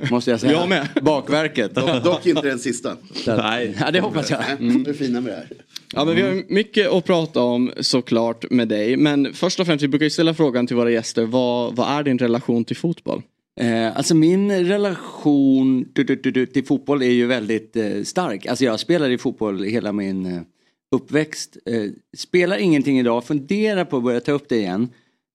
Måste 0.10 0.30
jag 0.30 0.40
säga. 0.40 0.52
Jag 0.52 0.68
med. 0.68 0.88
Bakverket. 1.02 1.74
Dock 2.04 2.26
inte 2.26 2.42
den 2.48 2.58
sista. 2.58 2.96
Nej. 3.26 3.76
Ja, 3.80 3.90
det 3.90 4.00
hoppas 4.00 4.30
jag. 4.30 4.50
Mm. 4.50 4.82
Du 4.82 4.90
är 4.90 4.94
fina 4.94 5.20
med 5.20 5.32
det 5.32 5.36
här. 5.36 5.48
Ja 5.94 6.04
men 6.04 6.16
vi 6.16 6.22
har 6.22 6.42
mycket 6.48 6.92
att 6.92 7.04
prata 7.04 7.40
om 7.42 7.72
såklart 7.80 8.50
med 8.50 8.68
dig. 8.68 8.96
Men 8.96 9.32
först 9.34 9.60
och 9.60 9.66
främst, 9.66 9.84
vi 9.84 9.88
brukar 9.88 10.04
ju 10.04 10.10
ställa 10.10 10.34
frågan 10.34 10.66
till 10.66 10.76
våra 10.76 10.90
gäster. 10.90 11.24
Vad, 11.26 11.76
vad 11.76 11.98
är 11.98 12.02
din 12.02 12.18
relation 12.18 12.64
till 12.64 12.76
fotboll? 12.76 13.22
Eh, 13.60 13.96
alltså 13.96 14.14
min 14.14 14.52
relation 14.52 15.88
du, 15.92 16.04
du, 16.04 16.16
du, 16.16 16.30
du, 16.30 16.46
till 16.46 16.64
fotboll 16.64 17.02
är 17.02 17.10
ju 17.10 17.26
väldigt 17.26 17.76
eh, 17.76 18.02
stark. 18.02 18.46
Alltså 18.46 18.64
jag 18.64 18.80
spelade 18.80 19.14
i 19.14 19.18
fotboll 19.18 19.64
hela 19.64 19.92
min 19.92 20.26
eh, 20.26 20.42
uppväxt. 20.90 21.56
Eh, 21.66 21.90
spelar 22.16 22.58
ingenting 22.58 22.98
idag, 22.98 23.24
funderar 23.24 23.84
på 23.84 23.96
att 23.96 24.02
börja 24.04 24.20
ta 24.20 24.32
upp 24.32 24.48
det 24.48 24.56
igen. 24.56 24.88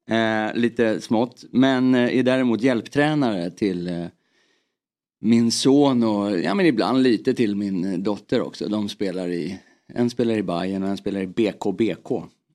Eh, 0.10 0.56
lite 0.56 1.02
smått. 1.02 1.44
Men 1.52 1.96
eh, 1.96 2.18
är 2.18 2.24
däremot 2.24 2.62
hjälptränare 2.62 3.52
till 3.52 3.88
eh, 3.88 4.06
min 5.22 5.52
son 5.52 6.04
och 6.04 6.40
ja, 6.40 6.54
men 6.56 6.66
ibland 6.66 7.04
lite 7.04 7.34
till 7.34 7.56
min 7.56 7.86
eh, 7.86 8.00
dotter 8.00 8.42
också. 8.42 8.68
De 8.68 8.90
spelar 8.90 9.28
i, 9.30 9.60
en 9.94 10.10
spelar 10.10 10.34
i 10.34 10.44
Bayern 10.44 10.84
och 10.84 10.90
en 10.90 10.98
spelar 10.98 11.22
i 11.22 11.28
BKBK. 11.28 12.12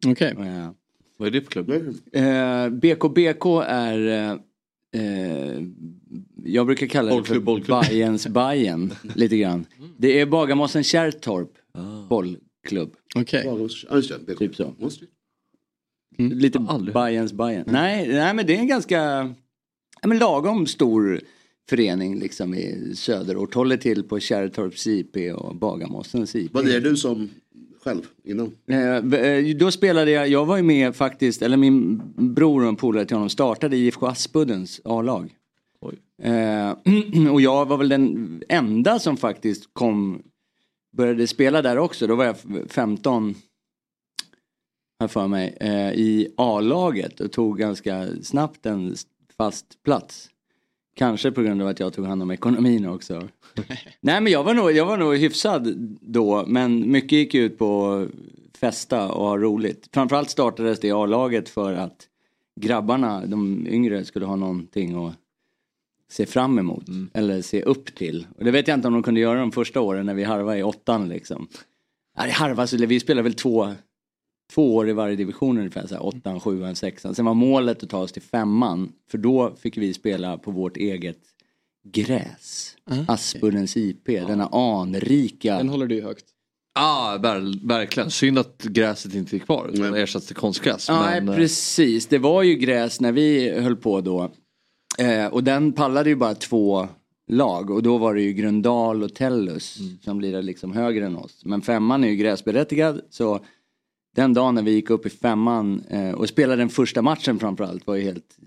Okej. 0.06 0.34
Eh, 0.38 0.70
Vad 1.16 1.28
är 1.28 1.32
det 1.32 1.40
för 1.40 1.50
klubb? 1.50 1.70
Eh, 2.12 2.68
BKBK 2.68 3.46
är 3.66 4.38
eh, 4.96 5.62
jag 6.44 6.66
brukar 6.66 6.86
kalla 6.86 7.10
det 7.10 7.16
Bollklubb, 7.16 7.36
för 7.36 7.44
bollklubb. 7.44 7.80
Bayerns 7.80 8.26
Bayern 8.26 8.94
lite 9.14 9.36
grann. 9.36 9.66
Det 9.96 10.20
är 10.20 10.26
Bagarmossen 10.26 10.84
Kärrtorp 10.84 11.52
bollklubb. 12.08 12.94
Okej. 13.14 13.68
Det. 14.26 14.34
Typ 14.34 14.54
så. 14.56 14.74
Du? 16.18 16.34
Lite 16.34 16.58
Bayerns 16.94 17.32
Bayern. 17.32 17.64
Nej, 17.66 18.08
nej 18.08 18.34
men 18.34 18.46
det 18.46 18.54
är 18.54 18.58
en 18.58 18.66
ganska 18.66 19.34
men 20.02 20.18
lagom 20.18 20.66
stor 20.66 21.20
förening 21.68 22.18
liksom 22.18 22.54
i 22.54 22.92
söderort. 22.96 23.54
Håller 23.54 23.76
till 23.76 24.02
på 24.02 24.20
Kärrtorps 24.20 24.86
IP 24.86 25.16
och 25.36 25.56
Bagarmossens 25.56 26.34
IP. 26.34 26.54
Vad 26.54 26.68
är 26.68 26.80
du 26.80 26.96
som 26.96 27.30
själv 27.86 28.02
innan? 28.24 28.52
Eh, 28.70 28.96
eh, 28.96 29.56
Då 29.56 29.70
spelade 29.70 30.10
jag, 30.10 30.28
jag 30.28 30.46
var 30.46 30.56
ju 30.56 30.62
med 30.62 30.96
faktiskt, 30.96 31.42
eller 31.42 31.56
min 31.56 32.02
bror 32.34 32.62
och 32.62 32.68
en 32.68 32.76
polare 32.76 33.04
till 33.04 33.16
honom 33.16 33.30
startade 33.30 33.76
IFK 33.76 34.06
Aspuddens 34.06 34.80
A-lag. 34.84 35.34
Eh, 36.22 36.70
och 37.32 37.40
jag 37.40 37.66
var 37.66 37.76
väl 37.76 37.88
den 37.88 38.42
enda 38.48 38.98
som 38.98 39.16
faktiskt 39.16 39.70
kom, 39.72 40.22
började 40.96 41.26
spela 41.26 41.62
där 41.62 41.78
också. 41.78 42.06
Då 42.06 42.14
var 42.14 42.24
jag 42.24 42.36
15, 42.68 43.34
här 45.00 45.08
för 45.08 45.28
mig, 45.28 45.56
eh, 45.60 45.92
i 45.92 46.34
A-laget 46.36 47.20
och 47.20 47.32
tog 47.32 47.58
ganska 47.58 48.06
snabbt 48.22 48.66
en 48.66 48.94
fast 49.36 49.82
plats. 49.82 50.30
Kanske 50.96 51.30
på 51.30 51.42
grund 51.42 51.62
av 51.62 51.68
att 51.68 51.80
jag 51.80 51.92
tog 51.92 52.06
hand 52.06 52.22
om 52.22 52.30
ekonomin 52.30 52.88
också. 52.88 53.28
Nej 54.00 54.20
men 54.20 54.32
jag 54.32 54.44
var, 54.44 54.54
nog, 54.54 54.72
jag 54.72 54.86
var 54.86 54.96
nog 54.96 55.16
hyfsad 55.16 55.74
då 56.00 56.44
men 56.46 56.90
mycket 56.90 57.12
gick 57.12 57.34
ut 57.34 57.58
på 57.58 57.92
att 57.92 58.58
festa 58.58 59.12
och 59.12 59.26
ha 59.26 59.38
roligt. 59.38 59.88
Framförallt 59.92 60.30
startades 60.30 60.80
det 60.80 60.90
A-laget 60.90 61.48
för 61.48 61.72
att 61.72 62.06
grabbarna, 62.60 63.26
de 63.26 63.66
yngre, 63.66 64.04
skulle 64.04 64.26
ha 64.26 64.36
någonting 64.36 65.06
att 65.06 65.14
se 66.10 66.26
fram 66.26 66.58
emot. 66.58 66.84
Eller 67.14 67.42
se 67.42 67.62
upp 67.62 67.94
till. 67.94 68.26
Och 68.38 68.44
det 68.44 68.50
vet 68.50 68.68
jag 68.68 68.76
inte 68.76 68.88
om 68.88 68.94
de 68.94 69.02
kunde 69.02 69.20
göra 69.20 69.40
de 69.40 69.52
första 69.52 69.80
åren 69.80 70.06
när 70.06 70.14
vi 70.14 70.24
harvade 70.24 70.58
i 70.58 70.62
åttan 70.62 71.08
liksom. 71.08 71.48
Nej, 72.18 72.30
harva, 72.30 72.66
så 72.66 72.76
vi 72.76 73.00
spelade 73.00 73.22
väl 73.22 73.34
två, 73.34 73.72
två 74.52 74.74
år 74.76 74.88
i 74.88 74.92
varje 74.92 75.16
division 75.16 75.58
ungefär. 75.58 75.86
Så 75.86 75.94
här, 75.94 76.02
åttan, 76.06 76.40
sjuan, 76.40 76.76
sexan. 76.76 77.14
Sen 77.14 77.24
var 77.24 77.34
målet 77.34 77.82
att 77.82 77.90
ta 77.90 77.98
oss 77.98 78.12
till 78.12 78.22
femman. 78.22 78.92
För 79.10 79.18
då 79.18 79.54
fick 79.60 79.76
vi 79.76 79.94
spela 79.94 80.38
på 80.38 80.50
vårt 80.50 80.76
eget 80.76 81.18
gräs. 81.88 82.76
Aspuddens 83.08 83.76
IP, 83.76 84.06
denna 84.06 84.46
anrika. 84.46 85.56
Den 85.58 85.68
håller 85.68 85.86
du 85.86 86.02
högt. 86.02 86.24
Ja, 86.74 87.18
ver- 87.22 87.66
verkligen. 87.68 88.10
Synd 88.10 88.38
att 88.38 88.62
gräset 88.62 89.14
inte 89.14 89.36
är 89.36 89.38
kvar. 89.38 89.70
utan 89.72 89.94
ersatts 89.94 90.26
till 90.26 90.36
konstgräs. 90.36 90.88
Nej, 90.88 91.20
men, 91.20 91.28
eh, 91.28 91.36
precis. 91.36 92.06
Det 92.06 92.18
var 92.18 92.42
ju 92.42 92.54
gräs 92.54 93.00
när 93.00 93.12
vi 93.12 93.50
höll 93.60 93.76
på 93.76 94.00
då. 94.00 94.30
Eh, 94.98 95.26
och 95.26 95.44
den 95.44 95.72
pallade 95.72 96.10
ju 96.10 96.16
bara 96.16 96.34
två 96.34 96.88
lag. 97.28 97.70
Och 97.70 97.82
då 97.82 97.98
var 97.98 98.14
det 98.14 98.22
ju 98.22 98.32
Gröndal 98.32 99.02
och 99.02 99.14
Tellus 99.14 99.78
som 100.04 100.18
blir 100.18 100.42
liksom 100.42 100.72
högre 100.72 101.06
än 101.06 101.16
oss. 101.16 101.40
Men 101.44 101.62
femman 101.62 102.04
är 102.04 102.08
ju 102.08 102.16
gräsberättigad. 102.16 103.00
Så 103.10 103.40
den 104.16 104.34
dagen 104.34 104.54
när 104.54 104.62
vi 104.62 104.70
gick 104.70 104.90
upp 104.90 105.06
i 105.06 105.10
femman 105.10 105.84
eh, 105.88 106.10
och 106.10 106.28
spelade 106.28 106.62
den 106.62 106.68
första 106.68 107.02
matchen 107.02 107.38
framförallt 107.38 107.86
var 107.86 107.94
ju 107.94 108.02
helt 108.02 108.38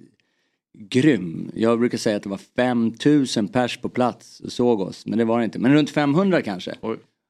grym. 0.74 1.52
Jag 1.56 1.80
brukar 1.80 1.98
säga 1.98 2.18
att 2.18 2.24
det 2.24 2.30
var 2.30 2.40
5000 2.56 3.48
pers 3.48 3.78
på 3.78 3.90
plats 3.90 4.40
och 4.40 4.52
såg 4.52 4.82
oss. 4.82 5.06
Men 5.06 5.18
det 5.18 5.26
var 5.26 5.40
det 5.40 5.46
inte. 5.46 5.60
Men 5.60 5.74
runt 5.74 5.90
500 5.90 6.42
kanske. 6.42 6.76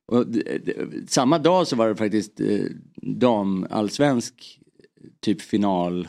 Och 0.08 0.28
det, 0.28 0.66
det, 0.66 0.76
samma 1.10 1.40
dag 1.40 1.68
så 1.68 1.76
var 1.76 1.88
det 1.88 1.96
faktiskt 1.96 2.40
eh, 2.40 2.60
damallsvensk 3.02 4.60
typ 5.20 5.42
finalmatch 5.42 6.08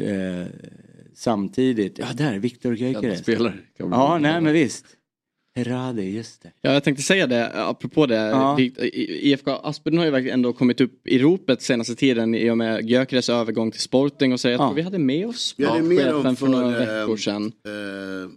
eh, 0.00 0.46
samtidigt. 1.14 1.98
Ja, 1.98 2.06
där, 2.14 2.38
Viktor 2.38 2.74
Gyökeres. 2.74 3.18
Ja, 3.76 4.18
nej 4.18 4.40
men 4.40 4.52
visst. 4.52 4.86
Herade, 5.54 6.02
just 6.02 6.42
det. 6.42 6.52
Ja, 6.60 6.72
jag 6.72 6.84
tänkte 6.84 7.02
säga 7.02 7.26
det, 7.26 7.50
apropå 7.54 8.06
det. 8.06 8.14
Ja. 8.14 8.58
IFK 8.92 9.50
Aspen 9.50 9.98
har 9.98 10.04
ju 10.04 10.10
verkligen 10.10 10.34
ändå 10.34 10.52
kommit 10.52 10.80
upp 10.80 11.06
i 11.06 11.18
ropet 11.18 11.62
senaste 11.62 11.94
tiden 11.94 12.34
i 12.34 12.50
och 12.50 12.58
med 12.58 12.90
Gyökeres 12.90 13.28
övergång 13.28 13.70
till 13.70 13.80
Sporting 13.80 14.32
och 14.32 14.40
så. 14.40 14.48
Jag 14.48 14.58
tror 14.58 14.74
vi 14.74 14.82
hade 14.82 14.98
med 14.98 15.26
oss 15.26 15.54
Vi 15.58 15.64
hade 15.64 15.82
med 15.82 15.98
chefen 15.98 16.36
för 16.36 16.46
några 16.46 16.72
för, 16.72 16.78
veckor 16.78 17.10
eh, 17.10 17.16
sedan. 17.16 17.52
Eh, 17.66 17.72
jag 17.72 18.30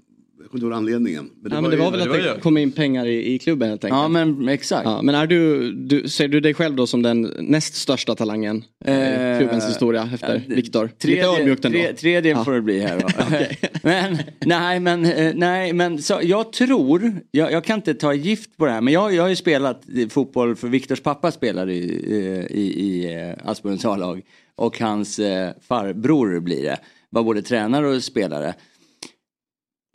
kommer 0.56 0.65
inte 0.65 0.65
ihåg 0.65 0.74
anledningen. 0.74 1.30
Men 1.41 1.52
ja, 1.52 1.62
men 1.62 1.70
det 1.72 1.78
ju- 1.78 1.84
var 1.84 1.91
väl 1.91 2.02
att 2.02 2.36
det 2.36 2.41
kom 2.41 2.58
in 2.58 2.72
pengar 2.72 3.06
i, 3.06 3.34
i 3.34 3.39
klubben 3.39 3.70
helt 3.70 3.84
enkelt. 3.84 3.98
Ja, 4.02 4.08
men 4.08 4.50
exakt. 4.50 4.86
Ja, 4.86 5.02
men 5.02 5.15
är 5.15 5.28
du, 5.28 5.72
du, 5.72 6.10
ser 6.10 6.28
du 6.28 6.39
dig 6.39 6.54
själv 6.54 6.76
då 6.76 6.88
som 6.88 7.02
den 7.02 7.22
näst 7.39 7.76
största 7.76 8.15
talangen 8.15 8.58
i 8.86 8.89
Eh, 8.91 9.38
klubbens 9.39 9.70
historia 9.70 10.10
efter 10.13 10.44
ja, 10.48 10.56
Viktor? 10.56 10.89
Lite 11.04 11.26
ödmjukt 11.28 11.65
ändå. 11.65 11.78
tre, 11.78 11.94
tredje 11.94 12.32
Ja. 12.32 12.44
får 12.44 12.54
det 12.54 12.62
bli 12.62 12.80
här 12.80 13.00
då. 13.00 13.08
men, 13.84 14.18
nej 14.46 14.80
men, 14.80 15.06
eh, 15.06 15.32
nej, 15.36 15.74
men 15.74 16.02
så, 16.02 16.20
jag 16.24 16.54
tror, 16.54 17.12
jag, 17.32 17.52
jag 17.52 17.63
kan 17.63 17.76
inte 17.80 17.94
ta 17.94 18.13
gift 18.13 18.58
på 18.58 18.65
det 18.65 18.72
här, 18.72 18.82
men 18.82 18.94
jag, 18.94 19.13
jag 19.13 19.24
har 19.24 19.30
ju 19.30 19.36
spelat 19.36 19.84
fotboll 20.10 20.56
för 20.56 20.68
Viktors 20.68 21.02
pappa 21.02 21.32
spelade 21.32 21.74
i, 21.74 21.88
eh, 22.12 22.58
i, 22.58 22.62
i 22.62 23.13
eh, 23.15 23.50
Aspuddens 23.50 23.86
A-lag. 23.86 24.22
Och 24.56 24.80
hans 24.80 25.20
eh, 25.20 25.50
farbror 25.68 26.39
blir 26.39 26.63
det, 26.63 26.78
var 27.10 27.24
både 27.24 27.41
tränare 27.41 27.88
och 27.88 28.04
spelare. 28.04 28.54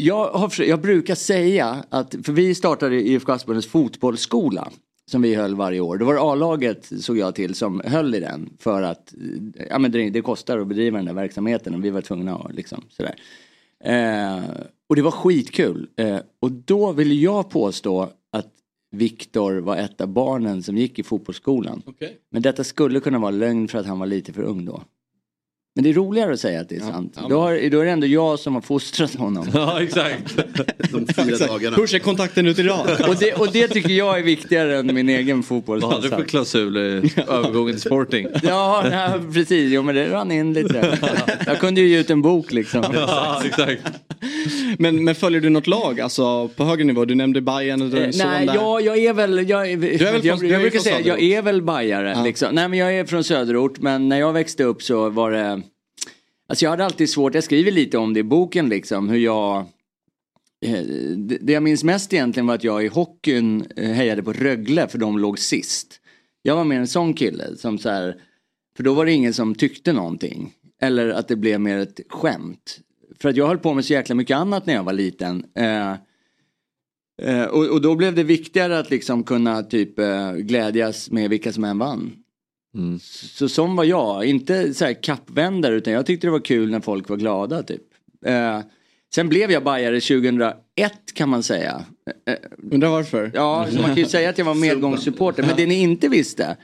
Jag, 0.00 0.30
har, 0.30 0.62
jag 0.62 0.80
brukar 0.80 1.14
säga 1.14 1.84
att, 1.88 2.14
för 2.24 2.32
vi 2.32 2.54
startade 2.54 2.96
IFK 2.96 3.32
Aspuddens 3.32 3.66
fotbollsskola 3.66 4.70
som 5.10 5.22
vi 5.22 5.34
höll 5.34 5.54
varje 5.54 5.80
år. 5.80 5.98
Det 5.98 6.04
var 6.04 6.32
A-laget 6.32 6.92
såg 7.00 7.18
jag 7.18 7.34
till 7.34 7.54
som 7.54 7.82
höll 7.84 8.14
i 8.14 8.20
den 8.20 8.50
för 8.58 8.82
att 8.82 9.14
ja, 9.70 9.78
men 9.78 9.92
det, 9.92 10.10
det 10.10 10.22
kostar 10.22 10.58
att 10.58 10.66
bedriva 10.66 10.96
den 10.96 11.06
där 11.06 11.12
verksamheten 11.12 11.74
och 11.74 11.84
vi 11.84 11.90
var 11.90 12.00
tvungna 12.00 12.36
att 12.36 12.54
liksom 12.54 12.84
sådär. 12.90 13.14
Eh, 13.84 14.44
och 14.88 14.96
det 14.96 15.02
var 15.02 15.10
skitkul. 15.10 15.88
Eh, 15.96 16.18
och 16.40 16.52
då 16.52 16.92
vill 16.92 17.22
jag 17.22 17.50
påstå 17.50 18.08
att 18.32 18.52
Viktor 18.90 19.58
var 19.58 19.76
ett 19.76 20.00
av 20.00 20.08
barnen 20.08 20.62
som 20.62 20.78
gick 20.78 20.98
i 20.98 21.02
fotbollsskolan. 21.02 21.82
Okej. 21.86 22.16
Men 22.30 22.42
detta 22.42 22.64
skulle 22.64 23.00
kunna 23.00 23.18
vara 23.18 23.30
lögn 23.30 23.68
för 23.68 23.78
att 23.78 23.86
han 23.86 23.98
var 23.98 24.06
lite 24.06 24.32
för 24.32 24.42
ung 24.42 24.64
då. 24.64 24.82
Men 25.80 25.84
det 25.84 25.90
är 25.90 25.94
roligare 25.94 26.32
att 26.32 26.40
säga 26.40 26.60
att 26.60 26.68
det 26.68 26.76
är 26.76 26.80
sant. 26.80 27.12
ja, 27.16 27.26
då, 27.28 27.40
har, 27.40 27.70
då 27.70 27.80
är 27.80 27.84
det 27.84 27.90
ändå 27.90 28.06
jag 28.06 28.38
som 28.38 28.54
har 28.54 28.60
fostrat 28.62 29.14
honom. 29.14 29.46
Ja, 29.54 29.82
exakt. 29.82 30.36
De 30.92 31.06
fyra 31.06 31.46
dagarna. 31.46 31.76
Hur 31.76 31.86
ser 31.86 31.98
kontakten 31.98 32.46
ut 32.46 32.58
idag? 32.58 32.86
och, 33.08 33.16
det, 33.20 33.32
och 33.32 33.48
det 33.52 33.68
tycker 33.68 33.90
jag 33.90 34.18
är 34.18 34.22
viktigare 34.22 34.78
än 34.78 34.94
min 34.94 35.08
egen 35.08 35.42
Vad 35.48 35.84
hade 35.84 36.02
du 36.02 36.08
för 36.08 36.24
klausul 36.24 36.76
i 36.76 37.12
övergången 37.28 37.74
till 37.74 37.80
Sporting? 37.80 38.26
Ja, 38.42 38.84
nej, 38.90 39.10
precis. 39.34 39.72
Jo, 39.72 39.82
men 39.82 39.94
det 39.94 40.08
rann 40.12 40.32
in 40.32 40.52
lite. 40.52 40.98
Jag 41.46 41.58
kunde 41.58 41.80
ju 41.80 41.88
ge 41.88 41.98
ut 42.00 42.10
en 42.10 42.22
bok 42.22 42.52
liksom. 42.52 42.84
Ja, 42.94 43.42
exakt. 43.44 43.82
Men, 44.78 45.04
men 45.04 45.14
följer 45.14 45.40
du 45.40 45.48
något 45.48 45.66
lag, 45.66 46.00
alltså 46.00 46.48
på 46.48 46.64
högre 46.64 46.84
nivå? 46.84 47.04
Du 47.04 47.14
nämnde 47.14 47.40
Bayern 47.40 47.82
och 47.82 47.88
du 47.88 47.96
Eh, 48.00 48.10
Nej, 48.14 48.46
där. 48.46 48.54
jag, 48.54 48.82
jag 48.82 48.98
är 48.98 49.12
väl, 49.12 49.48
jag, 49.50 49.70
är, 49.70 49.76
väl 49.76 49.90
jag, 50.00 50.00
från- 50.00 50.20
jag, 50.26 50.40
du 50.40 50.46
är 50.46 50.50
ju 50.50 50.58
brukar 50.58 50.78
säga, 50.78 51.00
jag 51.04 51.22
är 51.22 51.42
väl 51.42 51.62
bajare. 51.62 52.12
Ja. 52.16 52.24
Liksom. 52.24 52.54
Nej 52.54 52.68
men 52.68 52.78
jag 52.78 52.94
är 52.94 53.04
från 53.04 53.24
söderort 53.24 53.78
men 53.80 54.08
när 54.08 54.18
jag 54.20 54.32
växte 54.32 54.64
upp 54.64 54.82
så 54.82 55.08
var 55.10 55.30
det, 55.30 55.62
alltså 56.50 56.64
jag 56.64 56.70
hade 56.70 56.84
alltid 56.84 57.10
svårt, 57.10 57.34
jag 57.34 57.44
skriver 57.44 57.70
lite 57.70 57.98
om 57.98 58.14
det 58.14 58.20
i 58.20 58.22
boken 58.22 58.68
liksom, 58.68 59.08
hur 59.08 59.18
jag 59.18 59.58
eh, 60.66 60.82
det 61.40 61.52
jag 61.52 61.62
minns 61.62 61.84
mest 61.84 62.12
egentligen 62.12 62.46
var 62.46 62.54
att 62.54 62.64
jag 62.64 62.84
i 62.84 62.88
hockeyn 62.88 63.66
eh, 63.76 63.90
hejade 63.90 64.22
på 64.22 64.32
Rögle 64.32 64.88
för 64.88 64.98
de 64.98 65.18
låg 65.18 65.38
sist. 65.38 66.00
Jag 66.42 66.56
var 66.56 66.64
mer 66.64 66.78
en 66.78 66.88
sån 66.88 67.14
kille 67.14 67.56
som 67.56 67.78
så 67.78 67.90
här, 67.90 68.16
för 68.76 68.82
då 68.82 68.94
var 68.94 69.06
det 69.06 69.12
ingen 69.12 69.34
som 69.34 69.54
tyckte 69.54 69.92
någonting. 69.92 70.52
Eller 70.82 71.08
att 71.08 71.28
det 71.28 71.36
blev 71.36 71.60
mer 71.60 71.78
ett 71.78 72.00
skämt. 72.08 72.80
För 73.18 73.28
att 73.28 73.36
jag 73.36 73.46
höll 73.46 73.58
på 73.58 73.74
med 73.74 73.84
så 73.84 73.92
jäkla 73.92 74.14
mycket 74.14 74.36
annat 74.36 74.66
när 74.66 74.74
jag 74.74 74.84
var 74.84 74.92
liten. 74.92 75.44
Eh, 75.54 75.94
Eh, 77.22 77.44
och, 77.44 77.66
och 77.66 77.80
då 77.80 77.94
blev 77.94 78.14
det 78.14 78.22
viktigare 78.22 78.78
att 78.78 78.90
liksom 78.90 79.22
kunna 79.24 79.62
typ 79.62 79.98
eh, 79.98 80.32
glädjas 80.32 81.10
med 81.10 81.30
vilka 81.30 81.52
som 81.52 81.64
än 81.64 81.78
vann. 81.78 82.12
Så 83.02 83.48
som 83.48 83.76
var 83.76 83.84
jag, 83.84 84.24
inte 84.24 84.74
så 84.74 84.84
här 84.84 85.02
kappvändare 85.02 85.74
utan 85.74 85.92
jag 85.92 86.06
tyckte 86.06 86.26
det 86.26 86.30
var 86.30 86.40
kul 86.40 86.70
när 86.70 86.80
folk 86.80 87.08
var 87.08 87.16
glada 87.16 87.62
typ. 87.62 87.82
Eh, 88.26 88.60
sen 89.14 89.28
blev 89.28 89.50
jag 89.50 89.64
bajare 89.64 90.00
2001 90.00 90.54
kan 91.14 91.28
man 91.28 91.42
säga. 91.42 91.84
Eh, 92.26 92.34
Undrar 92.72 92.88
varför? 92.88 93.30
Ja, 93.34 93.66
så 93.70 93.76
man 93.76 93.84
kan 93.84 93.96
ju 93.96 94.04
säga 94.04 94.30
att 94.30 94.38
jag 94.38 94.44
var 94.44 94.54
medgångssupporter. 94.60 95.42
Men 95.42 95.56
det 95.56 95.66
ni 95.66 95.80
inte 95.80 96.08
visste, 96.08 96.56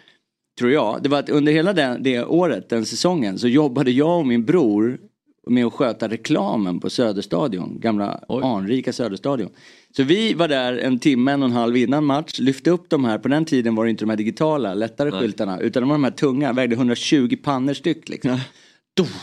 tror 0.59 0.71
jag, 0.71 1.03
det 1.03 1.09
var 1.09 1.19
att 1.19 1.29
under 1.29 1.53
hela 1.53 1.73
det, 1.73 1.97
det 2.01 2.25
året, 2.25 2.69
den 2.69 2.87
säsongen, 2.87 3.39
så 3.39 3.49
jobbade 3.49 3.91
jag 3.91 4.19
och 4.19 4.27
min 4.27 4.45
bror 4.45 4.99
med 5.47 5.67
att 5.67 5.73
sköta 5.73 6.09
reklamen 6.09 6.81
på 6.81 6.91
Söderstadion, 6.91 7.81
gamla 7.81 8.21
anrika 8.29 8.93
Söderstadion. 8.93 9.51
Så 9.97 10.03
vi 10.03 10.35
var 10.35 10.49
där 10.49 10.79
en 10.79 10.99
timme, 10.99 11.33
en 11.33 11.43
och 11.43 11.49
en 11.49 11.55
halv 11.55 11.77
innan 11.77 12.05
match, 12.05 12.39
lyfte 12.39 12.71
upp 12.71 12.91
de 12.91 13.05
här, 13.05 13.19
på 13.19 13.29
den 13.29 13.45
tiden 13.45 13.75
var 13.75 13.85
det 13.85 13.91
inte 13.91 14.05
de 14.05 14.11
här 14.11 14.17
digitala, 14.17 14.75
lättare 14.75 15.11
skyltarna, 15.11 15.61
utan 15.61 15.83
de 15.83 15.89
var 15.89 15.95
de 15.95 16.05
här 16.05 16.11
tunga, 16.11 16.53
vägde 16.53 16.75
120 16.75 17.37
pannor 17.43 17.75
styck 17.75 18.09
liksom. 18.09 18.39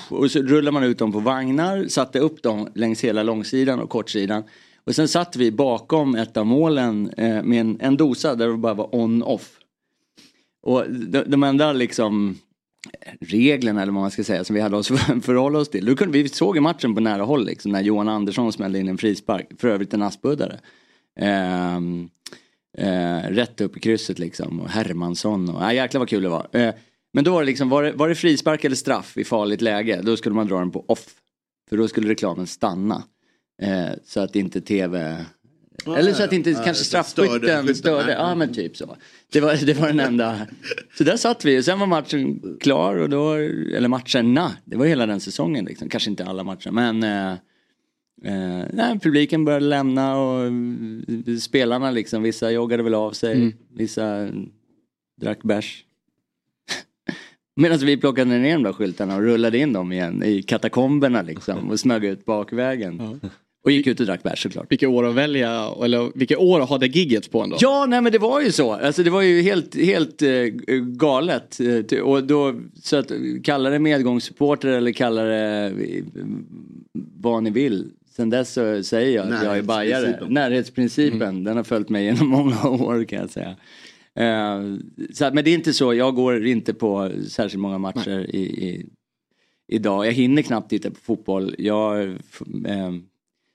Och 0.09 0.31
så 0.31 0.39
rullade 0.39 0.71
man 0.71 0.83
ut 0.83 0.97
dem 0.97 1.11
på 1.11 1.19
vagnar, 1.19 1.87
satte 1.87 2.19
upp 2.19 2.43
dem 2.43 2.67
längs 2.75 3.03
hela 3.03 3.23
långsidan 3.23 3.79
och 3.79 3.89
kortsidan. 3.89 4.43
Och 4.85 4.95
sen 4.95 5.07
satt 5.07 5.35
vi 5.35 5.51
bakom 5.51 6.15
ett 6.15 6.37
av 6.37 6.45
målen 6.45 7.09
eh, 7.17 7.43
med 7.43 7.61
en, 7.61 7.77
en 7.79 7.97
dosa 7.97 8.35
där 8.35 8.47
det 8.47 8.57
bara 8.57 8.73
var 8.73 8.95
on-off. 8.95 9.57
Och 10.63 10.83
de, 10.89 11.23
de 11.27 11.43
enda 11.43 11.73
liksom 11.73 12.37
reglerna 13.19 13.81
eller 13.81 13.93
vad 13.93 14.01
man 14.01 14.11
ska 14.11 14.23
säga 14.23 14.43
som 14.43 14.53
vi 14.53 14.61
hade 14.61 14.77
oss 14.77 14.87
förhålla 15.21 15.59
oss 15.59 15.69
till. 15.69 15.85
Då 15.85 15.95
kunde, 15.95 16.17
vi 16.17 16.29
såg 16.29 16.55
ju 16.55 16.61
matchen 16.61 16.95
på 16.95 17.01
nära 17.01 17.23
håll 17.23 17.45
liksom 17.45 17.71
när 17.71 17.81
Johan 17.81 18.09
Andersson 18.09 18.53
smällde 18.53 18.79
in 18.79 18.87
en 18.87 18.97
frispark, 18.97 19.47
för 19.59 19.67
övrigt 19.67 19.93
en 19.93 20.01
Aspuddare. 20.01 20.59
Ehm, 21.19 22.09
eh, 22.77 23.29
rätt 23.29 23.61
upp 23.61 23.77
i 23.77 23.79
krysset 23.79 24.19
liksom 24.19 24.59
och 24.59 24.69
Hermansson 24.69 25.49
och, 25.49 25.63
äh, 25.63 25.75
jäklar 25.75 25.99
vad 25.99 26.09
kul 26.09 26.23
det 26.23 26.29
var. 26.29 26.47
Eh, 26.51 26.73
men 27.13 27.23
då 27.23 27.31
var 27.31 27.41
det 27.41 27.45
liksom, 27.45 27.69
var 27.69 27.83
det, 27.83 27.91
var 27.91 28.09
det 28.09 28.15
frispark 28.15 28.63
eller 28.63 28.75
straff 28.75 29.17
i 29.17 29.23
farligt 29.23 29.61
läge, 29.61 30.01
då 30.03 30.17
skulle 30.17 30.35
man 30.35 30.47
dra 30.47 30.59
den 30.59 30.71
på 30.71 30.85
off. 30.87 31.05
För 31.69 31.77
då 31.77 31.87
skulle 31.87 32.09
reklamen 32.09 32.47
stanna. 32.47 33.03
Eh, 33.61 33.89
så 34.05 34.19
att 34.19 34.35
inte 34.35 34.61
tv... 34.61 35.25
Ja, 35.85 35.97
Eller 35.97 36.13
så 36.13 36.23
att 36.23 36.33
inte 36.33 36.49
ja. 36.49 36.63
kanske 36.63 36.83
straffskytten 36.83 37.39
skytten. 37.39 37.75
störde. 37.75 38.11
Ja. 38.11 38.35
Men 38.35 38.53
typ 38.53 38.77
så. 38.77 38.97
Det 39.31 39.39
var, 39.39 39.65
det 39.65 39.73
var 39.73 39.87
den 39.87 39.99
enda. 39.99 40.47
Så 40.97 41.03
där 41.03 41.17
satt 41.17 41.45
vi. 41.45 41.63
Sen 41.63 41.79
var 41.79 41.87
matchen 41.87 42.41
klar 42.59 42.95
och 42.95 43.09
då, 43.09 43.33
eller 43.33 43.87
matcherna. 43.87 44.51
Det 44.65 44.77
var 44.77 44.85
hela 44.85 45.05
den 45.05 45.19
säsongen 45.19 45.65
liksom. 45.65 45.89
Kanske 45.89 46.09
inte 46.09 46.25
alla 46.25 46.43
matcher 46.43 46.71
men 46.71 47.03
eh, 47.03 47.31
eh, 48.23 48.65
nej, 48.73 48.99
publiken 48.99 49.45
började 49.45 49.65
lämna 49.65 50.17
och 50.17 50.51
spelarna 51.41 51.91
liksom. 51.91 52.23
Vissa 52.23 52.51
joggade 52.51 52.83
väl 52.83 52.93
av 52.93 53.11
sig. 53.11 53.35
Mm. 53.35 53.53
Vissa 53.75 54.29
drack 55.21 55.43
bärs. 55.43 55.85
Medan 57.55 57.79
vi 57.79 57.97
plockade 57.97 58.37
ner 58.37 58.53
de 58.53 58.63
där 58.63 58.73
skyltarna 58.73 59.15
och 59.15 59.21
rullade 59.21 59.57
in 59.57 59.73
dem 59.73 59.91
igen 59.91 60.23
i 60.23 60.41
katakomberna 60.41 61.21
liksom 61.21 61.69
och 61.69 61.79
smög 61.79 62.05
ut 62.05 62.25
bakvägen. 62.25 63.19
Och 63.65 63.71
gick 63.71 63.87
ut 63.87 63.99
och 63.99 64.05
drack 64.05 64.23
bärs 64.23 64.43
såklart. 64.43 64.71
Vilka 64.71 64.89
år 64.89 65.05
att 65.07 65.15
välja, 65.15 65.69
eller 65.83 66.11
vilka 66.15 66.37
år 66.37 66.61
att 66.61 66.69
ha 66.69 66.77
det 66.77 66.87
gigget 66.87 67.31
på 67.31 67.41
ändå. 67.41 67.57
Ja, 67.59 67.85
nej 67.89 68.01
men 68.01 68.11
det 68.11 68.17
var 68.19 68.41
ju 68.41 68.51
så. 68.51 68.71
Alltså 68.73 69.03
det 69.03 69.09
var 69.09 69.21
ju 69.21 69.41
helt, 69.41 69.75
helt 69.75 70.21
eh, 70.21 70.29
galet. 70.79 71.59
Eh, 71.91 71.99
Och 71.99 72.23
då, 72.23 72.55
så 72.83 72.97
att 72.97 73.11
kalla 73.43 73.69
det 73.69 73.79
medgångssupporter 73.79 74.67
eller 74.69 74.91
kalla 74.91 75.23
det 75.23 75.65
eh, 75.67 76.03
vad 77.15 77.43
ni 77.43 77.49
vill. 77.49 77.91
Sen 78.15 78.29
dess 78.29 78.53
så 78.53 78.83
säger 78.83 79.15
jag 79.15 79.33
att 79.33 79.43
jag 79.43 79.57
är 79.57 79.61
bajare. 79.61 80.01
Närhetsprincipen. 80.05 80.33
Närhetsprincipen, 80.33 81.43
den 81.43 81.57
har 81.57 81.63
följt 81.63 81.89
mig 81.89 82.03
genom 82.05 82.27
många 82.29 82.69
år 82.69 83.03
kan 83.03 83.19
jag 83.19 83.29
säga. 83.29 83.55
Eh, 84.15 84.75
så, 85.13 85.25
att- 85.25 85.33
men 85.33 85.43
det 85.43 85.49
är 85.49 85.55
inte 85.55 85.73
så, 85.73 85.93
jag 85.93 86.15
går 86.15 86.45
inte 86.45 86.73
på 86.73 87.11
särskilt 87.29 87.61
många 87.61 87.77
matcher 87.77 88.35
i, 88.35 88.39
i, 88.41 88.85
idag. 89.67 90.07
Jag 90.07 90.11
hinner 90.11 90.41
knappt 90.41 90.69
titta 90.69 90.89
på 90.89 90.99
fotboll. 91.03 91.55
Jag, 91.57 92.03
eh, 92.03 92.13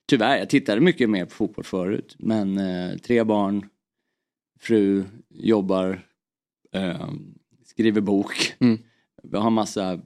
tyvärr, 0.09 0.39
jag 0.39 0.49
tittade 0.51 0.81
mycket 0.81 1.11
mer 1.11 1.25
på 1.25 1.31
fotboll 1.31 1.65
förut. 1.65 2.17
Men 2.19 2.59
eh, 2.59 2.97
tre 2.97 3.25
barn, 3.25 3.67
fru, 4.61 5.05
jobbar, 5.31 6.01
eh, 6.75 7.09
skriver 7.67 8.01
bok. 8.01 8.53
Mm. 8.59 8.79
Jag 9.33 9.41
har 9.41 9.51
massa 9.51 10.01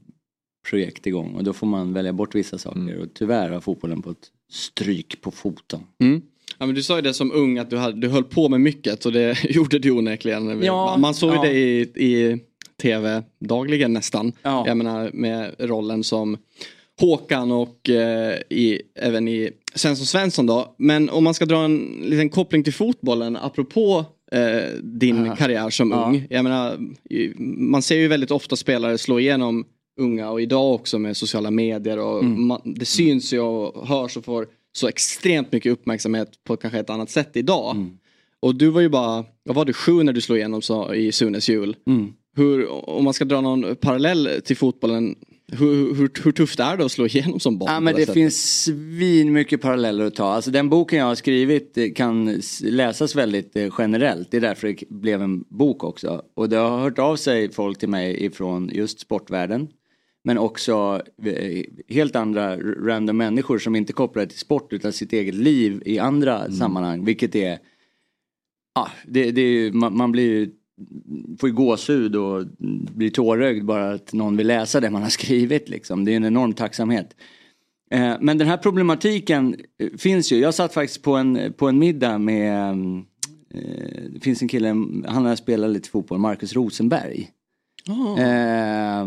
projekt 0.71 1.07
igång 1.07 1.35
och 1.35 1.45
då 1.45 1.53
får 1.53 1.67
man 1.67 1.93
välja 1.93 2.13
bort 2.13 2.35
vissa 2.35 2.59
saker. 2.59 2.99
Och 2.99 3.15
tyvärr 3.15 3.51
har 3.51 3.61
fotbollen 3.61 4.03
på 4.03 4.11
ett 4.11 4.31
stryk 4.51 5.21
på 5.21 5.31
foten. 5.31 5.81
Mm. 6.01 6.23
Ja, 6.59 6.67
men 6.67 6.75
du 6.75 6.83
sa 6.83 6.97
ju 6.97 7.03
det 7.03 7.15
som 7.15 7.33
ung 7.33 7.59
att 7.59 7.71
du, 7.71 7.77
hade, 7.77 8.01
du 8.01 8.09
höll 8.09 8.25
på 8.25 8.49
med 8.49 8.61
mycket 8.61 9.07
och 9.07 9.13
det 9.13 9.45
gjorde 9.51 9.79
du 9.79 9.91
onekligen. 9.91 10.63
Ja, 10.63 10.97
Man 10.99 11.15
såg 11.15 11.31
ju 11.31 11.37
ja. 11.37 11.43
det 11.43 11.53
i, 11.53 11.81
i 11.81 12.41
tv 12.83 13.23
dagligen 13.39 13.93
nästan. 13.93 14.33
Ja. 14.43 14.65
Jag 14.67 14.77
menar 14.77 15.11
med 15.13 15.55
rollen 15.59 16.05
som 16.05 16.37
Håkan 17.01 17.53
och 17.53 17.91
eh, 17.91 18.39
i, 18.51 18.83
även 18.95 19.29
i 19.29 19.51
Svensson 19.75 20.07
Svensson 20.07 20.47
då. 20.47 20.75
Men 20.79 21.11
om 21.11 21.25
man 21.25 21.35
ska 21.35 21.45
dra 21.47 21.65
en 21.65 21.79
liten 22.05 22.29
koppling 22.29 22.65
till 22.65 22.73
fotbollen 22.73 23.37
apropå 23.37 24.05
eh, 24.33 24.79
din 24.83 25.25
Ja. 25.27 25.37
karriär 25.37 25.71
som 25.71 25.91
Ja. 25.91 26.05
ung. 26.07 26.27
Jag 26.31 26.43
menar, 26.45 26.79
man 27.71 27.83
ser 27.83 27.97
ju 27.97 28.09
väldigt 28.09 28.31
ofta 28.31 28.57
spelare 28.57 28.99
slå 28.99 29.21
igenom 29.21 29.65
unga 30.01 30.31
och 30.31 30.41
idag 30.41 30.75
också 30.75 30.99
med 30.99 31.17
sociala 31.17 31.51
medier 31.51 31.99
och 31.99 32.21
Mm. 32.25 32.47
man, 32.47 32.61
det 32.65 32.85
syns 32.85 33.33
ju 33.33 33.41
och 33.41 33.87
hörs 33.89 34.17
och 34.17 34.25
får 34.25 34.47
så 34.73 34.89
extremt 34.89 35.53
mycket 35.53 35.73
uppmärksamhet 35.73 36.29
på 36.45 36.57
kanske 36.57 36.79
ett 36.79 36.91
annat 36.91 37.11
sätt 37.11 37.31
idag. 37.37 37.77
Mm. 37.77 37.99
Och 38.41 38.55
du 38.55 38.69
var 38.69 38.81
ju 38.81 38.89
bara, 38.89 39.25
vad 39.45 39.57
var 39.57 39.65
du, 39.65 39.73
sju 39.73 40.03
när 40.03 40.13
du 40.13 40.21
slog 40.21 40.39
igenom 40.39 40.63
så, 40.63 40.95
i 40.95 41.13
Sunes 41.13 41.49
jul. 41.49 41.77
Mm. 41.87 42.13
Hur, 42.37 42.69
om 42.89 43.05
man 43.05 43.15
ska 43.15 43.25
dra 43.25 43.41
någon 43.41 43.77
parallell 43.77 44.29
till 44.45 44.57
fotbollen, 44.57 45.15
hur, 45.53 45.95
hur, 45.95 46.25
hur 46.25 46.33
tufft 46.33 46.61
är 46.61 46.77
det 46.77 46.85
att 46.85 46.93
slå 46.93 47.07
igenom 47.07 47.41
som 47.41 47.59
barn? 47.59 47.73
Ja 47.73 47.81
men 47.81 47.95
det 47.95 48.01
sättet? 48.01 48.15
finns 48.15 48.63
svin 48.65 49.33
mycket 49.33 49.61
paralleller 49.61 50.05
att 50.05 50.15
ta. 50.15 50.33
Alltså 50.33 50.51
den 50.51 50.69
boken 50.69 50.99
jag 50.99 51.07
har 51.07 51.15
skrivit 51.15 51.79
eh, 51.79 51.93
kan 51.95 52.41
läsas 52.63 53.17
väldigt 53.17 53.57
eh, 53.57 53.75
generellt. 53.79 54.31
Det 54.31 54.37
är 54.37 54.41
därför 54.41 54.69
det 54.69 54.89
blev 54.89 55.23
en 55.23 55.45
bok 55.49 55.85
också. 55.85 56.23
Och 56.35 56.49
det 56.49 56.57
har 56.57 56.79
hört 56.79 56.99
av 56.99 57.17
sig 57.17 57.53
folk 57.53 57.79
till 57.79 57.89
mig 57.89 58.25
ifrån 58.25 58.71
just 58.73 59.01
sportvärlden. 59.01 59.69
Men 60.25 60.39
också 60.39 61.03
eh, 61.25 61.65
helt 61.89 62.17
andra 62.17 62.57
random 62.57 63.17
människor 63.17 63.59
som 63.59 63.77
inte 63.77 63.93
kopplar 63.93 64.27
till 64.27 64.39
sport 64.39 64.73
utan 64.73 64.93
sitt 64.93 65.13
eget 65.13 65.35
liv 65.35 65.83
i 65.87 65.99
andra 65.99 66.51
sammanhang. 66.51 67.05
Vilket 67.05 67.35
är, 67.35 67.59
ja, 68.75 68.91
det, 69.07 69.31
det 69.31 69.43
är 69.43 69.73
man, 69.73 69.97
man 69.97 70.13
blir 70.13 70.25
ju 70.25 70.51
får 71.39 71.49
ju 71.49 71.55
gåshud 71.55 72.17
och 72.17 72.47
blir 72.95 73.11
tårögd 73.11 73.65
bara 73.65 73.91
att 73.91 74.13
någon 74.13 74.37
vill 74.37 74.47
läsa 74.47 74.81
det 74.81 74.91
man 74.91 75.03
har 75.03 75.09
skrivit 75.09 75.69
liksom. 75.69 76.05
Det 76.05 76.13
är 76.13 76.17
en 76.17 76.25
enorm 76.25 76.53
tacksamhet. 76.53 77.17
Eh, 77.91 78.17
Men 78.21 78.39
den 78.39 78.49
här 78.49 78.57
problematiken 78.57 79.57
eh, 79.79 79.89
finns 79.99 80.33
ju. 80.33 80.37
Jag 80.37 80.55
satt 80.55 80.75
faktiskt 80.75 81.03
på 81.03 81.17
en, 81.17 81.53
på 81.57 81.69
en 81.69 81.79
middag 81.79 82.19
med, 82.19 82.71
eh, 83.55 84.03
det 84.11 84.21
finns 84.21 84.43
en 84.43 84.49
kille, 84.49 84.69
han 85.07 85.25
har 85.25 85.37
spelat 85.37 85.71
lite 85.71 85.89
fotboll, 85.89 86.19
Marcus 86.19 86.55
Rosenberg. 86.55 87.31
Ah. 87.89 88.21
Eh, 88.21 89.07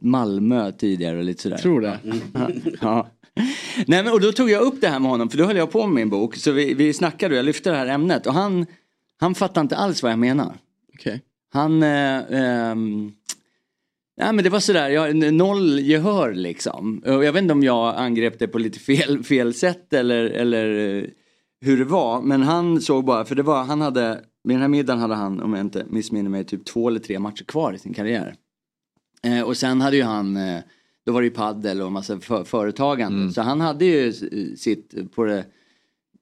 Malmö 0.00 0.72
tidigare 0.72 1.18
och 1.18 1.24
lite 1.24 1.42
sådär. 1.42 1.56
Tror 1.56 1.80
det. 1.80 1.98
ja. 2.80 3.08
Nej, 3.86 4.04
men, 4.04 4.12
och 4.12 4.20
då 4.20 4.32
tog 4.32 4.50
jag 4.50 4.62
upp 4.62 4.80
det 4.80 4.88
här 4.88 5.00
med 5.00 5.10
honom 5.10 5.28
för 5.28 5.38
då 5.38 5.44
höll 5.44 5.56
jag 5.56 5.70
på 5.70 5.86
med 5.86 5.94
min 5.94 6.10
bok. 6.10 6.36
Så 6.36 6.52
vi, 6.52 6.74
vi 6.74 6.92
snackade 6.92 7.34
och 7.34 7.38
jag 7.38 7.44
lyfte 7.44 7.70
det 7.70 7.76
här 7.76 7.86
ämnet 7.86 8.26
och 8.26 8.34
han, 8.34 8.66
han 9.20 9.34
fattade 9.34 9.60
inte 9.60 9.76
alls 9.76 10.02
vad 10.02 10.12
jag 10.12 10.18
menar. 10.18 10.56
Okej. 10.94 11.22
Han... 11.52 11.82
Eh, 11.82 12.22
ehm, 12.30 13.12
Nej 14.20 14.32
men 14.32 14.44
det 14.44 14.50
var 14.50 14.60
sådär, 14.60 14.88
jag, 14.88 15.34
noll 15.34 15.78
gehör 15.80 16.34
liksom. 16.34 17.02
Jag 17.04 17.32
vet 17.32 17.42
inte 17.42 17.52
om 17.54 17.62
jag 17.62 17.94
angrep 17.96 18.38
det 18.38 18.48
på 18.48 18.58
lite 18.58 18.78
fel, 18.78 19.24
fel 19.24 19.54
sätt 19.54 19.92
eller, 19.92 20.24
eller 20.24 20.96
eh, 20.98 21.04
hur 21.60 21.78
det 21.78 21.84
var. 21.84 22.22
Men 22.22 22.42
han 22.42 22.80
såg 22.80 23.04
bara, 23.04 23.24
för 23.24 23.34
det 23.34 23.42
var, 23.42 23.64
han 23.64 23.80
hade, 23.80 24.20
med 24.44 24.54
den 24.54 24.60
här 24.60 24.68
middagen 24.68 25.00
hade 25.00 25.14
han, 25.14 25.40
om 25.40 25.52
jag 25.54 25.60
inte 25.60 25.84
missminner 25.90 26.30
mig, 26.30 26.44
typ 26.44 26.64
två 26.64 26.88
eller 26.88 27.00
tre 27.00 27.18
matcher 27.18 27.44
kvar 27.44 27.72
i 27.72 27.78
sin 27.78 27.94
karriär. 27.94 28.34
Eh, 29.22 29.42
och 29.42 29.56
sen 29.56 29.80
hade 29.80 29.96
ju 29.96 30.02
han, 30.02 30.36
eh, 30.36 30.60
då 31.06 31.12
var 31.12 31.20
det 31.20 31.26
ju 31.26 31.30
paddel 31.34 31.82
och 31.82 31.92
massa 31.92 32.20
för, 32.20 32.44
företagande. 32.44 33.32
Så 33.32 33.42
han 33.42 33.60
hade 33.60 33.84
ju 33.84 34.08
s- 34.08 34.60
sitt 34.62 35.14
på 35.14 35.24
det, 35.24 35.44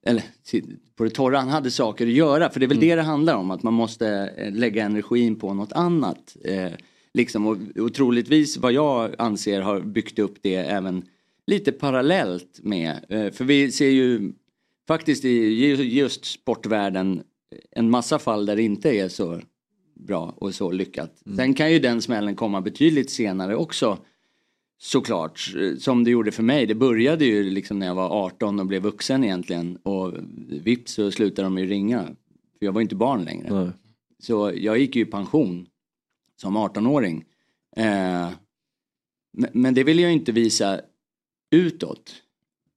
eller 0.05 0.23
på 0.95 1.03
det 1.03 1.09
torra, 1.09 1.37
han 1.39 1.49
hade 1.49 1.71
saker 1.71 2.07
att 2.07 2.13
göra. 2.13 2.49
För 2.49 2.59
det 2.59 2.65
är 2.65 2.67
väl 2.67 2.79
det 2.79 2.95
det 2.95 3.01
handlar 3.01 3.35
om, 3.35 3.51
att 3.51 3.63
man 3.63 3.73
måste 3.73 4.33
eh, 4.37 4.53
lägga 4.53 4.83
energin 4.85 5.35
på 5.35 5.53
något 5.53 5.71
annat. 5.71 6.37
Eh, 6.43 6.71
liksom, 7.13 7.47
och, 7.47 7.57
och 7.79 7.93
troligtvis 7.93 8.57
vad 8.57 8.73
jag 8.73 9.15
anser 9.17 9.61
har 9.61 9.81
byggt 9.81 10.19
upp 10.19 10.35
det 10.41 10.55
även 10.55 11.05
lite 11.47 11.71
parallellt 11.71 12.59
med. 12.63 13.05
Eh, 13.09 13.31
för 13.31 13.43
vi 13.45 13.71
ser 13.71 13.89
ju 13.89 14.33
faktiskt 14.87 15.25
i 15.25 15.29
ju- 15.29 15.75
just 15.75 16.25
sportvärlden 16.25 17.21
en 17.71 17.89
massa 17.89 18.19
fall 18.19 18.45
där 18.45 18.55
det 18.55 18.63
inte 18.63 18.89
är 18.89 19.09
så 19.09 19.41
bra 19.95 20.33
och 20.37 20.55
så 20.55 20.71
lyckat. 20.71 21.21
Sen 21.35 21.53
kan 21.53 21.71
ju 21.73 21.79
den 21.79 22.01
smällen 22.01 22.35
komma 22.35 22.61
betydligt 22.61 23.09
senare 23.09 23.55
också. 23.55 23.97
Såklart, 24.77 25.53
eh, 25.57 25.77
som 25.77 26.03
det 26.03 26.11
gjorde 26.11 26.31
för 26.31 26.43
mig. 26.43 26.65
Det 26.65 26.75
började 26.75 27.25
ju 27.25 27.43
liksom 27.49 27.79
när 27.79 27.87
jag 27.87 27.95
var 27.95 28.25
18 28.25 28.59
och 28.59 28.65
blev 28.65 28.81
vuxen 28.81 29.23
egentligen. 29.23 29.77
Och 29.77 30.13
vips 30.49 30.93
så 30.93 31.11
slutade 31.11 31.45
de 31.45 31.57
ju 31.57 31.65
ringa. 31.65 32.03
För 32.59 32.65
jag 32.65 32.71
var 32.71 32.81
ju 32.81 32.83
inte 32.83 32.95
barn 32.95 33.23
längre. 33.23 33.73
Så 34.19 34.51
jag 34.55 34.79
gick 34.79 34.95
ju 34.95 35.01
i 35.01 35.05
pension 35.05 35.67
som 36.41 36.57
18-åring. 36.57 37.25
Eh, 37.77 38.29
men, 39.51 39.73
det 39.73 39.83
ville 39.83 40.01
jag 40.01 40.11
ju 40.11 40.17
inte 40.17 40.31
visa 40.31 40.81
utåt. 41.51 42.13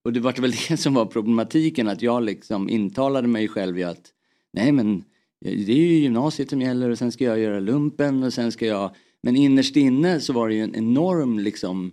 Och 0.05 0.13
det 0.13 0.21
var 0.21 0.33
väl 0.33 0.51
det 0.69 0.77
som 0.77 0.95
var 0.95 1.07
problematiken 1.07 1.89
att 1.89 2.03
jag 2.03 2.23
liksom 2.23 2.69
intalade 2.69 3.29
mig 3.29 3.49
själv 3.49 3.79
i 3.79 3.85
att 3.85 4.13
nej 4.53 4.73
men 4.73 5.05
det 5.41 5.73
är 5.73 5.77
ju 5.77 5.99
gymnasiet 5.99 6.51
som 6.51 6.63
gäller 6.63 6.91
och 6.91 6.99
sen 6.99 7.13
ska 7.13 7.25
jag 7.25 7.39
göra 7.39 7.61
lumpen 7.61 8.23
och 8.23 8.33
sen 8.33 8.53
ska 8.53 8.67
jag 8.67 8.95
men 9.23 9.37
innerst 9.37 9.77
inne 9.77 10.21
så 10.21 10.33
var 10.33 10.49
det 10.49 10.55
ju 10.55 10.63
en 10.63 10.75
enorm 10.75 11.39
liksom 11.39 11.93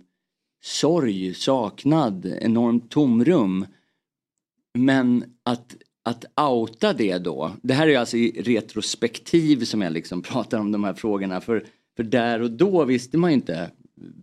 sorg, 0.62 1.34
saknad, 1.34 2.26
enormt 2.40 2.90
tomrum. 2.90 3.66
Men 4.74 5.24
att, 5.42 5.76
att 6.02 6.24
outa 6.40 6.92
det 6.92 7.18
då, 7.18 7.52
det 7.62 7.74
här 7.74 7.88
är 7.88 7.98
alltså 7.98 8.16
i 8.16 8.42
retrospektiv 8.42 9.64
som 9.64 9.82
jag 9.82 9.92
liksom 9.92 10.22
pratar 10.22 10.58
om 10.58 10.72
de 10.72 10.84
här 10.84 10.94
frågorna. 10.94 11.40
För, 11.40 11.66
för 11.96 12.02
där 12.02 12.42
och 12.42 12.50
då 12.50 12.84
visste 12.84 13.18
man 13.18 13.30
ju 13.30 13.34
inte 13.34 13.70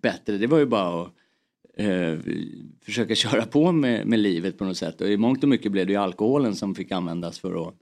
bättre, 0.02 0.38
det 0.38 0.48
var 0.48 0.60
ju 0.60 0.66
bara 0.66 1.02
att 1.02 1.12
eh, 1.78 2.18
försöka 2.82 3.16
köra 3.16 3.46
på 3.46 3.72
med, 3.72 4.08
med 4.08 4.20
livet 4.20 4.58
på 4.58 4.66
något 4.66 4.78
sätt. 4.78 5.02
Och 5.02 5.08
i 5.08 5.18
mångt 5.18 5.44
och 5.44 5.50
mycket 5.50 5.72
blev 5.72 5.88
det 5.88 5.94
ju 5.94 6.00
alkoholen 6.00 6.56
som 6.56 6.76
fick 6.76 6.92
användas 6.92 7.40
för 7.40 7.68
att, 7.68 7.76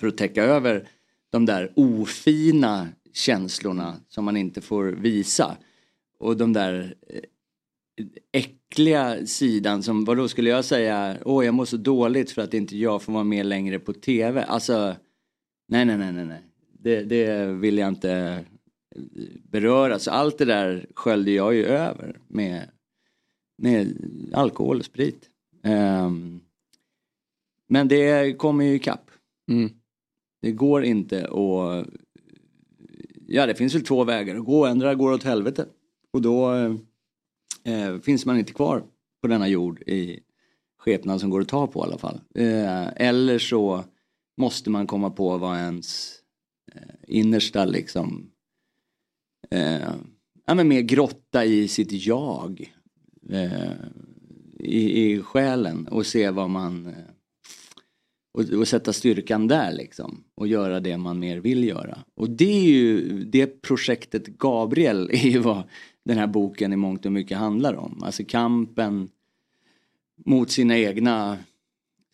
för 0.00 0.06
att 0.06 0.16
täcka 0.16 0.44
över 0.44 0.88
de 1.30 1.46
där 1.46 1.72
ofina 1.76 2.88
känslorna 3.12 3.96
som 4.08 4.24
man 4.24 4.36
inte 4.36 4.60
får 4.60 4.84
visa. 4.84 5.56
Och 6.18 6.36
de 6.36 6.52
där 6.52 6.94
eh, 7.08 7.20
äckliga 8.32 9.26
sidan 9.26 9.82
som, 9.82 10.04
vad 10.04 10.16
då 10.16 10.28
skulle 10.28 10.50
jag 10.50 10.64
säga, 10.64 11.16
åh 11.24 11.44
jag 11.44 11.54
mår 11.54 11.64
så 11.64 11.76
dåligt 11.76 12.30
för 12.30 12.42
att 12.42 12.54
inte 12.54 12.76
jag 12.76 13.02
får 13.02 13.12
vara 13.12 13.24
med 13.24 13.46
längre 13.46 13.78
på 13.78 13.92
tv. 13.92 14.44
Alltså, 14.44 14.96
nej 15.68 15.84
nej 15.84 15.98
nej 15.98 16.12
nej 16.12 16.26
nej. 16.26 16.42
Det, 16.78 17.02
det 17.02 17.46
vill 17.46 17.78
jag 17.78 17.88
inte 17.88 18.12
eh, 18.12 19.02
beröra. 19.42 19.98
Så 19.98 20.10
allt 20.10 20.38
det 20.38 20.44
där 20.44 20.86
sköljde 20.94 21.30
jag 21.30 21.54
ju 21.54 21.64
över 21.64 22.20
med, 22.28 22.68
med 23.58 23.96
alkohol 24.32 24.78
och 24.78 24.84
sprit. 24.84 25.28
Ehm, 25.62 26.40
men 27.68 27.88
det 27.88 28.38
kommer 28.38 28.64
ju 28.64 28.74
ikapp. 28.74 29.10
Mm. 29.50 29.70
Det 30.42 30.52
går 30.52 30.84
inte 30.84 31.26
att... 31.26 31.86
Ja, 33.34 33.46
det 33.46 33.54
finns 33.54 33.74
väl 33.74 33.82
två 33.82 34.04
vägar 34.04 34.36
att 34.36 34.44
gå. 34.44 34.66
Ändra 34.66 34.94
går 34.94 35.12
åt 35.12 35.22
helvete. 35.22 35.66
Och 36.12 36.22
då 36.22 36.54
eh, 36.54 36.74
eh, 37.64 37.98
finns 38.00 38.26
man 38.26 38.38
inte 38.38 38.52
kvar 38.52 38.84
på 39.22 39.28
denna 39.28 39.48
jord 39.48 39.82
i 39.82 40.20
skepnad 40.78 41.20
som 41.20 41.30
går 41.30 41.40
att 41.40 41.48
ta 41.48 41.66
på 41.66 41.80
i 41.80 41.82
alla 41.82 41.98
fall. 41.98 42.20
Eh, 42.34 42.88
eller 42.96 43.38
så 43.38 43.84
måste 44.36 44.70
man 44.70 44.86
komma 44.86 45.10
på 45.10 45.38
vad 45.38 45.58
ens 45.58 46.14
eh, 46.74 46.94
innersta 47.08 47.64
liksom 47.64 48.30
eh, 49.50 49.92
ja, 50.46 50.54
men 50.54 50.68
mer 50.68 50.80
grotta 50.80 51.44
i 51.44 51.68
sitt 51.68 51.92
jag. 51.92 52.72
Eh, 53.30 53.72
i, 54.58 55.12
I 55.12 55.22
själen 55.22 55.88
och 55.88 56.06
se 56.06 56.30
vad 56.30 56.50
man 56.50 56.86
eh, 56.86 56.92
och, 58.32 58.50
och 58.50 58.68
sätta 58.68 58.92
styrkan 58.92 59.48
där 59.48 59.72
liksom 59.72 60.24
och 60.34 60.46
göra 60.46 60.80
det 60.80 60.96
man 60.96 61.18
mer 61.18 61.36
vill 61.38 61.64
göra. 61.64 61.98
Och 62.14 62.30
det 62.30 62.58
är 62.58 62.64
ju 62.64 63.18
det 63.24 63.62
projektet 63.62 64.26
Gabriel 64.26 65.10
är 65.12 65.28
ju 65.28 65.38
vad 65.38 65.62
den 66.04 66.18
här 66.18 66.26
boken 66.26 66.72
i 66.72 66.76
mångt 66.76 67.06
och 67.06 67.12
mycket 67.12 67.38
handlar 67.38 67.74
om. 67.74 68.02
Alltså 68.02 68.22
kampen 68.28 69.08
mot 70.24 70.50
sina 70.50 70.78
egna 70.78 71.38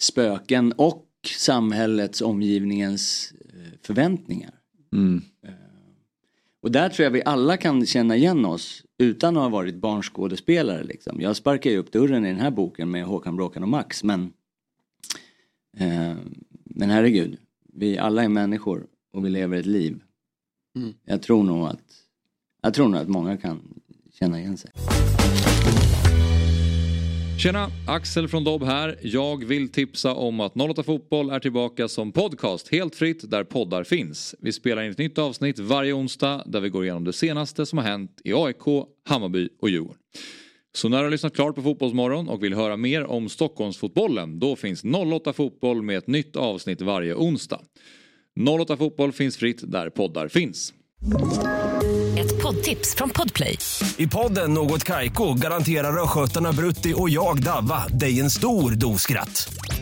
spöken 0.00 0.72
och 0.72 1.06
samhällets, 1.36 2.22
omgivningens 2.22 3.32
eh, 3.54 3.78
förväntningar. 3.82 4.54
Mm. 4.92 5.22
Och 6.62 6.72
där 6.72 6.88
tror 6.88 7.04
jag 7.04 7.10
vi 7.10 7.22
alla 7.24 7.56
kan 7.56 7.86
känna 7.86 8.16
igen 8.16 8.44
oss 8.44 8.84
utan 8.98 9.36
att 9.36 9.42
ha 9.42 9.48
varit 9.48 9.74
barnskådespelare. 9.74 10.84
Liksom. 10.84 11.20
Jag 11.20 11.36
sparkar 11.36 11.70
ju 11.70 11.78
upp 11.78 11.92
dörren 11.92 12.26
i 12.26 12.28
den 12.28 12.40
här 12.40 12.50
boken 12.50 12.90
med 12.90 13.04
Håkan 13.04 13.36
Bråkan 13.36 13.62
och 13.62 13.68
Max 13.68 14.04
men 14.04 14.22
eh, 14.22 14.28
Men 16.64 16.90
herregud, 16.90 17.38
vi 17.74 17.98
alla 17.98 18.24
är 18.24 18.28
människor 18.28 18.86
och 19.12 19.24
vi 19.24 19.30
lever 19.30 19.56
ett 19.56 19.66
liv. 19.66 20.00
Mm. 20.76 20.94
Jag 21.04 21.22
tror 21.22 21.42
nog 21.42 21.66
att 21.66 21.82
Jag 22.62 22.74
tror 22.74 22.88
nog 22.88 23.00
att 23.00 23.08
många 23.08 23.36
kan 23.36 23.80
känna 24.18 24.40
igen 24.40 24.56
sig. 24.56 24.70
Tjena! 27.38 27.68
Axel 27.86 28.28
från 28.28 28.44
Dobb 28.44 28.62
här. 28.62 28.98
Jag 29.02 29.44
vill 29.44 29.68
tipsa 29.68 30.14
om 30.14 30.40
att 30.40 30.56
08 30.56 30.82
Fotboll 30.82 31.30
är 31.30 31.40
tillbaka 31.40 31.88
som 31.88 32.12
podcast 32.12 32.68
helt 32.68 32.94
fritt 32.94 33.30
där 33.30 33.44
poddar 33.44 33.84
finns. 33.84 34.34
Vi 34.40 34.52
spelar 34.52 34.82
in 34.82 34.90
ett 34.90 34.98
nytt 34.98 35.18
avsnitt 35.18 35.58
varje 35.58 35.92
onsdag 35.92 36.42
där 36.46 36.60
vi 36.60 36.68
går 36.68 36.84
igenom 36.84 37.04
det 37.04 37.12
senaste 37.12 37.66
som 37.66 37.78
har 37.78 37.84
hänt 37.84 38.20
i 38.24 38.32
AIK, 38.34 38.86
Hammarby 39.08 39.48
och 39.60 39.70
Djurgården. 39.70 39.98
Så 40.74 40.88
när 40.88 40.98
du 40.98 41.04
har 41.04 41.10
lyssnat 41.10 41.34
klart 41.34 41.54
på 41.54 41.62
Fotbollsmorgon 41.62 42.28
och 42.28 42.42
vill 42.42 42.54
höra 42.54 42.76
mer 42.76 43.04
om 43.04 43.28
Stockholmsfotbollen 43.28 44.38
då 44.38 44.56
finns 44.56 44.84
08 45.14 45.32
Fotboll 45.32 45.82
med 45.82 45.98
ett 45.98 46.06
nytt 46.06 46.36
avsnitt 46.36 46.80
varje 46.80 47.14
onsdag. 47.14 47.60
08 48.60 48.76
Fotboll 48.76 49.12
finns 49.12 49.36
fritt 49.36 49.60
där 49.62 49.90
poddar 49.90 50.28
finns. 50.28 50.74
Ett 52.18 52.42
poddtips 52.42 52.94
från 52.94 53.10
Podplay. 53.10 53.58
I 53.96 54.06
podden 54.06 54.54
Något 54.54 54.84
Kaiko 54.84 55.34
garanterar 55.34 56.02
östgötarna 56.02 56.52
Brutti 56.52 56.94
och 56.96 57.10
jag, 57.10 57.42
Davva, 57.42 57.88
dig 57.88 58.20
en 58.20 58.30
stor 58.30 58.70
dos 58.70 59.02
skratt. 59.02 59.48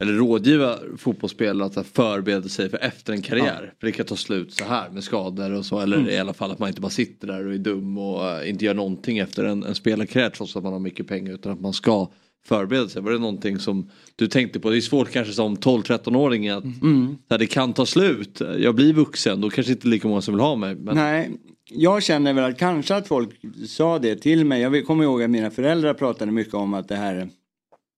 eller 0.00 0.12
rådgiva 0.12 0.78
fotbollsspelare 0.98 1.80
att 1.80 1.86
förbereda 1.86 2.48
sig 2.48 2.70
för 2.70 2.78
efter 2.78 3.12
en 3.12 3.22
karriär. 3.22 3.72
För 3.80 3.86
det 3.86 3.92
kan 3.92 4.06
ta 4.06 4.16
slut 4.16 4.52
så 4.52 4.64
här 4.64 4.90
med 4.90 5.04
skador 5.04 5.52
och 5.52 5.64
så. 5.66 5.80
Eller 5.80 5.96
Mm. 5.96 6.08
i 6.08 6.18
alla 6.18 6.32
fall 6.34 6.50
att 6.50 6.58
man 6.58 6.68
inte 6.68 6.80
bara 6.80 6.90
sitter 6.90 7.26
där 7.26 7.46
och 7.46 7.54
är 7.54 7.58
dum 7.58 7.98
och 7.98 8.26
eh, 8.30 8.50
inte 8.50 8.64
gör 8.64 8.74
någonting 8.74 9.18
efter 9.18 9.44
en, 9.44 9.62
en 9.64 9.74
spelarkarriär 9.74 10.30
trots 10.30 10.56
att 10.56 10.62
man 10.62 10.72
har 10.72 10.80
mycket 10.80 11.06
pengar. 11.08 11.32
Utan 11.34 11.52
att 11.52 11.60
man 11.60 11.72
ska 11.72 12.10
förbereda 12.46 12.88
sig. 12.88 13.02
Var 13.02 13.10
det 13.12 13.18
någonting 13.18 13.58
som 13.58 13.90
du 14.16 14.26
tänkte 14.26 14.60
på? 14.60 14.70
Det 14.70 14.76
är 14.76 14.80
svårt 14.80 15.10
kanske 15.10 15.32
som 15.32 15.56
12-13-åring 15.56 16.48
att 16.48 16.64
Mm. 16.64 17.16
så 17.28 17.34
här, 17.34 17.38
det 17.38 17.46
kan 17.46 17.72
ta 17.72 17.86
slut. 17.86 18.40
Jag 18.58 18.74
blir 18.74 18.92
vuxen, 18.92 19.40
då 19.40 19.50
kanske 19.50 19.72
inte 19.72 19.88
lika 19.88 20.08
många 20.08 20.20
som 20.20 20.34
vill 20.34 20.40
ha 20.40 20.56
mig. 20.56 20.74
Men... 20.74 20.96
Nej, 20.96 21.30
jag 21.70 22.02
känner 22.02 22.32
väl 22.32 22.44
att 22.44 22.58
kanske 22.58 22.94
att 22.96 23.08
folk 23.08 23.30
sa 23.66 23.98
det 23.98 24.16
till 24.16 24.44
mig. 24.44 24.62
Jag 24.62 24.86
kommer 24.86 25.04
ihåg 25.04 25.22
att 25.22 25.30
mina 25.30 25.50
föräldrar 25.50 25.94
pratade 25.94 26.32
mycket 26.32 26.54
om 26.54 26.74
att 26.74 26.88
det 26.88 26.96
här, 26.96 27.28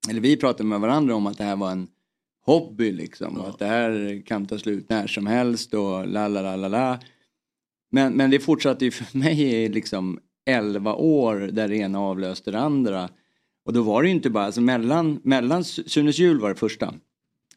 eller 0.09 0.20
vi 0.20 0.36
pratade 0.36 0.68
med 0.68 0.80
varandra 0.80 1.14
om 1.14 1.26
att 1.26 1.38
det 1.38 1.44
här 1.44 1.57
var 1.57 1.70
en 1.70 1.88
hobby 2.44 2.92
liksom. 2.92 3.36
Och 3.36 3.48
att 3.48 3.59
det 3.59 3.66
här 3.66 4.22
kan 4.26 4.46
ta 4.46 4.59
slut 4.59 4.88
när 4.88 5.07
som 5.07 5.26
helst 5.26 5.74
och 5.74 6.07
la 6.09 6.28
la 6.28 6.42
la 6.42 6.57
la 6.57 6.68
la. 6.68 6.98
Men, 7.90 8.12
men 8.12 8.30
det 8.30 8.40
fortsatte 8.40 8.84
ju 8.84 8.90
för 8.90 9.18
mig 9.18 9.42
i 9.42 9.68
liksom 9.68 10.18
11 10.46 10.94
år 10.94 11.36
där 11.36 11.68
det 11.68 11.76
ena 11.76 12.01
avlöste 12.01 12.51
det 12.51 12.61
andra. 12.61 13.09
Och 13.64 13.72
då 13.72 13.82
var 13.82 14.03
det 14.03 14.09
ju 14.09 14.14
inte 14.14 14.30
bara, 14.30 14.44
alltså 14.44 14.61
mellan, 14.61 15.20
mellan 15.24 15.64
Sunes 15.64 16.18
jul 16.18 16.40
var 16.40 16.48
det 16.48 16.55
första. 16.55 16.94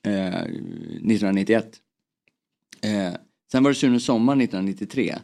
Eh, 0.03 0.41
1991. 0.41 1.79
Eh, 2.81 3.13
sen 3.51 3.63
var 3.63 3.71
det 3.71 3.75
Sunes 3.75 4.05
sommar 4.05 4.33
1993. 4.33 5.15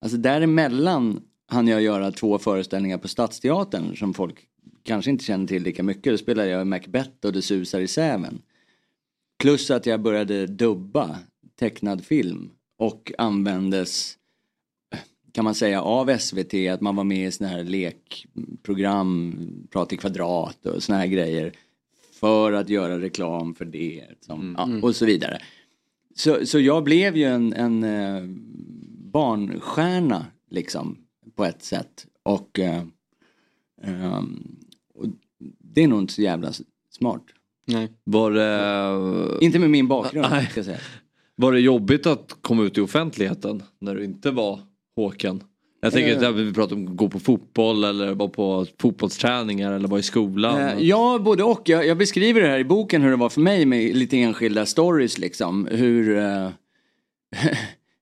Alltså 0.00 0.18
däremellan 0.18 1.20
hann 1.48 1.68
jag 1.68 1.82
göra 1.82 2.12
två 2.12 2.38
föreställningar 2.38 2.98
på 2.98 3.08
Stadsteatern 3.08 3.96
som 3.96 4.14
folk 4.14 4.48
kanske 4.86 5.10
inte 5.10 5.24
känner 5.24 5.46
till 5.46 5.62
lika 5.62 5.82
mycket. 5.82 6.12
Då 6.12 6.18
spelade 6.18 6.48
jag 6.48 6.66
Macbeth 6.66 7.26
och 7.26 7.32
Det 7.32 7.42
susar 7.42 7.80
i 7.80 7.88
säven. 7.88 8.42
Plus 9.38 9.70
att 9.70 9.86
jag 9.86 10.00
började 10.00 10.46
dubba 10.46 11.18
tecknad 11.58 12.04
film 12.04 12.50
och 12.78 13.12
användes 13.18 14.18
kan 15.36 15.44
man 15.44 15.54
säga 15.54 15.82
av 15.82 16.18
SVT 16.18 16.54
att 16.54 16.80
man 16.80 16.96
var 16.96 17.04
med 17.04 17.28
i 17.28 17.32
såna 17.32 17.50
här 17.50 17.64
lekprogram, 17.64 19.38
Prat 19.70 19.92
i 19.92 19.96
kvadrat 19.96 20.66
och 20.66 20.82
såna 20.82 20.98
här 20.98 21.06
grejer. 21.06 21.52
För 22.12 22.52
att 22.52 22.68
göra 22.68 23.00
reklam 23.00 23.54
för 23.54 23.64
det 23.64 24.04
som, 24.20 24.54
ja, 24.58 24.68
och 24.82 24.96
så 24.96 25.06
vidare. 25.06 25.38
Så, 26.14 26.46
så 26.46 26.60
jag 26.60 26.84
blev 26.84 27.16
ju 27.16 27.24
en, 27.24 27.52
en 27.52 27.84
eh, 27.84 28.22
barnstjärna 29.12 30.26
liksom 30.50 30.98
på 31.34 31.44
ett 31.44 31.62
sätt. 31.62 32.06
Och, 32.22 32.58
ehm, 32.58 32.92
och 34.98 35.06
det 35.74 35.82
är 35.82 35.88
nog 35.88 35.98
inte 35.98 36.12
så 36.12 36.22
jävla 36.22 36.52
smart. 36.90 37.22
Nej. 37.66 37.88
Var 38.04 38.30
det... 38.30 39.44
Inte 39.44 39.58
med 39.58 39.70
min 39.70 39.88
bakgrund 39.88 40.26
Nej. 40.30 40.46
ska 40.50 40.58
jag 40.58 40.64
säga. 40.64 40.78
Var 41.36 41.52
det 41.52 41.60
jobbigt 41.60 42.06
att 42.06 42.36
komma 42.40 42.62
ut 42.62 42.78
i 42.78 42.80
offentligheten 42.80 43.62
när 43.80 43.94
du 43.94 44.04
inte 44.04 44.30
var 44.30 44.60
Håkan? 44.96 45.42
Jag 45.80 45.92
tänker 45.92 46.22
Eh. 46.22 46.28
att 46.28 46.34
vi 46.36 46.52
pratar 46.52 46.76
om 46.76 46.88
att 46.88 46.96
gå 46.96 47.08
på 47.08 47.20
fotboll 47.20 47.84
eller 47.84 48.14
vara 48.14 48.28
på 48.28 48.66
fotbollsträningar 48.80 49.72
eller 49.72 49.88
vara 49.88 50.00
i 50.00 50.02
skolan. 50.02 50.60
Eh, 50.60 50.78
Ja, 50.80 51.18
både 51.24 51.42
och. 51.44 51.68
Jag, 51.68 51.86
jag 51.86 51.98
beskriver 51.98 52.40
det 52.40 52.48
här 52.48 52.58
i 52.58 52.64
boken 52.64 53.02
hur 53.02 53.10
det 53.10 53.16
var 53.16 53.28
för 53.28 53.40
mig 53.40 53.66
med 53.66 53.96
lite 53.96 54.16
enskilda 54.18 54.66
stories 54.66 55.18
liksom. 55.18 55.68
Hur, 55.70 56.16
eh, 56.18 56.48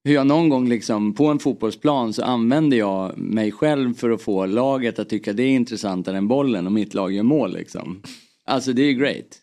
hur 0.04 0.14
jag 0.14 0.26
någon 0.26 0.48
gång 0.48 0.68
liksom 0.68 1.14
på 1.14 1.26
en 1.26 1.38
fotbollsplan 1.38 2.12
så 2.12 2.22
använder 2.22 2.76
jag 2.76 3.18
mig 3.18 3.52
själv 3.52 3.94
för 3.94 4.10
att 4.10 4.22
få 4.22 4.46
laget 4.46 4.98
att 4.98 5.08
tycka 5.08 5.32
det 5.32 5.42
är 5.42 5.50
intressantare 5.50 6.16
än 6.16 6.28
bollen 6.28 6.66
och 6.66 6.72
mitt 6.72 6.94
lag 6.94 7.12
gör 7.12 7.22
mål 7.22 7.52
liksom. 7.52 8.02
Alltså 8.44 8.72
det 8.72 8.82
är 8.82 8.86
ju 8.86 8.94
great. 8.94 9.40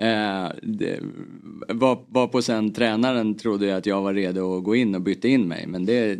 Eh, 0.00 0.48
det, 0.62 1.00
var, 1.68 2.04
var 2.08 2.26
på 2.26 2.42
sen 2.42 2.72
tränaren 2.72 3.34
trodde 3.34 3.66
jag 3.66 3.76
att 3.76 3.86
jag 3.86 4.02
var 4.02 4.14
redo 4.14 4.58
att 4.58 4.64
gå 4.64 4.76
in 4.76 4.94
och 4.94 5.00
bytte 5.00 5.28
in 5.28 5.48
mig 5.48 5.66
men 5.66 5.86
det 5.86 6.18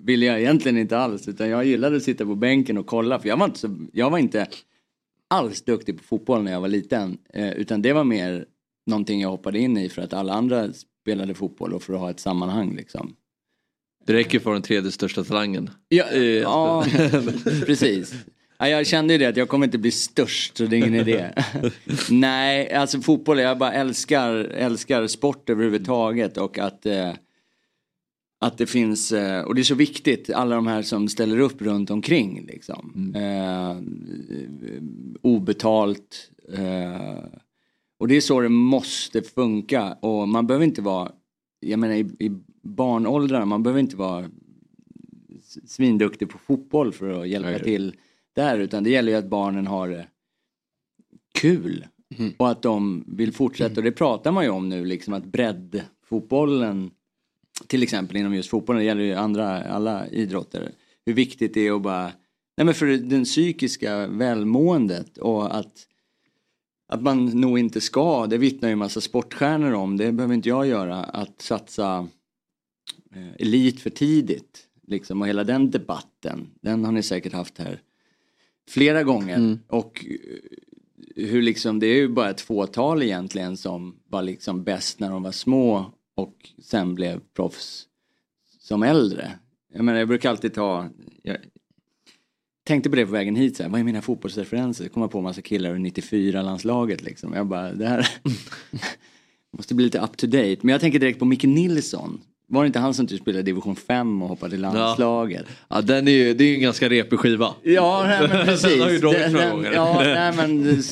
ville 0.00 0.26
jag 0.26 0.40
egentligen 0.40 0.78
inte 0.78 0.98
alls 0.98 1.28
utan 1.28 1.48
jag 1.48 1.64
gillade 1.64 1.96
att 1.96 2.02
sitta 2.02 2.24
på 2.24 2.34
bänken 2.34 2.78
och 2.78 2.86
kolla 2.86 3.18
för 3.18 3.28
jag 3.28 3.36
var 3.36 3.46
inte, 3.46 3.58
så, 3.58 3.76
jag 3.92 4.10
var 4.10 4.18
inte 4.18 4.46
alls 5.28 5.62
duktig 5.62 5.96
på 5.96 6.04
fotboll 6.04 6.42
när 6.42 6.52
jag 6.52 6.60
var 6.60 6.68
liten 6.68 7.18
eh, 7.34 7.52
utan 7.52 7.82
det 7.82 7.92
var 7.92 8.04
mer 8.04 8.46
någonting 8.86 9.20
jag 9.20 9.28
hoppade 9.28 9.58
in 9.58 9.76
i 9.76 9.88
för 9.88 10.02
att 10.02 10.12
alla 10.12 10.32
andra 10.32 10.68
spelade 11.02 11.34
fotboll 11.34 11.72
och 11.72 11.82
för 11.82 11.94
att 11.94 12.00
ha 12.00 12.10
ett 12.10 12.20
sammanhang 12.20 12.76
liksom. 12.76 13.16
Det 14.06 14.12
räcker 14.12 14.38
för 14.38 14.52
den 14.52 14.62
tredje 14.62 14.90
största 14.90 15.24
talangen. 15.24 15.70
Ja, 15.88 16.12
ja 16.12 16.84
precis. 17.66 18.14
Ja, 18.58 18.68
jag 18.68 18.86
kände 18.86 19.14
ju 19.14 19.18
det 19.18 19.26
att 19.26 19.36
jag 19.36 19.48
kommer 19.48 19.66
inte 19.66 19.78
bli 19.78 19.90
störst 19.90 20.56
så 20.56 20.66
det 20.66 20.76
är 20.76 20.78
ingen 20.78 20.94
idé. 20.94 21.30
Nej, 22.10 22.72
alltså 22.72 23.00
fotboll, 23.00 23.38
jag 23.38 23.58
bara 23.58 23.72
älskar, 23.72 24.34
älskar 24.44 25.06
sport 25.06 25.50
överhuvudtaget 25.50 26.36
och 26.36 26.58
att 26.58 26.86
eh, 26.86 27.12
att 28.42 28.58
det 28.58 28.66
finns, 28.66 29.12
eh, 29.12 29.42
och 29.42 29.54
det 29.54 29.60
är 29.60 29.64
så 29.64 29.74
viktigt, 29.74 30.30
alla 30.30 30.54
de 30.54 30.66
här 30.66 30.82
som 30.82 31.08
ställer 31.08 31.38
upp 31.38 31.62
runt 31.62 31.90
omkring 31.90 32.46
liksom. 32.46 33.14
Eh, 33.16 33.76
obetalt. 35.22 36.30
Eh, 36.54 37.24
Och 38.02 38.08
det 38.08 38.16
är 38.16 38.20
så 38.20 38.40
det 38.40 38.48
måste 38.48 39.22
funka 39.22 39.92
och 39.92 40.28
man 40.28 40.46
behöver 40.46 40.64
inte 40.64 40.82
vara, 40.82 41.12
jag 41.60 41.78
menar 41.78 41.94
i, 41.94 42.00
i 42.00 42.30
barnåldrarna, 42.62 43.44
man 43.44 43.62
behöver 43.62 43.80
inte 43.80 43.96
vara 43.96 44.30
svinduktig 45.66 46.28
på 46.30 46.38
fotboll 46.38 46.92
för 46.92 47.22
att 47.22 47.28
hjälpa 47.28 47.50
Nej. 47.50 47.62
till 47.62 47.96
där 48.32 48.58
utan 48.58 48.84
det 48.84 48.90
gäller 48.90 49.12
ju 49.12 49.18
att 49.18 49.28
barnen 49.28 49.66
har 49.66 49.88
det 49.88 50.06
kul. 51.34 51.86
Och 52.38 52.50
att 52.50 52.62
de 52.62 53.04
vill 53.06 53.32
fortsätta 53.32 53.80
och 53.80 53.84
det 53.84 53.92
pratar 53.92 54.32
man 54.32 54.44
ju 54.44 54.50
om 54.50 54.68
nu 54.68 54.84
liksom 54.84 55.14
att 55.14 55.24
breddfotbollen 55.24 56.90
till 57.66 57.82
exempel 57.82 58.16
inom 58.16 58.34
just 58.34 58.48
fotbollen, 58.48 58.80
det 58.80 58.86
gäller 58.86 59.04
ju 59.04 59.14
andra, 59.14 59.62
alla 59.64 60.08
idrotter. 60.08 60.72
Hur 61.06 61.14
viktigt 61.14 61.54
det 61.54 61.66
är 61.66 61.76
att 61.76 61.82
bara, 61.82 62.12
nej 62.56 62.64
men 62.64 62.74
för 62.74 62.86
den 62.86 63.24
psykiska 63.24 64.06
välmåendet 64.06 65.18
och 65.18 65.56
att 65.56 65.88
att 66.92 67.02
man 67.02 67.24
nog 67.24 67.58
inte 67.58 67.80
ska, 67.80 68.26
det 68.26 68.38
vittnar 68.38 68.68
ju 68.68 68.72
en 68.72 68.78
massa 68.78 69.00
sportstjärnor 69.00 69.72
om, 69.72 69.96
det 69.96 70.12
behöver 70.12 70.34
inte 70.34 70.48
jag 70.48 70.66
göra, 70.66 70.96
att 70.96 71.42
satsa 71.42 72.08
eh, 73.14 73.34
elit 73.38 73.80
för 73.80 73.90
tidigt. 73.90 74.68
Liksom, 74.86 75.22
och 75.22 75.28
hela 75.28 75.44
den 75.44 75.70
debatten, 75.70 76.50
den 76.60 76.84
har 76.84 76.92
ni 76.92 77.02
säkert 77.02 77.32
haft 77.32 77.58
här 77.58 77.80
flera 78.68 79.02
gånger. 79.02 79.58
Och 79.68 80.06
eh, 80.08 81.26
hur 81.26 81.42
liksom, 81.42 81.78
det 81.78 81.86
är 81.86 81.96
ju 81.96 82.08
bara 82.08 82.30
ett 82.30 82.40
fåtal 82.40 83.02
egentligen 83.02 83.56
som 83.56 83.96
var 84.08 84.22
liksom 84.22 84.64
bäst 84.64 85.00
när 85.00 85.10
de 85.10 85.22
var 85.22 85.32
små 85.32 85.92
och 86.14 86.50
sen 86.62 86.94
blev 86.94 87.20
proffs 87.36 87.86
som 88.58 88.82
äldre. 88.82 89.32
Jag 89.74 89.84
menar 89.84 89.98
jag 89.98 90.08
brukar 90.08 90.30
alltid 90.30 90.54
ta, 90.54 90.88
jag 91.22 91.36
tänkte 92.64 92.90
på 92.90 92.96
det 92.96 93.06
på 93.06 93.12
vägen 93.12 93.36
hit, 93.36 93.56
så 93.56 93.62
här, 93.62 93.70
vad 93.70 93.80
är 93.80 93.84
mina 93.84 94.02
fotbollsreferenser? 94.02 94.88
Kommer 94.88 95.08
på 95.08 95.18
en 95.18 95.24
massa 95.24 95.42
killar 95.42 95.70
ur 95.70 95.78
94-landslaget 95.78 97.02
liksom. 97.04 97.32
Jag 97.32 97.46
bara, 97.46 97.72
det 97.72 97.86
här 97.88 98.08
måste 99.58 99.74
bli 99.74 99.84
lite 99.84 99.98
up 100.00 100.16
to 100.16 100.26
date. 100.26 100.56
Men 100.60 100.72
jag 100.72 100.80
tänker 100.80 100.98
direkt 100.98 101.18
på 101.18 101.24
Micke 101.24 101.44
Nilsson. 101.44 102.20
Var 102.48 102.62
det 102.62 102.66
inte 102.66 102.78
han 102.78 102.94
som 102.94 103.06
typ 103.06 103.20
spelade 103.20 103.42
division 103.42 103.76
5 103.76 104.22
och 104.22 104.28
hoppade 104.28 104.50
till 104.50 104.60
landslaget? 104.60 105.46
Ja, 105.68 105.80
den 105.80 106.08
är 106.08 106.12
ju, 106.12 106.34
det 106.34 106.44
är 106.44 106.48
ju 106.48 106.54
en 106.54 106.60
ganska 106.60 106.88
repig 106.88 107.18
skiva. 107.18 107.54
Ja, 107.62 108.04
nej, 108.06 108.28
men 108.28 108.30
precis. 108.46 108.70
den 108.70 108.80
har 108.80 108.90
ju 108.90 108.98
dragits 108.98 109.20
Den- 109.24 109.32
några 109.32 109.50
gånger. 109.50 109.72
Ja, 109.72 110.02
nej 110.04 110.32
men 110.36 110.82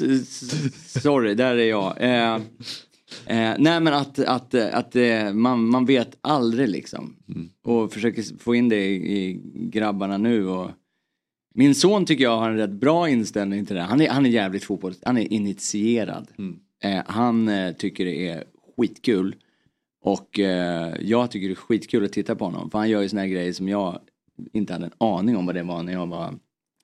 sorry, 0.87 1.35
där 1.35 1.57
är 1.57 1.65
jag. 1.69 1.97
Eh, 2.01 2.35
eh, 3.27 3.55
nej 3.59 3.81
men 3.81 3.87
att, 3.87 4.19
att, 4.19 4.55
att 4.55 4.97
eh, 4.97 5.33
man, 5.33 5.69
man 5.69 5.87
vet 5.87 6.17
aldrig 6.21 6.69
liksom. 6.69 7.17
Och 7.65 7.93
försöker 7.93 8.39
få 8.39 8.55
in 8.55 8.69
det 8.69 8.85
i, 8.87 8.95
i 9.19 9.41
grabbarna 9.55 10.19
nu. 10.19 10.47
Och 10.49 10.71
min 11.55 11.75
son 11.75 12.07
tycker 12.07 12.25
jag 12.25 12.37
har 12.39 12.51
en 12.51 12.57
rätt 12.57 12.71
bra 12.71 13.09
inställning 13.09 13.67
till 13.67 13.77
det. 13.77 13.83
Han 13.83 14.01
är, 14.01 14.09
han 14.09 14.27
är 14.27 14.31
jävligt 14.31 14.65
fotboll, 14.65 14.95
han 15.03 15.19
är 15.19 15.33
initierad. 15.33 16.29
Eh, 16.83 17.03
han 17.07 17.49
eh, 17.49 17.73
tycker 17.73 18.05
det 18.05 18.29
är 18.29 18.45
skitkul. 18.77 19.35
Och 20.03 20.39
eh, 20.39 20.95
jag 21.01 21.31
tycker 21.31 21.49
det 21.49 21.53
är 21.53 21.57
skitkul 21.57 22.05
att 22.05 22.13
titta 22.13 22.35
på 22.35 22.45
honom. 22.45 22.71
För 22.71 22.79
han 22.79 22.91
gör 22.91 23.03
ju 23.03 23.09
såna 23.09 23.23
här 23.23 23.29
grejer 23.29 23.53
som 23.53 23.69
jag 23.69 23.99
inte 24.53 24.73
hade 24.73 24.85
en 24.87 24.93
aning 24.99 25.37
om 25.37 25.47
vad 25.47 25.55
det 25.55 25.63
var 25.63 25.83
när 25.83 25.93
jag 25.93 26.07
var 26.07 26.35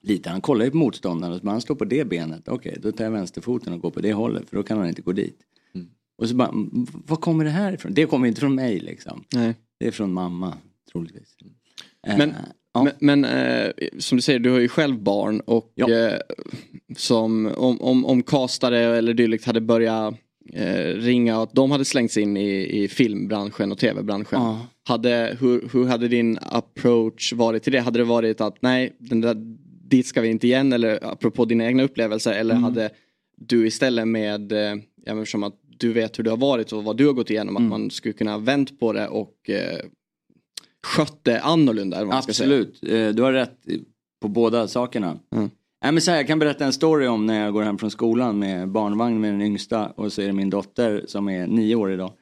liten. 0.02 0.32
Han 0.32 0.40
kollar 0.40 0.64
ju 0.64 0.70
på 0.70 0.76
motståndaren 0.76 1.40
och 1.40 1.50
han 1.50 1.60
står 1.60 1.74
på 1.74 1.84
det 1.84 2.04
benet. 2.08 2.48
Okej, 2.48 2.78
då 2.82 2.92
tar 2.92 3.04
jag 3.04 3.10
vänsterfoten 3.10 3.72
och 3.72 3.80
går 3.80 3.90
på 3.90 4.00
det 4.00 4.12
hållet 4.12 4.48
för 4.48 4.56
då 4.56 4.62
kan 4.62 4.78
han 4.78 4.88
inte 4.88 5.02
gå 5.02 5.12
dit. 5.12 5.38
Och 6.18 6.28
så 6.28 6.34
bara, 6.34 6.48
"Mm, 6.48 6.86
var 7.06 7.16
kommer 7.16 7.44
det 7.44 7.50
här 7.50 7.72
ifrån? 7.72 7.94
Det 7.94 8.06
kommer 8.06 8.28
inte 8.28 8.40
från 8.40 8.54
mig 8.54 8.80
liksom. 8.80 9.24
Nej. 9.34 9.54
Det 9.78 9.86
är 9.86 9.90
från 9.90 10.12
mamma, 10.12 10.54
troligtvis. 10.92 11.36
Eh, 12.06 12.18
Men, 12.84 12.92
men, 13.00 13.20
men 13.20 13.24
eh, 13.68 13.72
som 13.98 14.16
du 14.18 14.22
säger, 14.22 14.38
du 14.38 14.50
har 14.50 14.58
ju 14.60 14.68
själv 14.68 14.98
barn 15.02 15.40
och 15.40 15.80
eh, 15.80 16.18
som 16.96 17.46
om, 17.56 17.80
om, 17.80 18.06
om 18.06 18.22
castare 18.22 18.78
eller 18.78 19.14
dylikt 19.14 19.44
hade 19.44 19.60
börjat 19.60 20.14
eh, 20.52 20.94
ringa 20.94 21.36
och 21.36 21.42
att 21.42 21.54
de 21.54 21.70
hade 21.70 21.84
slängts 21.84 22.16
in 22.16 22.36
i, 22.36 22.82
i 22.82 22.88
filmbranschen 22.88 23.72
och 23.72 23.78
tv-branschen. 23.78 24.40
Ja. 24.42 24.66
Hade, 24.88 25.36
hur, 25.40 25.68
hur 25.72 25.84
hade 25.86 26.08
din 26.08 26.38
approach 26.42 27.32
varit 27.32 27.62
till 27.62 27.72
det? 27.72 27.80
Hade 27.80 27.98
det 27.98 28.04
varit 28.04 28.40
att 28.40 28.62
nej, 28.62 28.96
den 28.98 29.20
där, 29.20 29.36
dit 29.90 30.06
ska 30.06 30.20
vi 30.20 30.28
inte 30.28 30.46
igen 30.46 30.72
eller 30.72 30.98
apropå 31.12 31.44
dina 31.44 31.66
egna 31.66 31.82
upplevelser 31.82 32.32
eller 32.32 32.54
Mm. 32.54 32.64
hade 32.64 32.90
du 33.38 33.66
istället 33.66 34.08
med, 34.08 34.52
eh, 34.52 34.74
ja, 35.04 35.18
eftersom 35.20 35.42
att 35.42 35.54
du 35.78 35.92
vet 35.92 36.18
hur 36.18 36.24
det 36.24 36.30
har 36.30 36.36
varit 36.36 36.72
och 36.72 36.84
vad 36.84 36.96
du 36.96 37.06
har 37.06 37.12
gått 37.12 37.30
igenom, 37.30 37.56
Mm. 37.56 37.72
att 37.72 37.80
man 37.80 37.90
skulle 37.90 38.12
kunna 38.12 38.38
vänt 38.38 38.80
på 38.80 38.92
det 38.92 39.08
och 39.08 39.50
eh, 39.50 39.78
skött 40.86 41.18
det 41.22 41.40
annorlunda. 41.40 41.96
Eller 41.96 42.06
vad. 42.06 42.16
Absolut, 42.16 42.82
Eh, 42.82 43.08
du 43.08 43.22
har 43.22 43.32
rätt 43.32 43.58
på 44.22 44.28
båda 44.28 44.68
sakerna. 44.68 45.18
Nej, 45.82 45.92
men 45.92 46.00
så 46.00 46.10
här, 46.10 46.18
jag 46.18 46.26
kan 46.26 46.38
berätta 46.38 46.64
en 46.64 46.72
story 46.72 47.06
om 47.06 47.26
när 47.26 47.44
jag 47.44 47.52
går 47.52 47.62
hem 47.62 47.78
från 47.78 47.90
skolan 47.90 48.38
med 48.38 48.68
barnvagn 48.68 49.20
med 49.20 49.32
den 49.32 49.42
yngsta 49.42 49.86
och 49.86 50.12
så 50.12 50.22
är 50.22 50.26
det 50.26 50.32
min 50.32 50.50
dotter 50.50 51.04
som 51.08 51.28
är 51.28 51.46
nio 51.46 51.74
år 51.74 51.92
idag 51.92 52.12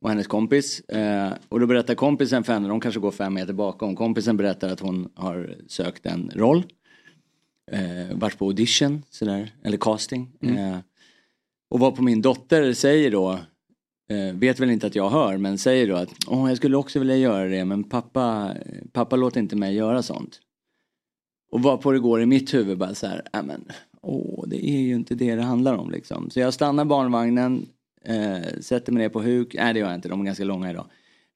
och 0.00 0.08
hennes 0.10 0.26
kompis. 0.26 0.80
Eh, 0.80 1.32
och 1.48 1.60
då 1.60 1.66
berättar 1.66 1.94
kompisen 1.94 2.44
för 2.44 2.52
henne, 2.52 2.68
de 2.68 2.80
kanske 2.80 3.00
går 3.00 3.10
fem 3.10 3.34
meter 3.34 3.52
bakom, 3.52 3.96
kompisen 3.96 4.36
berättar 4.36 4.68
att 4.68 4.80
hon 4.80 5.08
har 5.14 5.54
sökt 5.68 6.06
en 6.06 6.30
roll. 6.34 6.62
Eh, 7.72 8.16
varit 8.16 8.38
på 8.38 8.44
audition, 8.46 9.02
sådär, 9.10 9.54
eller 9.64 9.76
casting. 9.76 10.32
Eh, 10.40 10.78
och 11.70 11.80
vad 11.80 11.96
på 11.96 12.02
min 12.02 12.22
dotter 12.22 12.72
säger 12.72 13.10
då, 13.10 13.38
eh, 14.08 14.34
vet 14.34 14.60
väl 14.60 14.70
inte 14.70 14.86
att 14.86 14.94
jag 14.94 15.10
hör, 15.10 15.36
men 15.36 15.58
säger 15.58 15.88
då 15.88 15.96
att 15.96 16.10
Åh, 16.26 16.48
jag 16.48 16.56
skulle 16.56 16.76
också 16.76 16.98
vilja 16.98 17.16
göra 17.16 17.48
det 17.48 17.64
men 17.64 17.84
pappa, 17.84 18.54
pappa 18.92 19.16
låter 19.16 19.40
inte 19.40 19.56
mig 19.56 19.74
göra 19.74 20.02
sånt. 20.02 20.40
Och 21.50 21.62
vad 21.62 21.80
på 21.80 21.92
det 21.92 21.98
går 21.98 22.22
i 22.22 22.26
mitt 22.26 22.54
huvud 22.54 22.78
bara 22.78 22.94
så 22.94 23.06
här, 23.06 23.22
äh, 23.32 23.42
men 23.42 23.64
åh 24.02 24.44
det 24.48 24.68
är 24.70 24.80
ju 24.80 24.94
inte 24.94 25.14
det 25.14 25.34
det 25.34 25.42
handlar 25.42 25.74
om 25.74 25.90
liksom. 25.90 26.30
Så 26.30 26.40
jag 26.40 26.54
stannar 26.54 26.84
barnvagnen, 26.84 27.68
eh, 28.04 28.60
sätter 28.60 28.92
mig 28.92 29.02
ner 29.02 29.08
på 29.08 29.22
huk, 29.22 29.54
nej 29.54 29.74
det 29.74 29.80
gör 29.80 29.86
jag 29.86 29.94
inte, 29.94 30.08
de 30.08 30.20
är 30.20 30.24
ganska 30.24 30.44
långa 30.44 30.70
idag. 30.70 30.86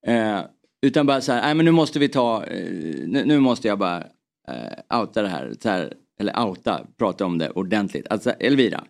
Eh, 0.06 0.40
utan 0.82 1.06
bara 1.06 1.20
så 1.20 1.32
här, 1.32 1.42
nej 1.42 1.54
men 1.54 1.64
nu 1.64 1.70
måste 1.70 1.98
vi 1.98 2.08
ta, 2.08 2.44
eh, 2.44 2.72
nu, 3.06 3.24
nu 3.24 3.40
måste 3.40 3.68
jag 3.68 3.78
bara 3.78 4.04
eh, 4.48 4.98
outa 5.00 5.22
det 5.22 5.28
här, 5.28 5.54
så 5.62 5.68
här, 5.68 5.94
eller 6.20 6.46
outa, 6.46 6.86
prata 6.98 7.24
om 7.24 7.38
det 7.38 7.50
ordentligt. 7.50 8.06
Alltså 8.10 8.30
Elvira, 8.30 8.84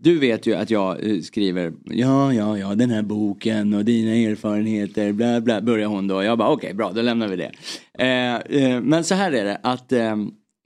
du 0.00 0.18
vet 0.18 0.46
ju 0.46 0.54
att 0.54 0.70
jag 0.70 1.10
eh, 1.10 1.20
skriver, 1.20 1.72
ja, 1.84 2.32
ja, 2.32 2.58
ja, 2.58 2.74
den 2.74 2.90
här 2.90 3.02
boken 3.02 3.74
och 3.74 3.84
dina 3.84 4.14
erfarenheter, 4.14 5.12
bla, 5.12 5.40
bla, 5.40 5.60
börjar 5.60 5.88
hon 5.88 6.08
då. 6.08 6.22
Jag 6.22 6.38
bara, 6.38 6.48
okej, 6.50 6.74
bra, 6.74 6.92
då 6.92 7.02
lämnar 7.02 7.28
vi 7.28 7.36
det. 7.36 7.52
Eh, 7.98 8.36
eh, 8.36 8.80
men 8.80 9.04
så 9.04 9.14
här 9.14 9.32
är 9.32 9.44
det, 9.44 9.60
att 9.62 9.92
eh, 9.92 10.16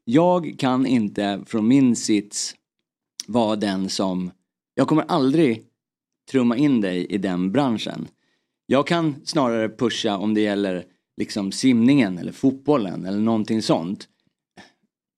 jag 0.05 0.55
kan 0.59 0.87
inte 0.87 1.41
från 1.47 1.69
min 1.69 1.97
sits 1.97 2.55
vara 3.27 3.57
den 3.57 3.89
som, 3.89 4.31
jag 4.75 4.89
kommer 4.89 5.05
aldrig 5.09 5.63
trumma 6.31 6.57
in 6.57 6.81
dig 6.81 7.07
i 7.07 7.19
den 7.19 7.53
branschen. 7.53 8.09
Jag 8.67 8.87
kan 8.87 9.15
snarare 9.25 9.69
pusha 9.69 10.17
om 10.17 10.35
det 10.35 10.41
gäller 10.41 10.85
liksom 11.17 11.53
simningen 11.53 12.19
eller 12.19 12.33
fotbollen 12.33 13.05
eller 13.05 13.19
någonting 13.19 13.63
sånt 13.63 14.09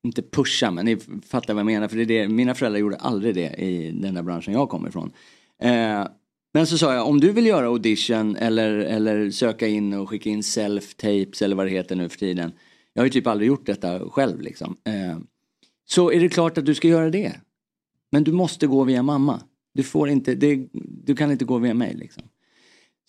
inte 0.04 0.22
pusha, 0.22 0.70
men 0.70 0.84
ni 0.84 0.96
fattar 1.26 1.54
vad 1.54 1.60
jag 1.60 1.66
menar. 1.66 1.88
För 1.88 1.96
det 1.96 2.02
är 2.02 2.06
det, 2.06 2.28
mina 2.28 2.54
föräldrar 2.54 2.80
gjorde 2.80 2.96
aldrig 2.96 3.34
det 3.34 3.54
i 3.54 3.90
den 3.90 4.14
där 4.14 4.22
branschen 4.22 4.54
jag 4.54 4.68
kommer 4.68 4.88
ifrån. 4.88 5.12
Eh, 5.62 6.06
men 6.54 6.66
så 6.66 6.78
sa 6.78 6.94
jag, 6.94 7.08
om 7.08 7.20
du 7.20 7.32
vill 7.32 7.46
göra 7.46 7.66
audition 7.66 8.36
eller, 8.36 8.70
eller 8.70 9.30
söka 9.30 9.68
in 9.68 9.94
och 9.94 10.08
skicka 10.08 10.30
in 10.30 10.40
self-tapes 10.40 11.42
eller 11.42 11.56
vad 11.56 11.66
det 11.66 11.70
heter 11.70 11.96
nu 11.96 12.08
för 12.08 12.18
tiden. 12.18 12.52
Jag 12.92 13.02
har 13.02 13.06
ju 13.06 13.10
typ 13.10 13.26
aldrig 13.26 13.48
gjort 13.48 13.66
detta 13.66 14.10
själv 14.10 14.40
liksom. 14.40 14.76
Eh, 14.84 15.18
så 15.88 16.12
är 16.12 16.20
det 16.20 16.28
klart 16.28 16.58
att 16.58 16.66
du 16.66 16.74
ska 16.74 16.88
göra 16.88 17.10
det. 17.10 17.32
Men 18.12 18.24
du 18.24 18.32
måste 18.32 18.66
gå 18.66 18.84
via 18.84 19.02
mamma. 19.02 19.40
Du 19.74 19.82
får 19.82 20.08
inte, 20.08 20.34
det, 20.34 20.68
du 21.04 21.16
kan 21.16 21.32
inte 21.32 21.44
gå 21.44 21.58
via 21.58 21.74
mig 21.74 21.94
liksom. 21.94 22.22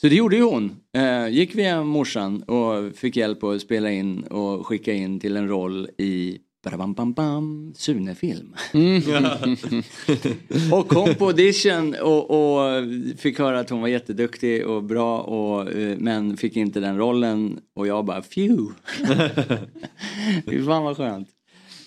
Så 0.01 0.07
det 0.07 0.15
gjorde 0.15 0.35
ju 0.35 0.43
hon. 0.43 0.75
Eh, 0.93 1.27
gick 1.27 1.55
via 1.55 1.83
morsan 1.83 2.43
och 2.43 2.95
fick 2.95 3.15
hjälp 3.17 3.43
att 3.43 3.61
spela 3.61 3.91
in 3.91 4.23
och 4.23 4.67
skicka 4.67 4.93
in 4.93 5.19
till 5.19 5.37
en 5.37 5.47
roll 5.47 5.89
i 5.97 6.37
Bam, 6.71 6.93
bam, 6.93 7.13
bam, 7.13 7.73
Sune-film. 7.77 8.55
och 10.71 10.87
kom 10.87 11.15
på 11.15 11.25
audition 11.27 11.95
och, 12.01 12.31
och 12.31 12.83
fick 13.17 13.39
höra 13.39 13.59
att 13.59 13.69
hon 13.69 13.81
var 13.81 13.87
jätteduktig 13.87 14.67
och 14.67 14.83
bra 14.83 15.19
och, 15.21 15.71
eh, 15.71 15.97
men 15.97 16.37
fick 16.37 16.55
inte 16.55 16.79
den 16.79 16.97
rollen 16.97 17.59
och 17.75 17.87
jag 17.87 18.05
bara 18.05 18.21
phew. 18.21 18.73
Fy 20.45 20.63
fan 20.65 20.83
vad 20.83 20.97
skönt. 20.97 21.27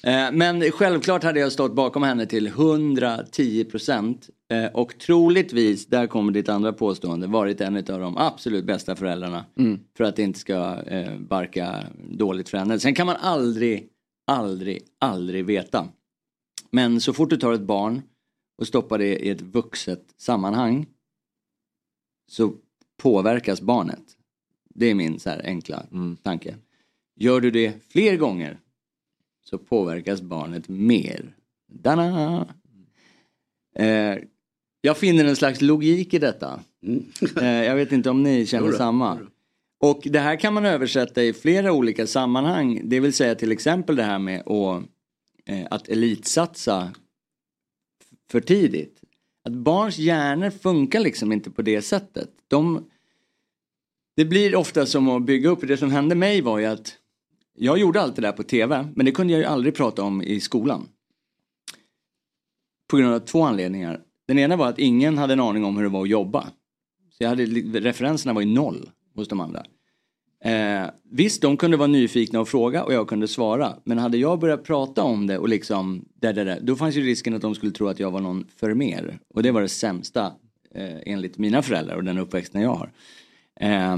Eh, 0.02 0.32
Men 0.32 0.70
självklart 0.70 1.24
hade 1.24 1.40
jag 1.40 1.52
stått 1.52 1.74
bakom 1.74 2.02
henne 2.02 2.26
till 2.26 2.46
110 2.46 3.64
procent. 3.64 4.28
Eh, 4.52 4.64
Och 4.74 4.98
troligtvis, 4.98 5.86
där 5.86 6.06
kommer 6.06 6.32
ditt 6.32 6.48
andra 6.48 6.72
påstående, 6.72 7.26
varit 7.26 7.60
en 7.60 7.76
av 7.76 7.82
de 8.00 8.16
absolut 8.18 8.64
bästa 8.64 8.96
föräldrarna. 8.96 9.44
Mm. 9.58 9.78
För 9.96 10.04
att 10.04 10.16
det 10.16 10.22
inte 10.22 10.38
ska 10.38 10.76
barka 11.18 11.74
dåligt 12.10 12.48
för 12.48 12.58
henne. 12.58 12.78
Sen 12.78 12.94
kan 12.94 13.06
man 13.06 13.16
aldrig, 13.20 13.86
aldrig, 14.28 14.82
aldrig 14.98 15.44
veta. 15.44 15.88
Men 16.70 17.00
så 17.00 17.12
fort 17.12 17.30
du 17.30 17.36
tar 17.36 17.52
ett 17.52 17.60
barn 17.60 18.02
och 18.58 18.66
stoppar 18.66 18.98
det 18.98 19.18
i 19.18 19.30
ett 19.30 19.40
vuxet 19.40 20.14
sammanhang 20.16 20.86
så 22.28 22.52
påverkas 22.96 23.60
barnet. 23.60 24.04
Det 24.74 24.86
är 24.86 24.94
min 24.94 25.20
så 25.20 25.30
här 25.30 25.42
enkla 25.44 25.86
tanke. 26.22 26.54
Gör 27.16 27.40
du 27.40 27.50
det 27.50 27.84
fler 27.88 28.16
gånger 28.16 28.60
så 29.44 29.58
påverkas 29.58 30.22
barnet 30.22 30.68
mer. 30.68 31.34
Dana! 31.66 32.46
Eh, 33.74 34.18
Jag 34.80 34.96
finner 34.96 35.24
en 35.24 35.36
slags 35.36 35.60
logik 35.60 36.14
i 36.14 36.18
detta. 36.18 36.60
Mm. 36.82 37.04
Eh, 37.36 37.64
jag 37.64 37.76
vet 37.76 37.92
inte 37.92 38.10
om 38.10 38.22
ni 38.22 38.46
känner 38.46 38.72
samma. 38.72 39.18
Och 39.80 40.00
det 40.04 40.20
här 40.20 40.36
kan 40.36 40.54
man 40.54 40.64
översätta 40.64 41.22
i 41.22 41.32
flera 41.32 41.72
olika 41.72 42.06
sammanhang. 42.06 42.80
Det 42.84 43.00
vill 43.00 43.12
säga 43.12 43.34
till 43.34 43.52
exempel 43.52 43.96
det 43.96 44.02
här 44.02 44.18
med 44.18 44.40
att, 44.40 44.82
eh, 45.46 45.66
att 45.70 45.88
elitsatsa 45.88 46.92
för 48.30 48.40
tidigt. 48.40 49.00
Att 49.44 49.52
barns 49.52 49.98
hjärnor 49.98 50.50
funkar 50.50 51.00
liksom 51.00 51.32
inte 51.32 51.50
på 51.50 51.62
det 51.62 51.82
sättet. 51.82 52.30
De, 52.48 52.90
det 54.16 54.24
blir 54.24 54.56
ofta 54.56 54.86
som 54.86 55.08
att 55.08 55.22
bygga 55.22 55.48
upp. 55.48 55.60
Det 55.68 55.76
som 55.76 55.90
hände 55.90 56.14
mig 56.14 56.40
var 56.40 56.58
ju 56.58 56.66
att 56.66 56.96
jag 57.54 57.78
gjorde 57.78 58.00
allt 58.00 58.16
det 58.16 58.22
där 58.22 58.32
på 58.32 58.42
tv 58.42 58.88
men 58.94 59.06
det 59.06 59.12
kunde 59.12 59.32
jag 59.32 59.40
ju 59.40 59.46
aldrig 59.46 59.74
prata 59.74 60.02
om 60.02 60.22
i 60.22 60.40
skolan. 60.40 60.88
På 62.90 62.96
grund 62.96 63.14
av 63.14 63.18
två 63.18 63.42
anledningar. 63.42 64.00
Den 64.26 64.38
ena 64.38 64.56
var 64.56 64.68
att 64.68 64.78
ingen 64.78 65.18
hade 65.18 65.32
en 65.32 65.40
aning 65.40 65.64
om 65.64 65.76
hur 65.76 65.82
det 65.82 65.88
var 65.88 66.02
att 66.02 66.08
jobba. 66.08 66.48
Så 67.10 67.24
jag 67.24 67.28
hade, 67.28 67.44
referenserna 67.80 68.32
var 68.32 68.40
ju 68.40 68.48
noll 68.48 68.90
hos 69.18 69.28
de 69.28 69.40
andra. 69.40 69.64
Eh, 70.44 70.90
visst, 71.10 71.42
de 71.42 71.56
kunde 71.56 71.76
vara 71.76 71.86
nyfikna 71.86 72.40
och 72.40 72.48
fråga 72.48 72.84
och 72.84 72.92
jag 72.92 73.08
kunde 73.08 73.28
svara. 73.28 73.76
Men 73.84 73.98
hade 73.98 74.18
jag 74.18 74.38
börjat 74.40 74.64
prata 74.64 75.02
om 75.02 75.26
det 75.26 75.38
och 75.38 75.48
liksom, 75.48 76.04
där, 76.14 76.32
där, 76.32 76.44
där, 76.44 76.60
då 76.62 76.76
fanns 76.76 76.96
ju 76.96 77.02
risken 77.02 77.34
att 77.34 77.42
de 77.42 77.54
skulle 77.54 77.72
tro 77.72 77.88
att 77.88 78.00
jag 78.00 78.10
var 78.10 78.20
någon 78.20 78.46
för 78.56 78.74
mer. 78.74 79.18
Och 79.34 79.42
det 79.42 79.50
var 79.50 79.62
det 79.62 79.68
sämsta 79.68 80.32
eh, 80.74 80.96
enligt 81.06 81.38
mina 81.38 81.62
föräldrar 81.62 81.96
och 81.96 82.04
den 82.04 82.18
uppväxten 82.18 82.62
jag 82.62 82.74
har. 82.74 82.92
Eh, 83.60 83.96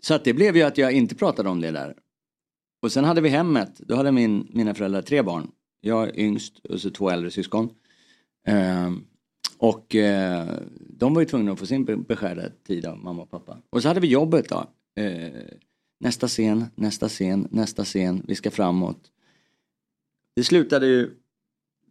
så 0.00 0.14
att 0.14 0.24
det 0.24 0.34
blev 0.34 0.56
ju 0.56 0.62
att 0.62 0.78
jag 0.78 0.92
inte 0.92 1.14
pratade 1.14 1.48
om 1.48 1.60
det 1.60 1.70
där. 1.70 1.94
Och 2.82 2.92
sen 2.92 3.04
hade 3.04 3.20
vi 3.20 3.28
hemmet, 3.28 3.78
då 3.78 3.94
hade 3.94 4.12
min, 4.12 4.48
mina 4.52 4.74
föräldrar 4.74 5.02
tre 5.02 5.22
barn. 5.22 5.50
Jag 5.80 6.18
yngst 6.18 6.58
och 6.58 6.80
så 6.80 6.90
två 6.90 7.10
äldre 7.10 7.30
syskon. 7.30 7.70
Eh, 8.46 8.90
och 9.62 9.94
eh, 9.94 10.58
de 10.78 11.14
var 11.14 11.22
ju 11.22 11.26
tvungna 11.26 11.52
att 11.52 11.58
få 11.58 11.66
sin 11.66 11.84
beskärda 11.84 12.42
tid 12.66 12.86
av 12.86 12.98
mamma 12.98 13.22
och 13.22 13.30
pappa. 13.30 13.58
Och 13.70 13.82
så 13.82 13.88
hade 13.88 14.00
vi 14.00 14.06
jobbet 14.06 14.48
då. 14.48 14.66
Eh, 15.02 15.32
nästa 16.00 16.28
scen, 16.28 16.64
nästa 16.74 17.08
scen, 17.08 17.48
nästa 17.50 17.84
scen, 17.84 18.22
vi 18.28 18.34
ska 18.34 18.50
framåt. 18.50 19.10
Det 20.36 20.44
slutade 20.44 20.86
ju 20.86 21.10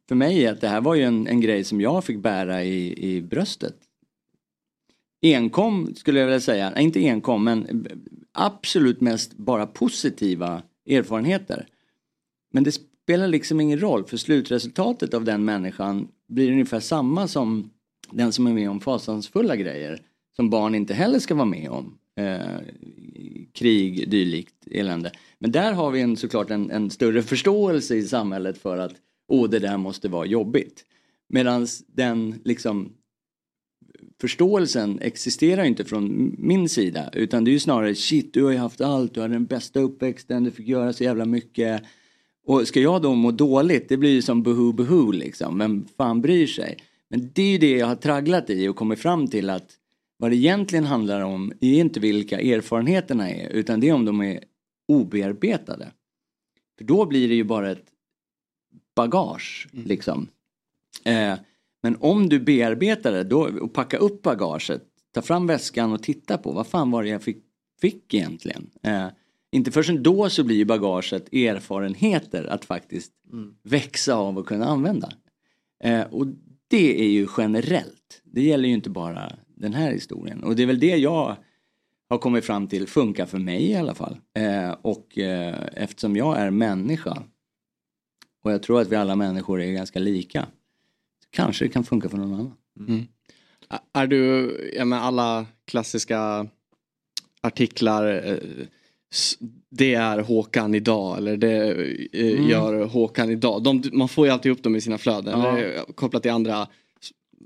för 0.07 0.15
mig 0.15 0.38
i 0.38 0.47
att 0.47 0.61
det 0.61 0.67
här 0.67 0.82
var 0.82 0.95
ju 0.95 1.03
en, 1.03 1.28
en 1.28 1.41
grej 1.41 1.63
som 1.63 1.82
jag 1.82 2.03
fick 2.03 2.17
bära 2.17 2.63
i, 2.63 3.15
i 3.15 3.22
bröstet. 3.22 3.78
Enkom 5.22 5.95
skulle 5.95 6.19
jag 6.19 6.28
vilja 6.28 6.41
säga, 6.41 6.69
nej 6.69 6.84
inte 6.84 6.99
enkom 6.99 7.43
men 7.43 7.88
absolut 8.32 9.01
mest 9.01 9.34
bara 9.34 9.67
positiva 9.67 10.63
erfarenheter. 10.89 11.67
Men 12.53 12.63
det 12.63 12.72
spelar 12.72 13.28
liksom 13.28 13.61
ingen 13.61 13.80
roll 13.80 14.05
för 14.05 14.17
slutresultatet 14.17 15.13
av 15.13 15.24
den 15.24 15.45
människan 15.45 16.07
blir 16.32 16.51
ungefär 16.51 16.79
samma 16.79 17.27
som 17.27 17.69
den 18.11 18.34
som 18.34 18.47
är 18.47 18.53
med 18.53 18.69
om 18.69 18.79
fasansfulla 18.79 19.55
grejer 19.55 20.01
som 20.36 20.49
barn 20.49 20.75
inte 20.75 20.93
heller 20.93 21.19
ska 21.19 21.36
vara 21.36 21.45
med 21.45 21.69
om. 21.69 21.97
Eh, 22.15 22.59
krig, 23.53 24.09
dylikt 24.09 24.67
elände. 24.71 25.11
Men 25.39 25.51
där 25.51 25.73
har 25.73 25.91
vi 25.91 26.01
en, 26.01 26.17
såklart 26.17 26.49
en, 26.49 26.71
en 26.71 26.89
större 26.89 27.21
förståelse 27.21 27.95
i 27.95 28.03
samhället 28.03 28.57
för 28.57 28.77
att 28.77 28.93
åh, 29.27 29.49
det 29.49 29.59
där 29.59 29.77
måste 29.77 30.09
vara 30.09 30.25
jobbigt. 30.25 30.86
Medan 31.29 31.67
den 31.88 32.41
liksom 32.43 32.89
förståelsen 34.21 34.99
existerar 35.01 35.63
inte 35.63 35.86
från 35.86 36.36
min 36.38 36.69
sida 36.69 37.09
utan 37.13 37.43
det 37.43 37.51
är 37.51 37.53
ju 37.53 37.59
snarare 37.59 37.95
shit 37.95 38.34
du 38.34 38.43
har 38.43 38.51
ju 38.51 38.57
haft 38.57 38.82
allt, 38.82 39.13
du 39.13 39.21
hade 39.21 39.34
den 39.34 39.45
bästa 39.45 39.79
uppväxten, 39.79 40.43
du 40.43 40.51
fick 40.51 40.67
göra 40.67 40.93
så 40.93 41.03
jävla 41.03 41.25
mycket. 41.25 41.84
Och 42.52 42.68
ska 42.68 42.80
jag 42.80 43.02
då 43.02 43.16
må 43.16 43.32
dåligt, 43.32 43.89
det 43.89 43.97
blir 43.97 44.10
ju 44.10 44.22
som 44.22 44.43
buhu 44.43 44.74
buhu 44.74 45.12
liksom, 45.12 45.58
vem 45.58 45.86
fan 45.97 46.22
bryr 46.22 46.47
sig? 46.47 46.78
Men 47.10 47.32
det 47.34 47.41
är 47.41 47.52
ju 47.52 47.58
det 47.58 47.78
jag 47.78 47.88
har 47.88 47.95
tragglat 47.95 48.49
i 48.49 48.68
och 48.68 48.76
kommit 48.76 48.99
fram 48.99 49.28
till 49.28 49.49
att 49.49 49.78
vad 50.18 50.32
det 50.32 50.36
egentligen 50.36 50.86
handlar 50.86 51.22
om 51.22 51.54
är 51.62 51.80
inte 51.80 51.99
vilka 51.99 52.39
erfarenheterna 52.39 53.30
är 53.30 53.49
utan 53.49 53.80
det 53.80 53.89
är 53.89 53.93
om 53.93 54.06
de 54.06 54.22
är 54.22 54.43
obearbetade. 54.88 55.91
För 56.78 56.86
då 56.86 57.06
blir 57.06 57.30
det 57.30 57.36
ju 57.36 57.43
bara 57.43 57.72
ett 57.72 57.88
bagage 58.95 59.68
liksom. 59.72 60.28
Eh, 61.06 61.34
men 61.84 61.97
om 61.99 62.30
du 62.30 62.39
bearbetar 62.39 63.12
det 63.12 63.24
då, 63.24 63.49
och 63.62 63.74
packar 63.74 63.97
upp 63.97 64.22
bagaget, 64.22 64.84
ta 65.14 65.22
fram 65.22 65.47
väskan 65.47 65.93
och 65.93 66.04
titta 66.04 66.38
på 66.38 66.52
vad 66.52 66.68
fan 66.68 66.91
var 66.91 67.04
det 67.04 67.10
jag 67.10 67.24
fick, 67.24 67.43
fick 67.82 68.14
egentligen. 68.14 68.70
Eh, 68.84 69.08
inte 69.52 69.72
förrän 69.72 70.04
då 70.04 70.30
så 70.30 70.43
blir 70.43 70.56
ju 70.56 70.66
bagaget 70.66 71.34
erfarenheter 71.34 72.43
att 72.43 72.66
faktiskt 72.66 73.12
växa 73.64 74.16
av 74.16 74.38
och 74.38 74.47
kunna 74.47 74.66
använda. 74.66 75.12
Eh, 75.84 76.02
och 76.02 76.28
det 76.68 77.02
är 77.02 77.10
ju 77.10 77.28
generellt. 77.38 78.22
Det 78.24 78.41
gäller 78.43 78.68
ju 78.68 78.74
inte 78.74 78.89
bara 78.89 79.34
den 79.56 79.74
här 79.74 79.91
historien. 79.91 80.43
Och 80.43 80.56
det 80.56 80.64
är 80.64 80.68
väl 80.68 80.80
det 80.80 80.97
jag 80.97 81.36
har 82.10 82.18
kommit 82.18 82.45
fram 82.45 82.68
till 82.68 82.88
funkar 82.88 83.26
för 83.26 83.38
mig 83.39 83.72
i 83.72 83.76
alla 83.76 83.95
fall. 83.95 84.18
Eh, 84.38 84.72
och 84.82 85.18
eh, 85.18 85.56
eftersom 85.74 86.16
jag 86.16 86.38
är 86.39 86.49
människa 86.52 87.24
och 88.43 88.52
jag 88.52 88.64
tror 88.64 88.82
att 88.82 88.88
vi 88.91 88.95
alla 88.95 89.16
människor 89.16 89.62
är 89.62 89.72
ganska 89.72 89.99
lika. 89.99 90.47
Kanske 91.30 91.66
det 91.66 91.70
kan 91.70 91.84
funka 91.84 92.10
för 92.10 92.18
någon 92.18 92.34
annan. 92.34 92.54
Mm. 92.80 93.02
Ä- 93.70 93.80
Är 93.93 94.08
du, 94.08 94.52
ja 94.78 94.95
alla 94.95 95.45
klassiska 95.66 96.47
artiklar, 97.41 98.28
eh, 98.28 98.38
det 99.70 99.93
är 99.93 100.20
Håkan 100.20 100.76
idag 100.76 101.18
eller 101.18 101.38
det 101.38 101.72
eh, 102.14 102.32
Mm. 102.38 102.49
gör 102.49 102.84
Håkan 102.86 103.30
idag. 103.30 103.64
De, 103.64 103.84
man 103.93 104.07
får 104.07 104.26
ju 104.26 104.32
alltid 104.34 104.51
upp 104.51 104.64
dem 104.64 104.76
i 104.76 104.82
sina 104.82 104.97
flöden, 104.97 105.39
Ja. 105.39 105.57
eller 105.57 105.93
kopplat 105.95 106.22
till 106.22 106.32
andra. 106.32 106.68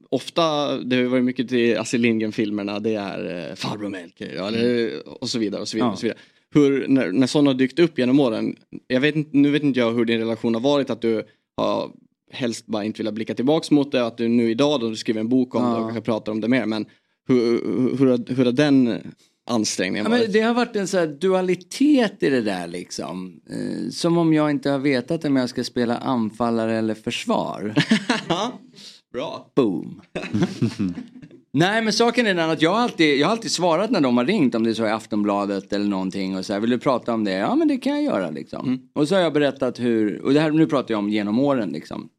Ofta, 0.10 0.78
det 0.78 0.96
har 0.96 1.04
varit 1.04 1.24
mycket 1.24 1.50
till 1.50 1.78
Astrid 1.78 2.02
Lindgren-filmerna, 2.02 2.80
det 2.80 2.96
är 2.96 3.50
eh, 3.50 3.56
Farbror 3.56 3.90
Melker 3.90 4.28
eller, 4.48 4.92
och 5.24 5.30
så 5.30 5.40
vidare. 5.40 5.62
Och 5.62 5.68
så 5.68 5.78
vidare, 5.78 5.88
Ja. 5.90 5.94
och 5.94 6.00
så 6.00 6.06
vidare. 6.06 6.20
Hur, 6.54 6.88
när, 6.88 7.12
när 7.12 7.28
sådana 7.28 7.50
har 7.50 7.56
dykt 7.56 7.80
upp 7.80 8.00
genom 8.00 8.20
åren, 8.20 8.56
jag 8.88 9.00
vet, 9.02 9.16
inte- 9.16 9.38
nu 9.38 9.52
vet 9.52 9.64
inte 9.64 9.80
jag 9.80 9.92
hur 9.94 10.06
din 10.06 10.20
relation 10.20 10.54
har 10.54 10.62
varit, 10.62 10.90
att 10.90 11.02
du 11.02 11.24
har 11.58 11.92
helst 12.32 12.66
bara 12.66 12.84
inte 12.84 12.98
velat 13.02 13.14
blicka 13.14 13.36
tillbaks 13.36 13.72
mot 13.72 13.92
det, 13.92 14.06
att 14.06 14.18
du 14.18 14.28
nu 14.28 14.52
idag 14.52 14.80
då 14.80 14.90
du 14.90 14.96
skriver 14.96 15.20
en 15.20 15.30
bok 15.30 15.56
om 15.56 15.64
Ja. 15.64 15.70
det 15.70 15.76
och 15.76 15.82
kanske 15.82 16.02
pratar 16.02 16.32
om 16.32 16.42
det 16.42 16.48
mer, 16.48 16.66
men 16.66 16.86
hur, 17.28 17.36
hur, 17.42 17.98
hur, 17.98 18.36
hur 18.36 18.46
har 18.46 18.52
den 18.52 19.00
ansträngningen 19.46 20.12
Ja, 20.12 20.18
men 20.18 20.32
det 20.32 20.42
har 20.42 20.54
varit 20.54 20.76
en 20.76 20.88
så 20.88 20.98
här 20.98 21.08
dualitet 21.08 22.24
i 22.24 22.30
det 22.30 22.42
där 22.42 22.68
liksom. 22.68 23.40
Eh, 23.50 23.90
som 23.90 24.18
om 24.18 24.34
jag 24.34 24.52
inte 24.52 24.70
har 24.70 24.80
vetat 24.80 25.26
om 25.26 25.36
jag 25.36 25.50
ska 25.50 25.64
spela 25.64 25.98
anfallare 25.98 26.78
eller 26.78 26.94
försvar. 26.94 27.74
Bra. 29.14 29.52
Boom. 29.56 30.02
Nej 31.54 31.82
men 31.82 31.94
saken 31.94 32.28
är 32.28 32.34
den 32.34 32.50
att 32.50 32.62
jag 32.62 32.74
har, 32.74 32.80
alltid, 32.80 33.20
jag 33.20 33.28
har 33.28 33.32
alltid 33.32 33.52
svarat 33.52 33.92
när 33.92 34.02
de 34.02 34.18
har 34.18 34.26
ringt 34.26 34.56
om 34.56 34.64
det 34.64 34.70
är 34.70 34.74
så 34.74 34.86
i 34.86 34.90
Aftonbladet 34.90 35.74
eller 35.74 35.86
någonting 35.86 36.38
och 36.38 36.46
så 36.46 36.54
här, 36.54 36.60
vill 36.60 36.70
du 36.70 36.80
prata 36.80 37.14
om 37.14 37.24
det? 37.24 37.32
Ja 37.32 37.56
men 37.56 37.68
det 37.68 37.78
kan 37.78 37.94
jag 37.94 38.04
göra 38.04 38.30
liksom. 38.30 38.90
Och 38.94 39.08
så 39.08 39.16
har 39.16 39.22
jag 39.22 39.34
berättat 39.34 39.80
hur, 39.80 40.22
och 40.22 40.34
det 40.34 40.40
här 40.40 40.52
nu 40.52 40.68
pratar 40.68 40.94
jag 40.94 41.00
om 41.00 41.10
genom 41.10 41.40
åren 41.40 41.70
liksom. 41.70 42.10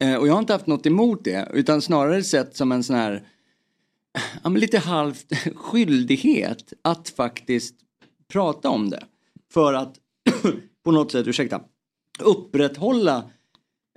Eh, 0.00 0.14
och 0.14 0.28
jag 0.28 0.32
har 0.32 0.38
inte 0.38 0.52
haft 0.52 0.66
något 0.66 0.86
emot 0.86 1.24
det 1.24 1.48
utan 1.54 1.82
snarare 1.82 2.22
sett 2.22 2.56
som 2.56 2.72
en 2.72 2.84
sån 2.84 2.96
här 2.96 3.22
ja, 4.42 4.50
men 4.50 4.60
lite 4.60 4.78
halvt 4.78 5.32
skyldighet 5.54 6.72
att 6.82 7.08
faktiskt 7.08 7.74
prata 8.32 8.68
om 8.68 8.90
det. 8.90 9.04
För 9.52 9.74
att 9.74 9.96
på 10.84 10.90
något 10.90 11.12
sätt, 11.12 11.26
ursäkta, 11.26 11.60
upprätthålla 12.20 13.30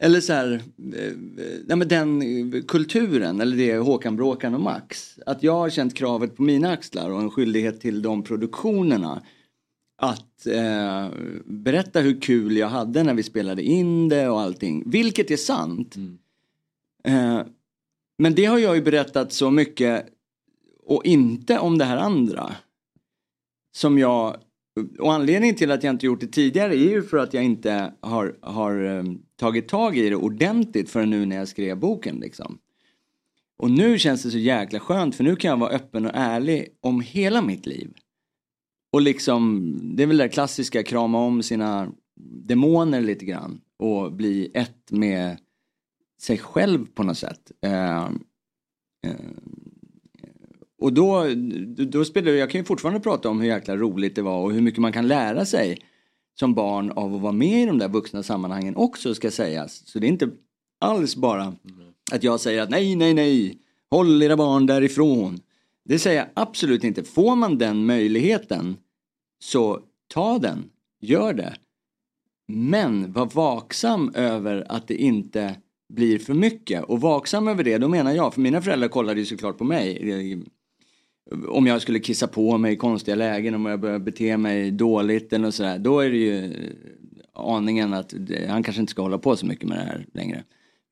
eller 0.01 0.21
så 0.21 0.33
här, 0.33 0.61
eh, 0.95 1.75
men 1.77 1.87
den 1.87 2.61
kulturen, 2.67 3.41
eller 3.41 3.57
det 3.57 3.77
Håkan 3.77 4.15
Bråkan 4.15 4.53
och 4.53 4.61
Max. 4.61 5.19
Att 5.25 5.43
jag 5.43 5.53
har 5.53 5.69
känt 5.69 5.93
kravet 5.93 6.35
på 6.35 6.43
mina 6.43 6.71
axlar 6.71 7.09
och 7.09 7.21
en 7.21 7.31
skyldighet 7.31 7.81
till 7.81 8.01
de 8.01 8.23
produktionerna. 8.23 9.21
Att 9.97 10.47
eh, 10.47 11.07
berätta 11.45 11.99
hur 11.99 12.21
kul 12.21 12.57
jag 12.57 12.67
hade 12.67 13.03
när 13.03 13.13
vi 13.13 13.23
spelade 13.23 13.63
in 13.63 14.09
det 14.09 14.29
och 14.29 14.41
allting. 14.41 14.83
Vilket 14.85 15.31
är 15.31 15.37
sant. 15.37 15.95
Eh, 17.03 17.41
men 18.21 18.35
det 18.35 18.45
har 18.45 18.59
jag 18.59 18.75
ju 18.75 18.81
berättat 18.81 19.33
så 19.33 19.51
mycket 19.51 20.05
och 20.83 21.05
inte 21.05 21.59
om 21.59 21.77
det 21.77 21.85
här 21.85 21.97
andra. 21.97 22.55
Som 23.75 23.97
jag, 23.97 24.37
och 24.99 25.13
anledningen 25.13 25.55
till 25.55 25.71
att 25.71 25.83
jag 25.83 25.93
inte 25.93 26.05
gjort 26.05 26.19
det 26.19 26.27
tidigare 26.27 26.75
är 26.75 26.89
ju 26.89 27.03
för 27.03 27.17
att 27.17 27.33
jag 27.33 27.43
inte 27.43 27.93
har, 27.99 28.37
har 28.41 28.83
eh, 28.83 29.03
tagit 29.35 29.67
tag 29.67 29.97
i 29.97 30.09
det 30.09 30.15
ordentligt 30.15 30.89
förrän 30.89 31.09
nu 31.09 31.25
när 31.25 31.35
jag 31.35 31.47
skrev 31.47 31.79
boken 31.79 32.15
liksom. 32.15 32.57
Och 33.57 33.71
nu 33.71 33.99
känns 33.99 34.23
det 34.23 34.31
så 34.31 34.37
jäkla 34.37 34.79
skönt 34.79 35.15
för 35.15 35.23
nu 35.23 35.35
kan 35.35 35.49
jag 35.49 35.57
vara 35.57 35.71
öppen 35.71 36.05
och 36.05 36.11
ärlig 36.13 36.67
om 36.81 37.01
hela 37.01 37.41
mitt 37.41 37.65
liv. 37.65 37.93
Och 38.93 39.01
liksom, 39.01 39.73
det 39.95 40.03
är 40.03 40.07
väl 40.07 40.17
det 40.17 40.23
där 40.23 40.31
klassiska 40.31 40.83
krama 40.83 41.19
om 41.19 41.43
sina 41.43 41.91
demoner 42.19 43.01
lite 43.01 43.25
grann 43.25 43.61
och 43.79 44.13
bli 44.13 44.51
ett 44.53 44.91
med 44.91 45.37
sig 46.21 46.37
själv 46.37 46.85
på 46.85 47.03
något 47.03 47.17
sätt. 47.17 47.51
Eh, 47.61 48.05
eh, 49.07 49.15
och 50.81 50.93
då, 50.93 51.25
då 51.77 52.05
spelar 52.05 52.31
jag 52.31 52.49
kan 52.49 52.61
ju 52.61 52.65
fortfarande 52.65 52.99
prata 52.99 53.29
om 53.29 53.41
hur 53.41 53.47
jäkla 53.47 53.77
roligt 53.77 54.15
det 54.15 54.21
var 54.21 54.43
och 54.43 54.53
hur 54.53 54.61
mycket 54.61 54.79
man 54.79 54.93
kan 54.93 55.07
lära 55.07 55.45
sig 55.45 55.77
som 56.39 56.53
barn 56.53 56.91
av 56.91 57.15
att 57.15 57.21
vara 57.21 57.31
med 57.31 57.63
i 57.63 57.65
de 57.65 57.77
där 57.77 57.89
vuxna 57.89 58.23
sammanhangen 58.23 58.75
också 58.75 59.15
ska 59.15 59.31
sägas. 59.31 59.87
Så 59.87 59.99
det 59.99 60.07
är 60.07 60.09
inte 60.09 60.29
alls 60.79 61.15
bara 61.15 61.55
Att 62.11 62.23
jag 62.23 62.39
säger 62.39 62.61
att 62.61 62.69
nej, 62.69 62.95
nej, 62.95 63.13
nej, 63.13 63.57
håll 63.89 64.23
era 64.23 64.37
barn 64.37 64.65
därifrån. 64.65 65.39
Det 65.85 65.99
säger 65.99 66.17
jag 66.17 66.27
absolut 66.33 66.83
inte. 66.83 67.03
Får 67.03 67.35
man 67.35 67.57
den 67.57 67.85
möjligheten 67.85 68.77
så 69.43 69.79
ta 70.07 70.39
den, 70.39 70.69
gör 71.01 71.33
det. 71.33 71.55
Men 72.47 73.13
var 73.13 73.25
vaksam 73.25 74.11
över 74.15 74.65
att 74.69 74.87
det 74.87 74.95
inte 74.95 75.55
blir 75.95 76.19
för 76.19 76.33
mycket. 76.33 76.83
Och 76.83 77.01
vaksam 77.01 77.47
över 77.47 77.63
det, 77.63 77.77
då 77.77 77.87
menar 77.87 78.11
jag, 78.13 78.33
för 78.33 78.41
mina 78.41 78.61
föräldrar 78.61 78.87
kollade 78.87 79.19
ju 79.19 79.25
såklart 79.25 79.57
på 79.57 79.63
mig. 79.63 80.43
Om 81.47 81.67
jag 81.67 81.81
skulle 81.81 81.99
kissa 81.99 82.27
på 82.27 82.57
mig 82.57 82.73
i 82.73 82.75
konstiga 82.75 83.15
lägen, 83.15 83.55
om 83.55 83.65
jag 83.65 83.79
börjar 83.79 83.99
bete 83.99 84.37
mig 84.37 84.71
dåligt 84.71 85.33
eller 85.33 85.51
sådär. 85.51 85.79
Då 85.79 85.99
är 85.99 86.09
det 86.09 86.17
ju 86.17 86.53
aningen 87.33 87.93
att 87.93 88.13
det- 88.17 88.47
han 88.49 88.63
kanske 88.63 88.81
inte 88.81 88.91
ska 88.91 89.01
hålla 89.01 89.17
på 89.17 89.35
så 89.35 89.45
mycket 89.45 89.69
med 89.69 89.77
det 89.77 89.83
här 89.83 90.05
längre. 90.13 90.43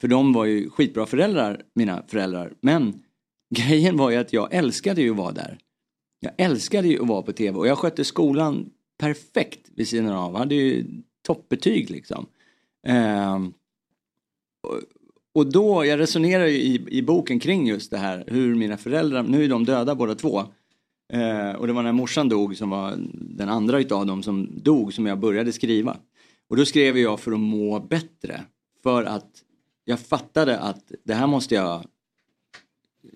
För 0.02 0.08
de 0.08 0.34
var 0.34 0.46
ju 0.46 0.70
skitbra 0.70 1.06
föräldrar, 1.06 1.62
mina 1.76 2.04
föräldrar. 2.08 2.54
Men 2.62 2.94
grejen 3.56 3.98
var 3.98 4.10
ju 4.12 4.18
att 4.18 4.34
jag 4.34 4.54
älskade 4.54 5.02
ju 5.02 5.12
att 5.12 5.18
vara 5.18 5.32
där. 5.32 5.58
Jag 6.20 6.32
älskade 6.38 6.88
ju 6.88 7.02
att 7.02 7.08
vara 7.08 7.22
på 7.22 7.32
tv 7.32 7.58
och 7.58 7.68
jag 7.68 7.78
skötte 7.78 8.04
skolan 8.06 8.70
perfekt 9.00 9.60
vid 9.76 9.88
sidan 9.88 10.10
av. 10.16 10.32
Jag 10.32 10.40
hade 10.40 10.56
ju 10.56 10.86
toppbetyg 11.28 11.90
liksom. 11.90 12.26
Ehm, 12.88 13.54
och, 15.34 15.52
då, 15.52 15.86
jag 15.86 16.00
resonerar 16.00 16.46
ju 16.48 16.58
i, 16.58 16.86
i 16.90 17.02
boken 17.02 17.40
kring 17.40 17.68
just 17.68 17.92
det 17.92 17.98
här 17.98 18.24
hur 18.28 18.56
mina 18.56 18.78
föräldrar, 18.78 19.24
nu 19.24 19.44
är 19.44 19.50
de 19.50 19.66
döda 19.66 19.96
båda 19.96 20.16
två. 20.16 20.40
Eh, 21.14 21.52
och 21.52 21.68
det 21.68 21.74
var 21.74 21.84
när 21.84 21.92
morsan 21.92 22.30
dog 22.30 22.58
som 22.58 22.70
var 22.70 22.94
den 23.14 23.50
andra 23.50 23.80
utav 23.80 24.06
dem 24.06 24.24
som 24.24 24.50
dog 24.64 24.94
som 24.94 25.06
jag 25.06 25.20
började 25.20 25.54
skriva. 25.54 25.98
Och 26.50 26.58
då 26.58 26.66
skrev 26.66 26.98
jag 26.98 27.20
för 27.20 27.32
att 27.32 27.40
må 27.40 27.80
bättre. 27.80 28.42
För 28.84 29.04
att 29.04 29.44
jag 29.86 30.00
fattade 30.00 30.60
att 30.60 30.92
det 31.04 31.14
här 31.14 31.28
måste 31.28 31.56
jag 31.56 31.86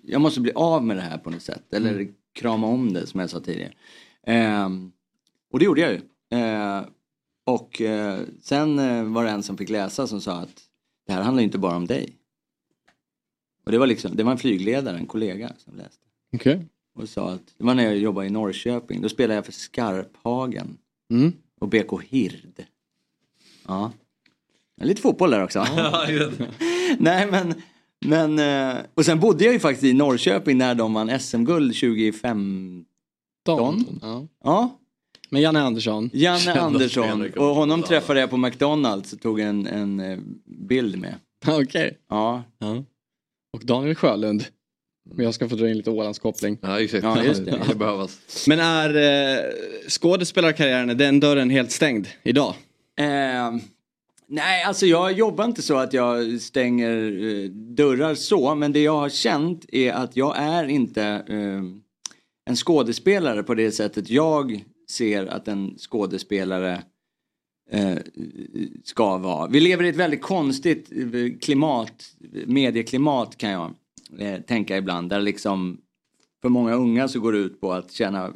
jag 0.02 0.20
måste 0.20 0.40
bli 0.40 0.52
av 0.54 0.84
med 0.84 0.96
det 0.96 1.00
här 1.00 1.18
på 1.18 1.30
något 1.30 1.42
sätt. 1.42 1.74
Eller 1.74 1.92
Mm. 1.92 2.14
krama 2.32 2.66
om 2.66 2.92
det 2.92 3.06
som 3.06 3.20
jag 3.20 3.30
sa 3.30 3.40
tidigare. 3.40 3.72
Ehm, 4.26 4.92
och 5.52 5.58
det 5.58 5.64
gjorde 5.64 5.80
jag 5.80 5.92
ju. 5.92 6.00
Eh, 6.38 6.82
och 7.46 7.80
eh, 7.80 8.18
sen 8.42 8.78
eh, 8.78 9.04
var 9.04 9.24
det 9.24 9.30
en 9.30 9.42
som 9.42 9.56
fick 9.56 9.68
läsa 9.68 10.06
som 10.06 10.20
sa 10.20 10.32
att 10.32 10.62
det 11.06 11.12
här 11.12 11.22
handlar 11.22 11.42
inte 11.42 11.58
bara 11.58 11.76
om 11.76 11.86
dig. 11.86 12.16
Och 13.64 13.72
det 13.72 13.78
var 13.78 13.86
liksom, 13.86 14.16
det 14.16 14.22
var 14.22 14.32
en 14.32 14.38
flygledare, 14.38 14.96
en 14.96 15.06
kollega 15.06 15.52
som 15.58 15.76
läste. 15.76 16.04
Okej. 16.34 16.66
Och 16.94 17.08
sa 17.08 17.30
att, 17.30 17.54
det 17.58 17.64
var 17.64 17.74
när 17.74 17.84
jag 17.84 17.98
jobbade 17.98 18.26
i 18.26 18.30
Norrköping, 18.30 19.02
då 19.02 19.08
spelade 19.08 19.34
jag 19.34 19.44
för 19.44 19.52
Skarphagen. 19.52 20.78
Mm. 21.10 21.32
Och 21.60 21.68
BK 21.68 22.02
Hird. 22.02 22.64
Ja. 23.66 23.92
Lite 24.80 25.02
fotboll 25.02 25.30
där 25.30 25.44
också. 25.44 25.66
Nej 26.98 27.30
men, 27.30 27.54
men 28.06 28.38
eh, 28.38 28.76
och 28.94 29.04
sen 29.04 29.20
bodde 29.20 29.44
jag 29.44 29.52
ju 29.52 29.60
faktiskt 29.60 29.84
i 29.84 29.92
Norrköping 29.92 30.58
när 30.58 30.74
de 30.74 30.94
vann 30.94 31.20
SM-guld 31.20 31.74
2015. 31.74 32.86
Ja. 34.02 34.26
Ja. 34.44 34.78
Men 35.34 35.42
Janne 35.42 35.60
Andersson. 35.60 36.10
Janne 36.12 36.38
Kända 36.38 36.60
Andersson 36.60 37.30
och 37.36 37.54
honom 37.54 37.82
träffade 37.82 38.20
jag 38.20 38.30
på 38.30 38.36
McDonalds 38.36 39.12
och 39.12 39.20
tog 39.20 39.40
en, 39.40 39.66
en 39.66 40.00
eh, 40.00 40.18
bild 40.46 40.98
med. 40.98 41.14
Okej. 41.46 41.98
Ja. 42.10 42.42
ja. 42.58 42.84
Och 43.52 43.64
Daniel 43.64 43.94
Sjölund. 43.94 44.44
Men 45.14 45.24
jag 45.24 45.34
ska 45.34 45.48
få 45.48 45.56
dra 45.56 45.68
in 45.68 45.76
lite 45.76 45.90
Ålandskoppling. 45.90 46.58
Ja, 46.62 46.80
exakt. 46.80 47.04
Ja, 47.04 47.24
just 47.24 47.44
det. 47.44 47.60
det 47.68 47.74
behövas. 47.74 48.46
Men 48.48 48.60
är 48.60 48.94
eh, 48.94 49.44
skådespelarkarriären, 49.88 50.90
är 50.90 50.94
den 50.94 51.20
dörren 51.20 51.50
helt 51.50 51.72
stängd 51.72 52.08
idag? 52.22 52.54
Eh, 52.98 53.06
nej, 54.28 54.62
alltså 54.64 54.86
jag 54.86 55.12
jobbar 55.12 55.44
inte 55.44 55.62
så 55.62 55.76
att 55.76 55.92
jag 55.92 56.40
stänger 56.40 56.96
eh, 56.96 57.50
dörrar 57.50 58.14
så, 58.14 58.54
men 58.54 58.72
det 58.72 58.82
jag 58.82 58.96
har 58.96 59.08
känt 59.08 59.64
är 59.68 59.92
att 59.92 60.16
jag 60.16 60.38
är 60.38 60.68
inte 60.68 61.02
eh, 61.28 61.62
en 62.50 62.56
skådespelare 62.56 63.42
på 63.42 63.54
det 63.54 63.72
sättet 63.72 64.10
jag 64.10 64.64
ser 64.88 65.26
att 65.26 65.48
en 65.48 65.74
skådespelare 65.78 66.82
eh, 67.70 67.98
ska 68.84 69.18
vara. 69.18 69.48
Vi 69.48 69.60
lever 69.60 69.84
i 69.84 69.88
ett 69.88 69.96
väldigt 69.96 70.22
konstigt 70.22 70.92
eh, 70.92 71.38
klimat, 71.40 72.16
medieklimat 72.46 73.36
kan 73.36 73.50
jag 73.50 73.74
eh, 74.18 74.40
tänka 74.40 74.76
ibland, 74.76 75.10
där 75.10 75.20
liksom 75.20 75.80
för 76.42 76.48
många 76.48 76.74
unga 76.74 77.08
så 77.08 77.20
går 77.20 77.32
det 77.32 77.38
ut 77.38 77.60
på 77.60 77.72
att 77.72 77.92
tjäna 77.92 78.32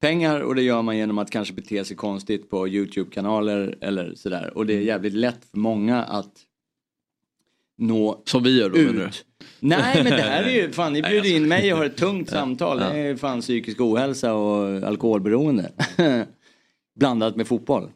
pengar 0.00 0.40
och 0.40 0.54
det 0.54 0.62
gör 0.62 0.82
man 0.82 0.96
genom 0.96 1.18
att 1.18 1.30
kanske 1.30 1.54
bete 1.54 1.84
sig 1.84 1.96
konstigt 1.96 2.50
på 2.50 2.68
YouTube-kanaler 2.68 3.78
eller 3.80 4.14
sådär. 4.14 4.52
Och 4.56 4.66
det 4.66 4.74
är 4.74 4.80
jävligt 4.80 5.14
lätt 5.14 5.44
för 5.44 5.58
många 5.58 6.02
att 6.02 6.46
nå 7.82 8.22
Som 8.26 8.42
vi 8.42 8.58
gör 8.60 8.70
då 8.70 8.76
menar 8.76 8.92
du? 8.92 9.02
ut. 9.02 9.24
Nej 9.60 9.94
men 10.04 10.12
det 10.12 10.22
här 10.22 10.42
är 10.42 10.50
ju, 10.50 10.72
fan 10.72 10.92
ni 10.92 11.02
bjuder 11.02 11.36
in 11.36 11.48
mig 11.48 11.72
och 11.72 11.78
har 11.78 11.86
ett 11.86 11.96
tungt 11.96 12.30
samtal. 12.30 12.78
Det 12.78 12.84
är 12.98 13.16
fan 13.16 13.40
psykisk 13.40 13.80
ohälsa 13.80 14.34
och 14.34 14.82
alkoholberoende. 14.88 15.72
Blandat 17.00 17.36
med 17.36 17.46
fotboll. 17.46 17.90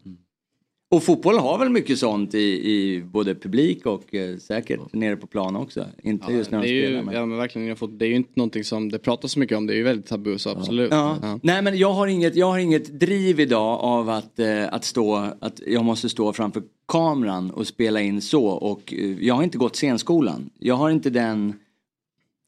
Och 0.91 1.03
fotboll 1.03 1.39
har 1.39 1.59
väl 1.59 1.71
mycket 1.71 1.99
sånt 1.99 2.35
i, 2.35 2.39
i 2.71 3.03
både 3.05 3.35
publik 3.35 3.87
och 3.87 4.15
eh, 4.15 4.37
säkert 4.37 4.81
nere 4.93 5.17
på 5.17 5.27
plan 5.27 5.57
också. 5.57 5.85
Inte 6.03 6.33
just 6.33 6.51
när 6.51 6.59
de 6.59 6.65
spelar. 6.67 6.89
ju, 6.99 7.03
men- 7.03 7.15
ja, 7.15 7.27
men 7.27 7.39
verkligen, 7.39 7.67
jag 7.67 7.75
har 7.75 7.77
fått, 7.77 7.99
det 7.99 8.05
är 8.05 8.09
ju 8.09 8.17
inte 8.17 8.33
någonting 8.35 8.65
som 8.65 8.89
det 8.89 8.99
pratas 8.99 9.33
så 9.33 9.39
mycket 9.39 9.59
om. 9.59 9.67
Det 9.67 9.73
är 9.73 9.77
ju 9.77 9.83
väldigt 9.83 10.07
tabu 10.07 10.39
så 10.39 10.51
absolut. 10.51 10.91
Ja. 10.91 11.17
Ja. 11.23 11.39
Nej 11.43 11.63
men 11.63 11.79
jag 11.79 11.93
har 11.93 12.07
inget, 12.07 12.37
jag 12.37 12.47
har 12.47 12.59
inget 12.59 13.01
driv 13.01 13.41
idag 13.41 13.81
av 13.81 14.09
att, 14.11 14.39
eh, 14.39 14.65
att 14.75 14.85
stå, 14.85 15.15
att 15.41 15.61
jag 15.67 15.85
måste 15.85 16.09
stå 16.09 16.33
framför 16.33 16.63
kameran 16.89 17.51
och 17.51 17.67
spela 17.67 18.01
in 18.01 18.21
så 18.23 18.45
och 18.47 18.95
eh, 18.97 19.17
jag 19.21 19.35
har 19.35 19.43
inte 19.43 19.59
gått 19.59 19.77
scenskolan. 19.77 20.51
Jag 20.59 20.75
har 20.75 20.91
inte 20.91 21.11
den, 21.11 21.55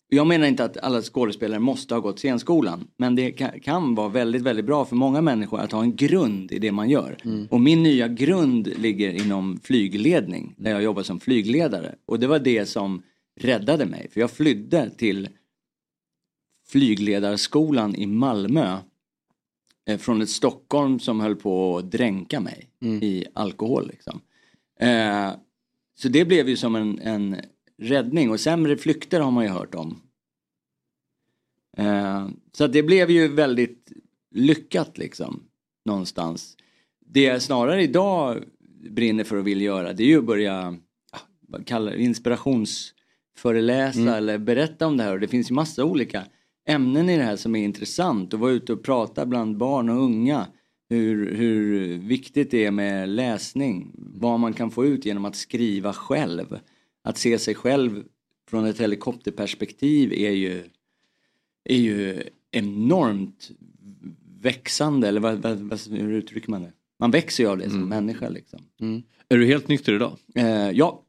jag 0.08 0.26
menar 0.26 0.46
inte 0.46 0.64
att 0.64 0.76
alla 0.76 1.02
skådespelare 1.02 1.60
måste 1.60 1.94
ha 1.94 2.00
gått 2.00 2.18
scenskolan. 2.18 2.88
Men 2.96 3.14
det 3.14 3.30
kan, 3.30 3.60
kan 3.60 3.94
vara 3.94 4.08
väldigt, 4.08 4.42
väldigt 4.42 4.64
bra 4.64 4.84
för 4.84 4.96
många 4.96 5.20
människor 5.20 5.60
att 5.60 5.72
ha 5.72 5.82
en 5.82 5.96
grund 5.96 6.52
i 6.52 6.58
det 6.58 6.72
man 6.72 6.90
gör. 6.90 7.16
Och 7.50 7.60
min 7.60 7.82
nya 7.82 8.08
grund 8.08 8.66
ligger 8.66 9.12
inom 9.24 9.60
flygledning. 9.62 10.54
Där 10.56 10.70
jag 10.70 10.82
jobbar 10.82 11.02
som 11.02 11.20
flygledare. 11.20 11.94
Och 12.06 12.20
det 12.20 12.26
var 12.26 12.38
det 12.38 12.66
som 12.66 13.02
räddade 13.40 13.86
mig. 13.86 14.08
För 14.10 14.20
jag 14.20 14.30
flydde 14.30 14.90
till 14.90 15.28
flygledarskolan 16.68 17.94
i 17.94 18.06
Malmö. 18.06 18.78
Eh, 19.88 19.98
från 19.98 20.22
ett 20.22 20.30
Stockholm 20.30 20.98
som 20.98 21.20
höll 21.20 21.36
på 21.36 21.78
att 21.78 21.90
dränka 21.90 22.40
mig 22.40 22.68
i 23.02 23.24
alkohol. 23.34 23.88
Liksom. 23.88 24.20
Eh, 24.80 25.30
så 25.98 26.08
det 26.08 26.24
blev 26.24 26.48
ju 26.48 26.56
som 26.56 26.76
en, 26.76 26.98
en 26.98 27.36
räddning 27.78 28.30
och 28.30 28.40
sämre 28.40 28.76
flykter 28.76 29.20
har 29.20 29.30
man 29.30 29.44
ju 29.44 29.50
hört 29.50 29.74
om. 29.74 30.02
Eh, 31.76 32.28
så 32.52 32.66
det 32.66 32.82
blev 32.82 33.10
ju 33.10 33.28
väldigt 33.28 33.92
lyckat 34.30 34.98
liksom. 34.98 35.42
Någonstans. 35.84 36.56
Det 37.06 37.22
jag 37.22 37.42
snarare 37.42 37.82
idag 37.82 38.44
brinner 38.90 39.24
för 39.24 39.36
och 39.36 39.46
vill 39.46 39.60
göra 39.60 39.92
det 39.92 40.02
är 40.02 40.06
ju 40.06 40.18
att 40.18 40.24
börja 40.24 40.76
ah, 41.12 41.18
det, 41.78 42.02
inspirationsföreläsa 42.02 44.16
eller 44.16 44.38
berätta 44.38 44.86
om 44.86 44.96
det 44.96 45.02
här. 45.02 45.12
Och 45.12 45.20
det 45.20 45.28
finns 45.28 45.50
ju 45.50 45.54
massa 45.54 45.84
olika 45.84 46.24
ämnen 46.66 47.08
i 47.08 47.16
det 47.16 47.22
här 47.22 47.36
som 47.36 47.56
är 47.56 47.64
intressant. 47.64 48.34
Och 48.34 48.40
vara 48.40 48.52
ute 48.52 48.72
och 48.72 48.82
prata 48.82 49.26
bland 49.26 49.56
barn 49.56 49.88
och 49.88 50.02
unga. 50.02 50.46
Hur, 50.90 51.34
hur 51.34 51.98
viktigt 51.98 52.50
det 52.50 52.64
är 52.64 52.70
med 52.70 53.08
läsning. 53.08 53.90
Vad 53.94 54.40
man 54.40 54.52
kan 54.52 54.70
få 54.70 54.86
ut 54.86 55.04
genom 55.04 55.24
att 55.24 55.36
skriva 55.36 55.92
själv. 55.92 56.58
Att 57.08 57.18
se 57.18 57.38
sig 57.38 57.54
själv 57.54 58.04
från 58.50 58.64
ett 58.64 58.80
helikopterperspektiv 58.80 60.12
är 60.12 60.30
ju, 60.30 60.64
är 61.64 61.76
ju 61.76 62.22
enormt 62.50 63.50
växande. 64.40 65.08
Eller 65.08 65.20
vad, 65.20 65.38
vad, 65.38 65.58
vad, 65.58 65.80
hur 65.90 66.12
uttrycker 66.12 66.50
man 66.50 66.62
det? 66.62 66.72
Man 66.98 67.10
växer 67.10 67.44
ju 67.44 67.50
av 67.50 67.58
det 67.58 67.70
som 67.70 67.88
människa 67.88 68.28
liksom. 68.28 68.60
Är 69.28 69.38
du 69.38 69.46
helt 69.46 69.68
nykter 69.68 69.92
idag? 69.92 70.16
Eh, 70.34 70.70
ja. 70.70 71.02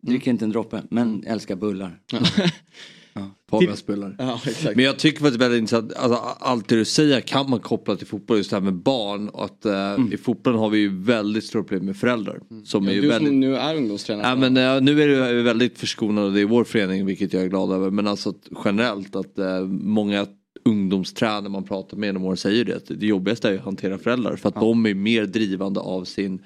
Dricker 0.00 0.30
inte 0.30 0.44
en 0.44 0.50
droppe, 0.50 0.82
men 0.90 1.24
älskar 1.26 1.56
bullar. 1.56 2.00
Spelar. 3.76 4.16
Ja, 4.18 4.40
exakt. 4.46 4.76
Men 4.76 4.84
jag 4.84 4.98
tycker 4.98 5.20
faktiskt 5.20 5.40
väldigt 5.40 5.58
intressant, 5.58 5.92
alltså, 5.92 6.18
allt 6.40 6.68
det 6.68 6.76
du 6.76 6.84
säger 6.84 7.20
kan 7.20 7.50
man 7.50 7.60
koppla 7.60 7.96
till 7.96 8.06
fotboll, 8.06 8.36
just 8.36 8.50
det 8.50 8.56
här 8.56 8.60
med 8.60 8.74
barn. 8.74 9.28
Och 9.28 9.44
att, 9.44 9.64
eh, 9.64 9.96
I 10.12 10.16
fotbollen 10.16 10.58
har 10.58 10.70
vi 10.70 10.78
ju 10.78 11.02
väldigt 11.02 11.44
stora 11.44 11.62
problem 11.62 11.86
med 11.86 11.96
föräldrar. 11.96 12.40
Som 12.64 12.84
är 12.84 12.88
Ja, 12.88 12.94
ju 12.94 13.00
du 13.00 13.08
väldigt... 13.08 13.28
som 13.28 13.40
nu 13.40 13.56
är 13.56 13.76
ungdomstränare. 13.76 14.28
Ja, 14.28 14.36
men, 14.36 14.56
eh, 14.56 14.80
nu 14.80 15.02
är 15.02 15.34
det 15.34 15.42
väldigt 15.42 15.78
förskonade 15.78 16.30
det 16.30 16.40
är 16.40 16.44
vår 16.44 16.64
förening 16.64 17.06
vilket 17.06 17.32
jag 17.32 17.42
är 17.42 17.48
glad 17.48 17.72
över. 17.72 17.90
Men 17.90 18.06
alltså 18.06 18.28
att 18.28 18.48
generellt 18.64 19.16
att 19.16 19.38
eh, 19.38 19.60
många 19.66 20.26
ungdomstränare 20.64 21.48
man 21.48 21.64
pratar 21.64 21.96
med 21.96 22.06
genom 22.06 22.24
åren 22.24 22.36
säger 22.36 22.64
det. 22.64 22.76
Att 22.76 22.86
det 22.86 23.06
jobbigaste 23.06 23.48
är 23.48 23.54
att 23.54 23.64
hantera 23.64 23.98
föräldrar. 23.98 24.36
För 24.36 24.48
att 24.48 24.54
de 24.54 24.86
är 24.86 24.94
mer 24.94 25.26
drivande 25.26 25.80
av 25.80 26.04
sin 26.04 26.42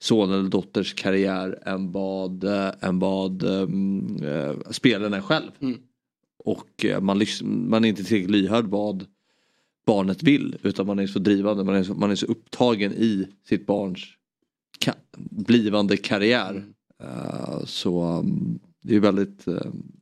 son 0.00 0.32
eller 0.32 0.48
dotters 0.48 0.94
karriär 0.94 1.58
än 1.66 1.92
vad, 1.92 2.44
eh, 2.44 2.70
än 2.80 2.98
vad 2.98 3.42
um, 3.42 4.16
eh, 4.22 4.70
spelaren 4.70 5.12
är 5.14 5.20
själv. 5.20 5.50
Och 6.44 6.84
eh, 6.84 7.00
man, 7.00 7.22
man 7.42 7.84
är 7.84 7.88
inte 7.88 8.04
tillräckligt 8.04 8.30
lyhörd 8.30 8.64
vad 8.64 9.06
barnet 9.86 10.22
vill. 10.22 10.56
Utan 10.62 10.86
man 10.86 10.98
är 10.98 11.06
så 11.06 11.18
drivande, 11.18 11.64
man 11.64 11.74
är 11.74 11.82
så, 11.84 11.94
man 11.94 12.10
är 12.10 12.14
så 12.14 12.26
upptagen 12.26 12.92
i 12.92 13.28
sitt 13.48 13.66
barns 13.66 14.04
ka- 14.84 14.94
blivande 15.30 15.96
karriär. 15.96 16.64
Eh, 17.02 17.64
så 17.64 18.18
um, 18.18 18.58
Det 18.82 18.96
är 18.96 19.00
väldigt, 19.00 19.46
eh, 19.48 19.54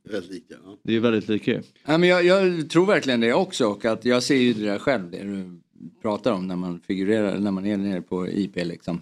Väldigt 0.03 0.31
lika. 0.31 0.55
Ja. 0.65 0.77
det 0.83 0.95
är 0.95 0.99
väldigt 0.99 1.29
lika. 1.29 1.61
Ja, 1.85 1.97
men 1.97 2.09
jag, 2.09 2.25
jag 2.25 2.69
tror 2.69 2.85
verkligen 2.85 3.19
det 3.19 3.33
också 3.33 3.65
och 3.67 3.85
att 3.85 4.05
jag 4.05 4.23
ser 4.23 4.35
ju 4.35 4.53
det 4.53 4.65
där 4.65 4.79
själv, 4.79 5.11
det 5.11 5.23
du 5.23 5.59
pratar 6.01 6.31
om 6.33 6.47
när 6.47 6.55
man 6.55 6.79
figurerar, 6.79 7.39
när 7.39 7.51
man 7.51 7.65
är 7.65 7.77
nere 7.77 8.01
på 8.01 8.27
IP 8.27 8.55
liksom. 8.55 9.01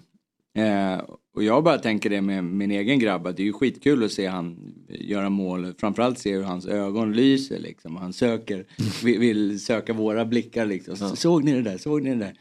Eh, 0.58 1.00
och 1.34 1.44
jag 1.44 1.64
bara 1.64 1.78
tänker 1.78 2.10
det 2.10 2.20
med 2.20 2.44
min 2.44 2.70
egen 2.70 2.98
grabb, 2.98 3.26
att 3.26 3.36
det 3.36 3.42
är 3.42 3.44
ju 3.44 3.52
skitkul 3.52 4.04
att 4.04 4.12
se 4.12 4.26
han 4.26 4.74
göra 4.88 5.30
mål, 5.30 5.74
framförallt 5.78 6.18
se 6.18 6.34
hur 6.34 6.42
hans 6.42 6.66
ögon 6.66 7.12
lyser 7.12 7.58
liksom. 7.58 7.96
Han 7.96 8.12
söker, 8.12 8.66
vill, 9.04 9.18
vill 9.18 9.64
söka 9.64 9.92
våra 9.92 10.24
blickar 10.24 10.66
liksom. 10.66 10.96
Så, 10.96 11.16
Såg 11.16 11.44
ni 11.44 11.52
det 11.52 11.62
där, 11.62 11.78
såg 11.78 12.02
ni 12.02 12.10
det 12.10 12.16
där? 12.16 12.34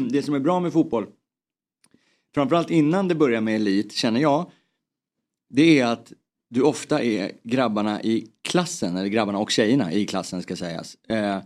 det 0.10 0.22
som 0.22 0.34
är 0.34 0.40
bra 0.40 0.60
med 0.60 0.72
fotboll, 0.72 1.06
framförallt 2.34 2.70
innan 2.70 3.08
det 3.08 3.14
börjar 3.14 3.40
med 3.40 3.54
elit, 3.54 3.92
känner 3.92 4.20
jag, 4.20 4.50
det 5.50 5.80
är 5.80 5.86
att 5.86 6.12
du 6.50 6.62
ofta 6.62 7.02
är 7.02 7.32
grabbarna 7.42 8.02
i 8.02 8.26
klassen, 8.42 8.96
eller 8.96 9.08
grabbarna 9.08 9.38
och 9.38 9.50
tjejerna 9.50 9.92
i 9.92 10.06
klassen 10.06 10.42
ska 10.42 10.56
sägas. 10.56 10.94
Eh, 11.08 11.38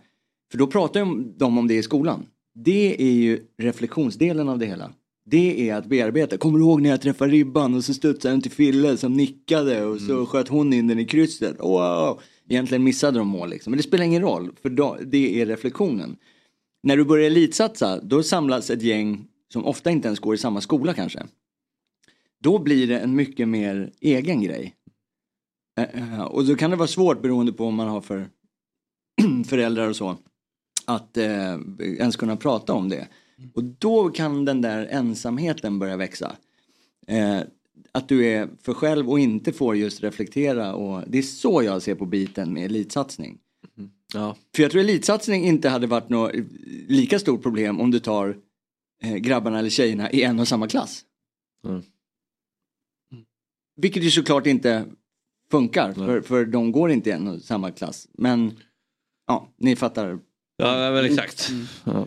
för 0.51 0.59
då 0.59 0.67
pratar 0.67 1.01
de 1.39 1.59
om 1.59 1.69
det 1.69 1.75
i 1.75 1.83
skolan. 1.83 2.27
Det 2.55 3.03
är 3.03 3.13
ju 3.13 3.47
reflektionsdelen 3.59 4.49
av 4.49 4.59
det 4.59 4.67
hela. 4.67 4.93
Det 5.25 5.71
är 5.71 5.75
att 5.75 5.87
bearbeta. 5.87 6.37
Kommer 6.39 6.59
du 6.59 6.65
ihåg 6.65 6.83
när 6.83 6.91
jag 6.91 7.01
träffade 7.01 7.31
ribban 7.33 7.75
och 7.75 7.85
så 7.85 7.95
studsade 7.95 8.35
den 8.35 8.41
till 8.41 8.51
Fille 8.51 8.97
som 8.97 9.13
nickade 9.13 9.85
och 9.85 10.01
så 10.01 10.27
sköt 10.27 10.49
hon 10.49 10.73
in 10.73 10.87
den 10.87 10.99
i 10.99 11.05
krysset. 11.05 11.57
Wow! 11.59 12.21
Egentligen 12.49 12.85
missade 12.85 13.19
de 13.19 13.29
mål 13.29 13.51
liksom. 13.51 13.71
Men 13.71 13.77
det 13.77 13.83
spelar 13.83 14.05
ingen 14.05 14.23
roll 14.23 14.53
för 14.63 14.71
då, 14.71 14.99
det 15.07 15.41
är 15.41 15.47
reflektionen. 15.47 16.17
När 16.83 16.97
du 16.97 17.05
börjar 17.05 17.27
elitsatsa 17.27 18.01
då 18.03 18.23
samlas 18.23 18.71
ett 18.71 18.83
gäng 18.83 19.27
som 19.53 19.65
ofta 19.65 19.91
inte 19.91 20.09
ens 20.09 20.21
går 20.21 20.35
i 20.35 20.39
samma 20.39 20.61
skola 20.61 20.95
kanske. 20.95 21.23
Då 22.43 22.59
blir 22.59 22.87
det 22.87 22.99
en 22.99 23.15
mycket 23.15 23.49
mer 23.49 23.93
egen 24.01 24.43
grej. 24.43 24.75
Eh, 25.79 26.15
eh, 26.15 26.23
Och 26.23 26.45
då 26.45 26.55
kan 26.55 26.71
det 26.71 26.77
vara 26.77 26.89
svårt 26.89 27.23
beroende 27.23 27.53
på 27.53 27.65
vad 27.65 27.73
man 27.73 27.89
har 27.89 28.01
för 28.01 28.29
föräldrar 29.47 29.89
och 29.89 29.97
så. 29.97 30.17
Att 30.87 31.17
eh, 31.17 31.55
ens 31.79 32.17
kunna 32.17 32.37
prata 32.37 32.73
om 32.73 32.89
det. 32.89 33.09
Och 33.55 33.65
då 33.65 34.11
kan 34.11 34.45
den 34.45 34.61
där 34.61 34.87
ensamheten 34.87 35.79
börja 35.79 35.97
växa. 35.97 36.37
Eh, 37.07 37.41
att 37.93 38.09
du 38.09 38.27
är 38.27 38.49
för 38.63 38.75
själv 38.75 39.11
och 39.11 39.21
inte 39.21 39.53
får 39.53 39.77
just 39.77 40.03
reflektera. 40.03 40.75
Och 40.75 41.03
det 41.07 41.19
är 41.19 41.23
så 41.23 41.63
jag 41.63 41.83
ser 41.83 41.95
på 41.95 42.07
biten 42.07 42.53
med 42.53 42.65
elitsatsning. 42.65 43.39
Ja. 44.15 44.37
För 44.57 44.63
jag 44.63 44.73
tror 44.73 44.81
elitsatsning 44.81 45.45
inte 45.45 45.69
hade 45.69 45.87
varit 45.87 46.09
något 46.09 46.33
lika 46.89 47.19
stort 47.19 47.43
problem 47.43 47.81
om 47.81 47.91
du 47.91 47.99
tar 47.99 48.37
eh, 49.03 49.15
grabbarna 49.15 49.59
eller 49.59 49.71
tjejerna 49.71 50.11
i 50.11 50.23
en 50.23 50.41
och 50.41 50.49
samma 50.49 50.69
klass. 50.69 51.05
Mm. 51.65 51.83
Vilket 53.77 54.03
ju 54.03 54.11
såklart 54.11 54.47
inte 54.47 54.87
funkar 55.51 55.93
för, 55.93 56.21
för 56.21 56.45
de 56.45 56.73
går 56.73 56.91
inte 56.91 57.11
i 57.11 57.13
en 57.13 57.29
och 57.29 57.41
samma 57.41 57.71
klass. 57.71 58.09
Men 58.13 58.59
ja, 59.27 59.49
ni 59.57 59.77
fattar. 59.77 60.19
Ja 60.57 60.91
men 60.93 61.05
exakt. 61.05 61.51
Ja. 61.85 62.07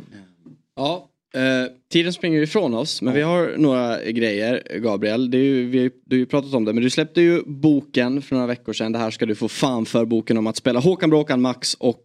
Ja, 0.75 1.09
eh, 1.35 1.65
tiden 1.91 2.13
springer 2.13 2.41
ifrån 2.41 2.73
oss 2.73 3.01
men 3.01 3.13
vi 3.13 3.21
har 3.21 3.53
några 3.57 4.03
grejer 4.03 4.79
Gabriel. 4.79 5.31
Det 5.31 5.37
är 5.37 5.43
ju, 5.43 5.65
vi, 5.69 5.89
du 6.05 6.15
har 6.15 6.19
ju 6.19 6.25
pratat 6.25 6.53
om 6.53 6.65
det 6.65 6.73
men 6.73 6.83
du 6.83 6.89
släppte 6.89 7.21
ju 7.21 7.41
boken 7.45 8.21
för 8.21 8.35
några 8.35 8.47
veckor 8.47 8.73
sedan. 8.73 8.91
Det 8.91 8.99
här 8.99 9.11
ska 9.11 9.25
du 9.25 9.35
få 9.35 9.47
fan 9.47 9.85
för 9.85 10.05
boken 10.05 10.37
om 10.37 10.47
att 10.47 10.55
spela 10.55 10.79
Håkan 10.79 11.09
Bråkan 11.09 11.41
Max 11.41 11.73
och 11.73 12.01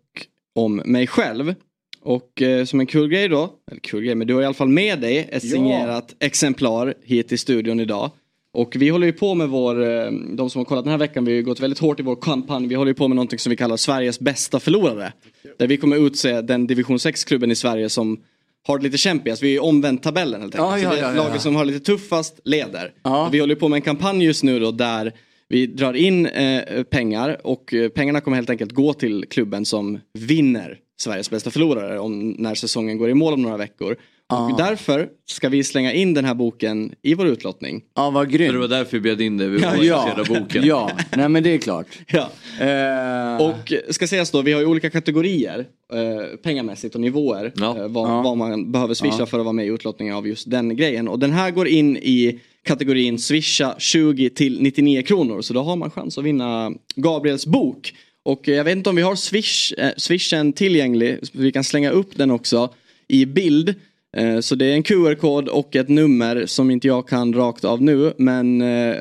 om 0.55 0.83
mig 0.85 1.07
själv. 1.07 1.55
Och 2.03 2.43
eh, 2.43 2.65
som 2.65 2.81
en 2.81 2.87
kul 2.87 3.09
grej 3.09 3.29
då, 3.29 3.51
eller 3.71 3.81
kul 3.81 4.03
grej 4.05 4.15
men 4.15 4.27
du 4.27 4.35
har 4.35 4.43
i 4.43 4.45
alla 4.45 4.55
fall 4.55 4.69
med 4.69 5.01
dig 5.01 5.19
ett 5.19 5.45
Ja. 5.45 5.51
signerat 5.51 6.15
exemplar 6.21 6.95
hit 7.05 7.33
i 7.33 7.37
studion 7.39 7.81
idag. 7.81 8.11
Och 8.53 8.77
vi 8.79 8.89
håller 8.89 9.07
ju 9.07 9.13
på 9.13 9.35
med 9.35 9.49
vår, 9.49 9.83
eh, 9.83 10.11
de 10.37 10.51
som 10.51 10.59
har 10.59 10.65
kollat 10.65 10.85
den 10.85 10.91
här 10.91 10.99
veckan, 10.99 11.25
vi 11.25 11.33
har 11.33 11.37
ju 11.37 11.43
gått 11.43 11.61
väldigt 11.61 11.79
hårt 11.79 12.01
i 12.01 12.03
vår 12.03 12.17
kampanj. 12.17 12.67
Vi 12.67 12.75
håller 12.75 12.91
ju 12.91 12.95
på 12.95 13.09
med 13.09 13.15
någonting 13.17 13.39
som 13.39 13.51
vi 13.51 13.57
kallar 13.57 13.77
Sveriges 13.77 14.21
bästa 14.21 14.61
förlorare. 14.61 15.13
Där 15.59 15.67
vi 15.67 15.77
kommer 15.77 16.07
utse 16.07 16.41
den 16.41 16.67
division 16.67 16.97
6-klubben 16.97 17.51
i 17.51 17.55
Sverige 17.55 17.89
som 17.89 18.21
har 18.67 18.79
det 18.79 18.85
lite 18.85 18.99
kämpigast. 18.99 19.43
Vi 19.43 19.49
är 19.49 19.53
ju 19.53 19.59
omvänt 19.59 20.03
tabellen 20.03 20.41
helt 20.41 20.55
enkelt. 20.55 20.83
Ja, 20.83 20.97
ja, 20.97 21.15
ja, 21.15 21.25
laget 21.25 21.43
som 21.43 21.57
har 21.57 21.65
lite 21.65 21.81
tuffast 21.81 22.41
leder. 22.45 22.93
Vi 23.33 23.41
håller 23.41 23.55
på 23.55 23.69
med 23.69 23.77
en 23.77 23.83
kampanj 23.83 24.25
just 24.25 24.43
nu 24.43 24.61
då 24.61 24.71
där 24.71 25.13
vi 25.49 25.67
drar 25.67 25.95
in 25.95 26.27
eh, 26.27 26.83
pengar 26.83 27.41
och 27.45 27.75
eh, 27.75 27.89
pengarna 27.89 28.21
kommer 28.21 28.37
helt 28.37 28.51
enkelt 28.51 28.73
gå 28.73 28.93
till 28.93 29.25
klubben 29.31 29.65
som 29.65 30.01
vinner 30.19 30.79
Sveriges 31.01 31.31
bästa 31.31 31.51
förlorare 31.51 31.99
om, 31.99 32.31
när 32.31 32.55
säsongen 32.55 32.99
går 32.99 33.11
i 33.11 33.15
mål 33.15 33.35
om 33.35 33.43
några 33.43 33.57
veckor. 33.57 33.97
Och 34.31 34.57
därför 34.57 35.09
ska 35.27 35.49
vi 35.49 35.65
slänga 35.65 35.93
in 35.93 36.15
den 36.15 36.25
här 36.25 36.35
boken 36.35 36.95
i 37.03 37.15
vår 37.15 37.27
utlottning. 37.27 37.83
Ja, 37.95 38.11
vad 38.11 38.27
Så 38.27 38.31
grymt. 38.31 38.53
det 38.53 38.59
var 38.59 38.69
därför 38.69 38.93
vi 38.97 39.01
bjöd 39.01 39.21
in 39.21 39.37
dig, 39.37 39.49
vi 39.49 39.61
Ja, 39.87 40.13
av 40.21 40.27
boken. 40.27 40.65
ja, 40.67 40.91
nej 41.17 41.29
men 41.29 41.43
det 41.43 41.51
är 41.55 41.59
klart. 41.59 41.87
Ja. 42.07 42.31
Eh, 42.67 43.41
Och 43.47 43.73
ska 43.95 44.07
sägas 44.07 44.31
då, 44.31 44.43
vi 44.43 44.53
har 44.53 44.61
ju 44.61 44.67
olika 44.67 44.91
kategorier 44.91 45.59
eh, 45.93 46.37
pengamässigt 46.43 46.95
och 46.95 47.01
nivåer. 47.01 47.53
Ja. 47.57 47.79
Eh, 47.79 47.89
vad, 47.89 48.11
Ja. 48.11 48.23
vad 48.23 48.37
man 48.37 48.73
behöver 48.73 48.95
swisha 48.95 49.17
Ja. 49.19 49.27
för 49.27 49.39
att 49.39 49.45
vara 49.45 49.53
med 49.53 49.67
i 49.67 49.69
utlottningen 49.69 50.15
av 50.15 50.27
just 50.29 50.51
den 50.51 50.77
grejen. 50.77 51.09
Och 51.09 51.19
den 51.19 51.33
här 51.33 51.51
går 51.51 51.69
in 51.69 51.97
i 51.97 52.41
kategorin 52.65 53.19
swisha 53.19 53.75
20 53.79 54.31
till 54.31 54.63
99 54.63 55.03
kronor. 55.03 55.43
Så 55.43 55.55
då 55.55 55.63
har 55.63 55.77
man 55.77 55.91
chans 55.91 56.19
att 56.19 56.25
vinna 56.25 56.73
Gabriels 56.95 57.47
bok. 57.47 57.93
Och 58.25 58.49
eh, 58.49 58.55
jag 58.55 58.65
vet 58.65 58.77
inte 58.77 58.91
om 58.91 58.97
vi 58.97 59.03
har 59.03 59.15
swish, 59.15 59.73
eh, 59.79 59.91
swishen 59.97 60.53
tillgänglig. 60.53 61.19
så 61.23 61.33
Vi 61.33 61.53
kan 61.53 61.65
slänga 61.65 61.91
upp 61.91 62.17
den 62.17 62.31
också 62.31 62.75
i 63.09 63.27
bild. 63.27 63.75
Eh, 64.17 64.41
Så 64.41 64.55
det 64.55 64.65
är 64.67 64.73
en 64.75 64.83
QR-kod 64.83 65.49
och 65.49 65.77
ett 65.77 65.89
nummer 65.89 66.47
som 66.47 66.71
inte 66.71 66.87
jag 66.87 67.09
kan 67.09 67.33
rakt 67.33 67.65
av 67.65 67.83
nu. 67.83 68.13
Men 68.19 68.63
eh, 68.63 68.97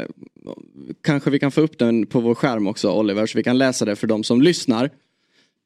kanske 1.03 1.30
vi 1.30 1.39
kan 1.39 1.51
få 1.51 1.62
upp 1.62 1.78
den 1.78 2.05
på 2.05 2.20
vår 2.20 2.36
skärm 2.36 2.68
också 2.68 2.91
Oliver 2.91 3.26
så 3.26 3.38
vi 3.38 3.43
kan 3.43 3.57
läsa 3.57 3.86
det 3.86 3.95
för 3.95 4.07
de 4.07 4.24
som 4.24 4.41
lyssnar. 4.41 4.89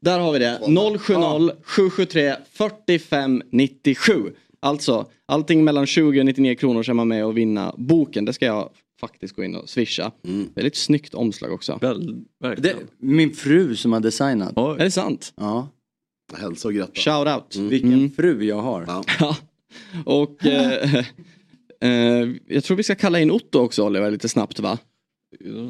Där 0.02 0.20
har 0.20 0.34
vi 0.34 0.40
det. 0.40 0.60
070 1.00 1.52
773 1.64 2.36
45 2.52 3.44
97. 3.52 4.14
Alltså 4.60 5.06
allting 5.26 5.64
mellan 5.64 5.86
20 5.86 6.20
och 6.20 6.26
99 6.26 6.56
kronor 6.56 6.84
så 6.84 6.92
är 6.92 6.94
man 6.94 7.08
med 7.08 7.26
och 7.26 7.38
vinna 7.38 7.76
boken. 7.78 8.26
Det 8.26 8.34
ska 8.34 8.46
jag 8.46 8.70
faktiskt 9.00 9.36
gå 9.36 9.44
in 9.44 9.56
och 9.56 9.70
swisha. 9.70 10.12
Väldigt 10.56 10.76
snyggt 10.76 11.14
omslag 11.14 11.54
också. 11.54 11.78
Väl, 11.82 12.16
det, 12.58 12.76
min 12.98 13.32
fru 13.32 13.76
som 13.76 13.94
har 13.94 14.00
designat. 14.00 14.58
Är 14.58 14.84
det 14.84 14.92
sant? 14.92 15.34
Ja. 15.36 15.68
Hälsa 16.36 16.68
och 16.68 16.74
gratta. 16.74 16.92
Shout 16.96 17.28
out. 17.28 17.56
Vilken 17.72 17.94
Mm. 17.94 18.12
fru 18.12 18.44
jag 18.44 18.62
har. 18.62 18.84
Ja. 18.88 19.04
Ja. 19.20 19.38
Och 20.06 20.46
eh, 20.46 20.96
eh, 21.80 22.30
jag 22.48 22.64
tror 22.64 22.78
vi 22.78 22.84
ska 22.84 22.96
kalla 22.96 23.20
in 23.20 23.32
Otto 23.32 23.60
också 23.60 23.86
Oliver 23.86 24.12
lite 24.12 24.30
snabbt 24.30 24.60
va? 24.60 24.78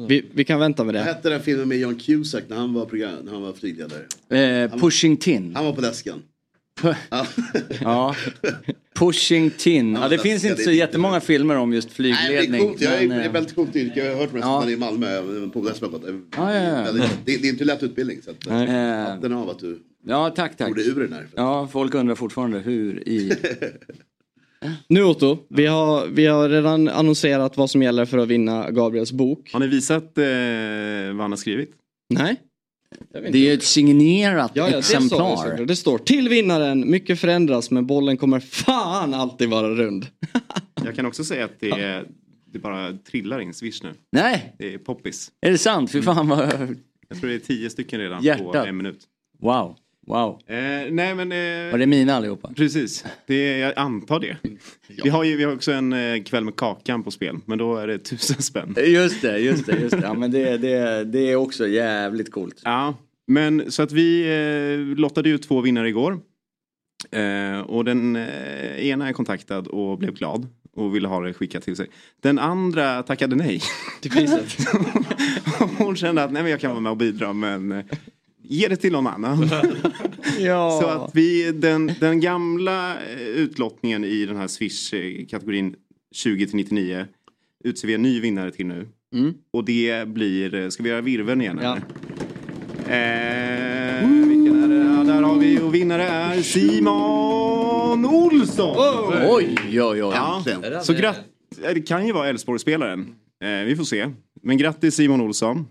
Vi, 0.08 0.24
vi 0.34 0.44
kan 0.44 0.60
vänta 0.60 0.84
med 0.84 0.94
Vad 0.94 1.04
det. 1.04 1.12
hette 1.12 1.28
den 1.30 1.42
filmen 1.42 1.68
med 1.68 1.78
John 1.78 1.94
Cusack 1.98 2.44
när 2.48 2.56
han 2.56 2.74
var, 2.74 2.86
program, 2.86 3.14
när 3.24 3.32
han 3.32 3.42
var 3.42 3.52
flygledare? 3.52 4.00
Eh, 4.64 4.78
pushing 4.80 5.16
Tin. 5.16 5.54
Han 5.56 5.64
var 5.64 5.72
på 5.72 5.80
läsken. 5.80 6.22
Ja. 7.10 7.26
Ja. 7.80 8.14
Pushing 8.94 9.50
Tin. 9.50 9.94
Ja, 9.94 10.08
det 10.08 10.18
finns 10.18 10.44
inte 10.44 10.62
så 10.62 10.70
jättemånga 10.70 11.20
filmer 11.20 11.56
om 11.56 11.72
just 11.72 11.98
Nej, 11.98 12.10
det 12.12 12.12
är 12.12 12.26
flygledning. 12.26 12.60
coolt. 12.68 12.80
Jag 12.80 12.92
är, 12.94 12.98
men, 13.08 13.08
det 13.08 13.14
är 13.24 13.26
eh, 13.26 13.32
väldigt 13.32 13.54
coolt 13.54 13.76
yrke. 13.76 14.04
Jag 14.04 14.12
har 14.12 14.20
hört 14.20 14.32
med 14.32 14.42
Ja. 14.42 14.62
ja. 14.66 14.70
i 14.70 14.76
Malmö 14.76 15.16
eh, 15.16 15.48
på. 15.50 15.70
Ja, 15.80 16.10
ja, 16.36 16.54
ja. 16.54 16.82
Väldigt- 16.84 17.10
Det, 17.24 17.36
det 17.36 17.48
är 17.48 17.52
inte 17.52 17.64
lätt 17.64 17.82
utbildning. 17.82 18.18
Så 18.24 18.30
att, 18.30 18.46
eh, 18.46 18.56
hatten 18.56 19.32
av 19.32 19.50
att 19.50 19.58
du 19.58 19.78
ja, 20.06 20.30
tack, 20.30 20.56
tack. 20.56 20.78
ur 20.78 21.00
den 21.00 21.12
här. 21.12 21.26
Ja, 21.36 21.68
folk 21.72 21.94
undrar 21.94 22.14
fortfarande 22.14 22.58
hur 22.58 23.08
i... 23.08 23.32
Nu 24.88 25.02
Otto, 25.04 25.38
vi 25.48 25.66
har, 25.66 26.06
vi 26.06 26.26
har 26.26 26.48
redan 26.48 26.88
annonserat 26.88 27.56
vad 27.56 27.70
som 27.70 27.82
gäller 27.82 28.04
för 28.04 28.18
att 28.18 28.28
vinna 28.28 28.70
Gabriels 28.70 29.12
bok. 29.12 29.50
Har 29.52 29.60
ni 29.60 29.66
visat 29.66 30.18
eh, 30.18 30.24
vad 31.14 31.22
han 31.22 31.32
har 31.32 31.36
skrivit? 31.36 31.70
Nej? 32.08 32.36
Det 33.32 33.50
är 33.50 33.54
ett 33.54 33.62
signerat 33.62 34.52
Ja, 34.54 34.68
ja, 34.70 34.76
det, 34.76 34.82
står, 34.82 34.96
exemplar. 34.96 35.56
det, 35.56 35.64
det 35.64 35.76
står 35.76 35.98
till 35.98 36.28
vinnaren, 36.28 36.90
mycket 36.90 37.20
förändras 37.20 37.70
men 37.70 37.86
bollen 37.86 38.16
kommer 38.16 38.40
fan 38.40 39.14
alltid 39.14 39.48
vara 39.50 39.68
rund. 39.68 40.06
Jag 40.84 40.96
kan 40.96 41.06
också 41.06 41.24
säga 41.24 41.44
att 41.44 41.60
det, 41.60 41.70
är, 41.70 42.04
det 42.52 42.58
bara 42.58 42.92
trillar 42.92 43.40
in 43.40 43.54
swish 43.54 43.82
nu. 43.82 43.92
Nej, 44.12 44.54
Det 44.58 44.74
är 44.74 44.78
poppis. 44.78 45.30
är 45.40 45.50
det 45.50 45.58
sant? 45.58 45.90
Fy 45.92 46.02
fan 46.02 46.28
vad... 46.28 46.40
Jag 47.08 47.20
tror 47.20 47.30
det 47.30 47.34
är 47.34 47.38
tio 47.38 47.70
stycken 47.70 48.00
redan 48.00 48.18
på 48.18 48.24
Hjärtat. 48.24 48.66
en 48.66 48.76
minut. 48.76 49.00
Wow, 49.40 49.76
wow. 50.06 50.40
Eh, 50.46 50.56
nej 50.90 51.14
men... 51.14 51.32
Eh, 51.32 51.70
Var 51.72 51.78
det 51.78 51.86
mina 51.86 52.14
allihopa? 52.14 52.52
Precis, 52.56 53.04
det, 53.26 53.58
jag 53.58 53.72
antar 53.76 54.20
det. 54.20 54.36
Vi, 55.02 55.08
har 55.08 55.24
ju, 55.24 55.36
vi 55.36 55.44
har 55.44 55.54
också 55.54 55.72
en 55.72 55.92
eh, 55.92 56.22
kväll 56.22 56.44
med 56.44 56.56
Kakan 56.56 57.02
på 57.02 57.10
spel, 57.10 57.36
men 57.44 57.58
då 57.58 57.76
är 57.76 57.86
det 57.86 57.98
tusen 57.98 58.42
spänn. 58.42 58.76
Just 58.86 59.22
det, 59.22 59.38
just 59.38 59.66
det, 59.66 59.80
just 59.80 59.96
det. 59.96 60.02
Ja, 60.02 60.14
men 60.14 60.30
det, 60.30 60.58
det, 60.58 61.04
det 61.04 61.30
är 61.30 61.36
också 61.36 61.68
jävligt 61.68 62.32
coolt. 62.32 62.60
Ja, 62.64 62.94
men 63.26 63.70
så 63.72 63.82
att 63.82 63.92
vi 63.92 64.22
eh, 64.22 64.98
lottade 64.98 65.28
ut 65.28 65.42
två 65.42 65.60
vinnare 65.60 65.88
igår. 65.88 66.18
Eh, 67.10 67.60
och 67.60 67.84
den 67.84 68.16
eh, 68.16 68.86
ena 68.86 69.08
är 69.08 69.12
kontaktad 69.12 69.58
och 69.68 69.98
blev 69.98 70.14
glad 70.14 70.46
och 70.76 70.96
ville 70.96 71.08
ha 71.08 71.20
det 71.20 71.34
skickat 71.34 71.62
till 71.62 71.76
sig. 71.76 71.88
Den 72.22 72.38
andra 72.38 73.02
tackade 73.02 73.36
nej. 73.36 73.60
Till 74.00 74.10
priset. 74.10 74.56
Hon 75.78 75.96
kände 75.96 76.24
att 76.24 76.32
nej 76.32 76.42
men 76.42 76.50
jag 76.50 76.60
kan 76.60 76.70
vara 76.70 76.80
med 76.80 76.90
och 76.90 76.96
bidra 76.96 77.32
men 77.32 77.72
eh, 77.72 77.84
ge 78.44 78.68
det 78.68 78.76
till 78.76 78.92
någon 78.92 79.06
annan. 79.06 79.50
Ja. 80.38 80.80
Så 80.82 80.88
att 80.88 81.10
vi, 81.14 81.52
den, 81.52 81.90
den 82.00 82.20
gamla 82.20 82.94
eh, 82.94 83.20
utlottningen 83.20 84.04
i 84.04 84.26
den 84.26 84.36
här 84.36 84.46
Swish-kategorin 84.48 85.74
20 86.14 86.46
till 86.46 86.56
99 86.56 87.06
utser 87.64 87.88
vi 87.88 87.94
en 87.94 88.02
ny 88.02 88.20
vinnare 88.20 88.50
till 88.50 88.66
nu. 88.66 88.88
Och 89.52 89.64
det 89.64 90.08
blir, 90.08 90.70
ska 90.70 90.82
vi 90.82 90.88
göra 90.88 91.00
virveln 91.00 91.40
igen? 91.40 91.60
Ja. 91.62 91.76
Eh, 92.94 94.08
vilken 94.28 94.62
är 94.64 94.68
det? 94.68 94.94
Ja, 94.96 95.04
där 95.14 95.22
har 95.22 95.38
vi 95.38 95.60
och 95.60 95.74
vinnare 95.74 96.02
är 96.02 96.42
Simon 96.42 98.04
Olsson! 98.06 98.76
Oj, 99.28 99.56
oj, 99.68 99.80
oj. 99.82 99.98
Ja, 99.98 100.44
så 100.82 100.92
gratt, 100.92 101.20
det 101.74 101.82
kan 101.82 102.06
ju 102.06 102.12
vara 102.12 102.28
Elfsborgsspelaren. 102.28 103.14
Eh, 103.44 103.64
vi 103.66 103.76
får 103.76 103.84
se. 103.84 104.10
Men 104.42 104.58
grattis 104.58 104.94
Simon 104.94 105.20
Olsson. 105.20 105.66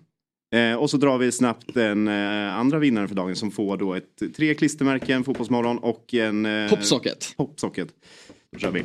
Eh, 0.54 0.76
och 0.76 0.89
så 0.89 0.97
drar 0.97 1.18
vi 1.18 1.32
snabbt 1.32 1.74
den 1.74 2.08
eh, 2.08 2.56
andra 2.56 2.80
vinnaren 2.80 3.08
för 3.08 3.16
dagen 3.16 3.36
som 3.36 3.51
får 3.51 3.78
då 3.78 3.93
ett, 3.93 4.36
tre 4.36 4.54
klistermärken, 4.54 5.24
Fotbollsmorgon 5.24 5.78
och 5.78 6.14
en... 6.14 6.45
Eh, 6.45 6.70
Popsocket. 6.70 7.34
Popsocket. 7.38 7.88
Då 8.51 8.60
kör 8.60 8.72
vi. 8.72 8.84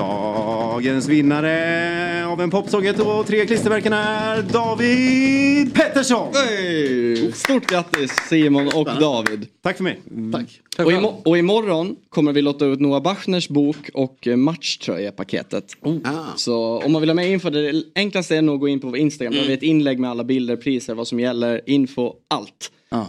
Dagens 0.00 1.08
vinnare 1.08 2.26
av 2.26 2.40
en 2.40 2.50
Popsocket 2.50 3.00
och 3.00 3.26
tre 3.26 3.46
klistermärken 3.46 3.92
är 3.92 4.42
David 4.42 5.74
Pettersson! 5.74 6.34
Hey! 6.34 7.32
Stort 7.32 7.66
grattis 7.70 8.12
Simon 8.28 8.66
och 8.74 8.84
David. 8.84 9.46
Tack 9.62 9.76
för 9.76 9.84
mig. 9.84 10.00
Tack. 10.32 10.60
Och, 10.86 10.92
imo- 10.92 11.22
och 11.24 11.38
imorgon 11.38 11.96
kommer 12.08 12.32
vi 12.32 12.42
låta 12.42 12.66
ut 12.66 12.80
Noah 12.80 13.02
Bachners 13.02 13.48
bok 13.48 13.76
och 13.94 14.26
eh, 14.26 14.36
matchtröjepaketet. 14.36 15.64
Ah. 16.04 16.24
Så 16.36 16.78
om 16.78 16.92
man 16.92 17.00
vill 17.02 17.08
ha 17.10 17.14
med 17.14 17.30
info, 17.30 17.50
det 17.50 17.82
enklaste 17.94 18.36
är 18.36 18.42
nog 18.42 18.54
att 18.54 18.60
gå 18.60 18.68
in 18.68 18.80
på 18.80 18.86
vår 18.86 18.96
Instagram. 18.96 19.32
Där 19.32 19.40
har 19.40 19.46
vi 19.48 19.54
ett 19.54 19.62
inlägg 19.62 19.98
med 19.98 20.10
alla 20.10 20.24
bilder, 20.24 20.56
priser, 20.56 20.94
vad 20.94 21.08
som 21.08 21.20
gäller, 21.20 21.60
info, 21.66 22.12
allt. 22.28 22.72
Ja. 22.90 23.06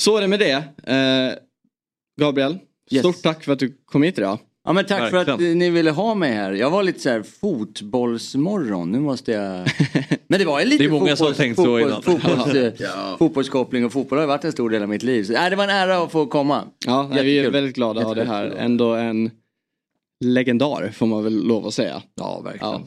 Så 0.00 0.16
är 0.16 0.20
det 0.20 0.28
med 0.28 0.38
det. 0.38 0.52
Eh, 0.92 1.32
Gabriel, 2.20 2.58
Yes. 2.90 3.00
stort 3.02 3.22
tack 3.22 3.44
för 3.44 3.52
att 3.52 3.58
du 3.58 3.76
kom 3.86 4.02
hit 4.02 4.18
idag. 4.18 4.38
Ja 4.66 4.72
men 4.72 4.84
tack 4.84 5.10
för 5.10 5.16
att 5.16 5.28
Verkligen. 5.28 5.58
ni 5.58 5.70
ville 5.70 5.90
ha 5.90 6.14
mig 6.14 6.32
här. 6.32 6.52
Jag 6.52 6.70
var 6.70 6.82
lite 6.82 7.00
så 7.00 7.08
här 7.10 7.22
fotbollsmorgon. 7.22 8.92
Nu 8.92 9.00
måste 9.00 9.32
jag... 9.32 9.68
Men 10.28 10.38
det 10.38 10.44
var 10.44 10.60
ju 10.60 10.66
lite 10.66 10.78
Det 10.84 10.88
är 10.88 10.90
många 10.90 11.16
som 11.16 11.26
har 11.26 11.34
tänkt 11.34 11.56
så 11.56 11.78
innan. 11.78 12.02
fotbolls, 12.02 12.54
Ja. 12.80 13.16
fotbollskoppling 13.18 13.84
och 13.84 13.92
fotboll 13.92 14.18
har 14.18 14.26
varit 14.26 14.44
en 14.44 14.52
stor 14.52 14.70
del 14.70 14.82
av 14.82 14.88
mitt 14.88 15.02
liv. 15.02 15.24
Så, 15.24 15.32
nej, 15.32 15.50
det 15.50 15.56
var 15.56 15.64
en 15.64 15.70
ära 15.70 15.98
att 16.02 16.12
få 16.12 16.26
komma. 16.26 16.62
Ja, 16.86 17.08
nej, 17.12 17.24
vi 17.24 17.38
är 17.38 17.50
väldigt 17.50 17.74
glada 17.74 18.00
att 18.00 18.06
ha 18.06 18.14
det 18.14 18.24
här. 18.24 18.54
Ändå 18.58 18.94
en 18.94 19.30
legendar 20.24 20.90
får 20.94 21.06
man 21.06 21.24
väl 21.24 21.46
lov 21.46 21.66
att 21.66 21.74
säga. 21.74 22.02
Ja, 22.14 22.40
verkligen. 22.44 22.72
Ja. 22.72 22.80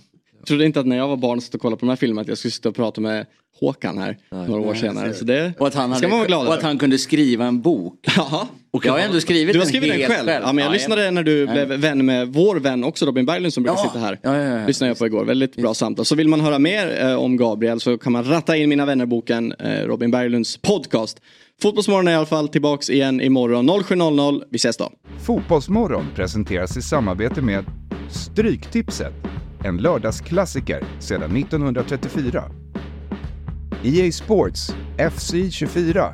Jag 0.49 0.51
trodde 0.51 0.65
inte 0.65 0.79
att 0.79 0.85
när 0.85 0.97
jag 0.97 1.07
var 1.07 1.17
barn 1.17 1.37
och 1.37 1.43
satt 1.43 1.55
och 1.55 1.61
kollade 1.61 1.79
på 1.79 1.85
de 1.85 1.89
här 1.89 1.95
filmerna 1.95 2.21
att 2.21 2.27
jag 2.27 2.37
skulle 2.37 2.51
sitta 2.51 2.69
och 2.69 2.75
prata 2.75 3.01
med 3.01 3.25
Håkan 3.59 3.97
här 3.97 4.17
några 4.47 4.61
år 4.61 4.73
senare. 4.73 5.13
Så 5.13 5.25
det 5.25 5.53
Och 5.59 5.67
att 5.67 5.73
han, 5.75 5.95
ska 5.95 6.07
man 6.07 6.11
vara 6.11 6.19
hade, 6.19 6.27
glad 6.27 6.47
och 6.47 6.53
att 6.53 6.59
över. 6.59 6.67
han 6.67 6.77
kunde 6.77 6.97
skriva 6.97 7.45
en 7.45 7.61
bok. 7.61 7.99
Jaha. 8.17 8.47
jag 8.83 8.91
har 8.91 8.99
ändå 8.99 9.19
skrivit 9.19 9.53
Du 9.53 9.59
har 9.59 9.65
den 9.65 9.69
skrivit 9.69 9.89
den 9.91 9.99
helt 10.01 10.13
själv? 10.13 10.29
Ja, 10.43 10.53
men 10.53 10.63
jag 10.63 10.73
lyssnade 10.73 11.11
när 11.11 11.23
du 11.23 11.47
blev 11.47 11.67
vän 11.67 12.05
med 12.05 12.27
vår 12.27 12.55
vän 12.55 12.83
också 12.83 13.05
Robin 13.05 13.25
Berglund 13.25 13.53
som 13.53 13.63
brukar 13.63 13.79
Ja. 13.79 13.83
sitta 13.89 13.99
här. 13.99 14.19
Ja, 14.21 14.37
ja, 14.37 14.59
ja. 14.59 14.67
Lyssnade 14.67 14.89
jag 14.89 14.97
på 14.97 15.05
igår. 15.05 15.25
Väldigt 15.25 15.55
bra 15.55 15.73
samtal. 15.73 16.05
Så 16.05 16.15
vill 16.15 16.27
man 16.27 16.41
höra 16.41 16.59
mer 16.59 17.01
eh, 17.05 17.13
om 17.15 17.37
Gabriel 17.37 17.79
så 17.79 17.97
kan 17.97 18.11
man 18.11 18.23
ratta 18.23 18.57
in 18.57 18.69
Mina 18.69 18.85
vännerboken 18.85 19.53
eh, 19.59 19.85
Robin 19.85 20.11
Berglunds 20.11 20.57
podcast. 20.57 21.21
Fotbollsmorgon 21.61 22.07
är 22.07 22.11
i 22.11 22.15
alla 22.15 22.25
fall 22.25 22.47
tillbaks 22.47 22.89
igen 22.89 23.21
imorgon 23.21 23.69
07.00. 23.69 24.43
Vi 24.49 24.55
ses 24.55 24.77
då. 24.77 24.91
Fotbollsmorgon 25.25 26.05
presenteras 26.15 26.77
i 26.77 26.81
samarbete 26.81 27.41
med 27.41 27.65
Stryktipset, 28.11 29.13
en 29.63 29.77
lördagsklassiker 29.77 30.83
sedan 30.99 31.35
1934. 31.37 32.43
EA 33.83 34.11
Sports 34.11 34.75
FC 34.97 35.51
24. 35.51 36.13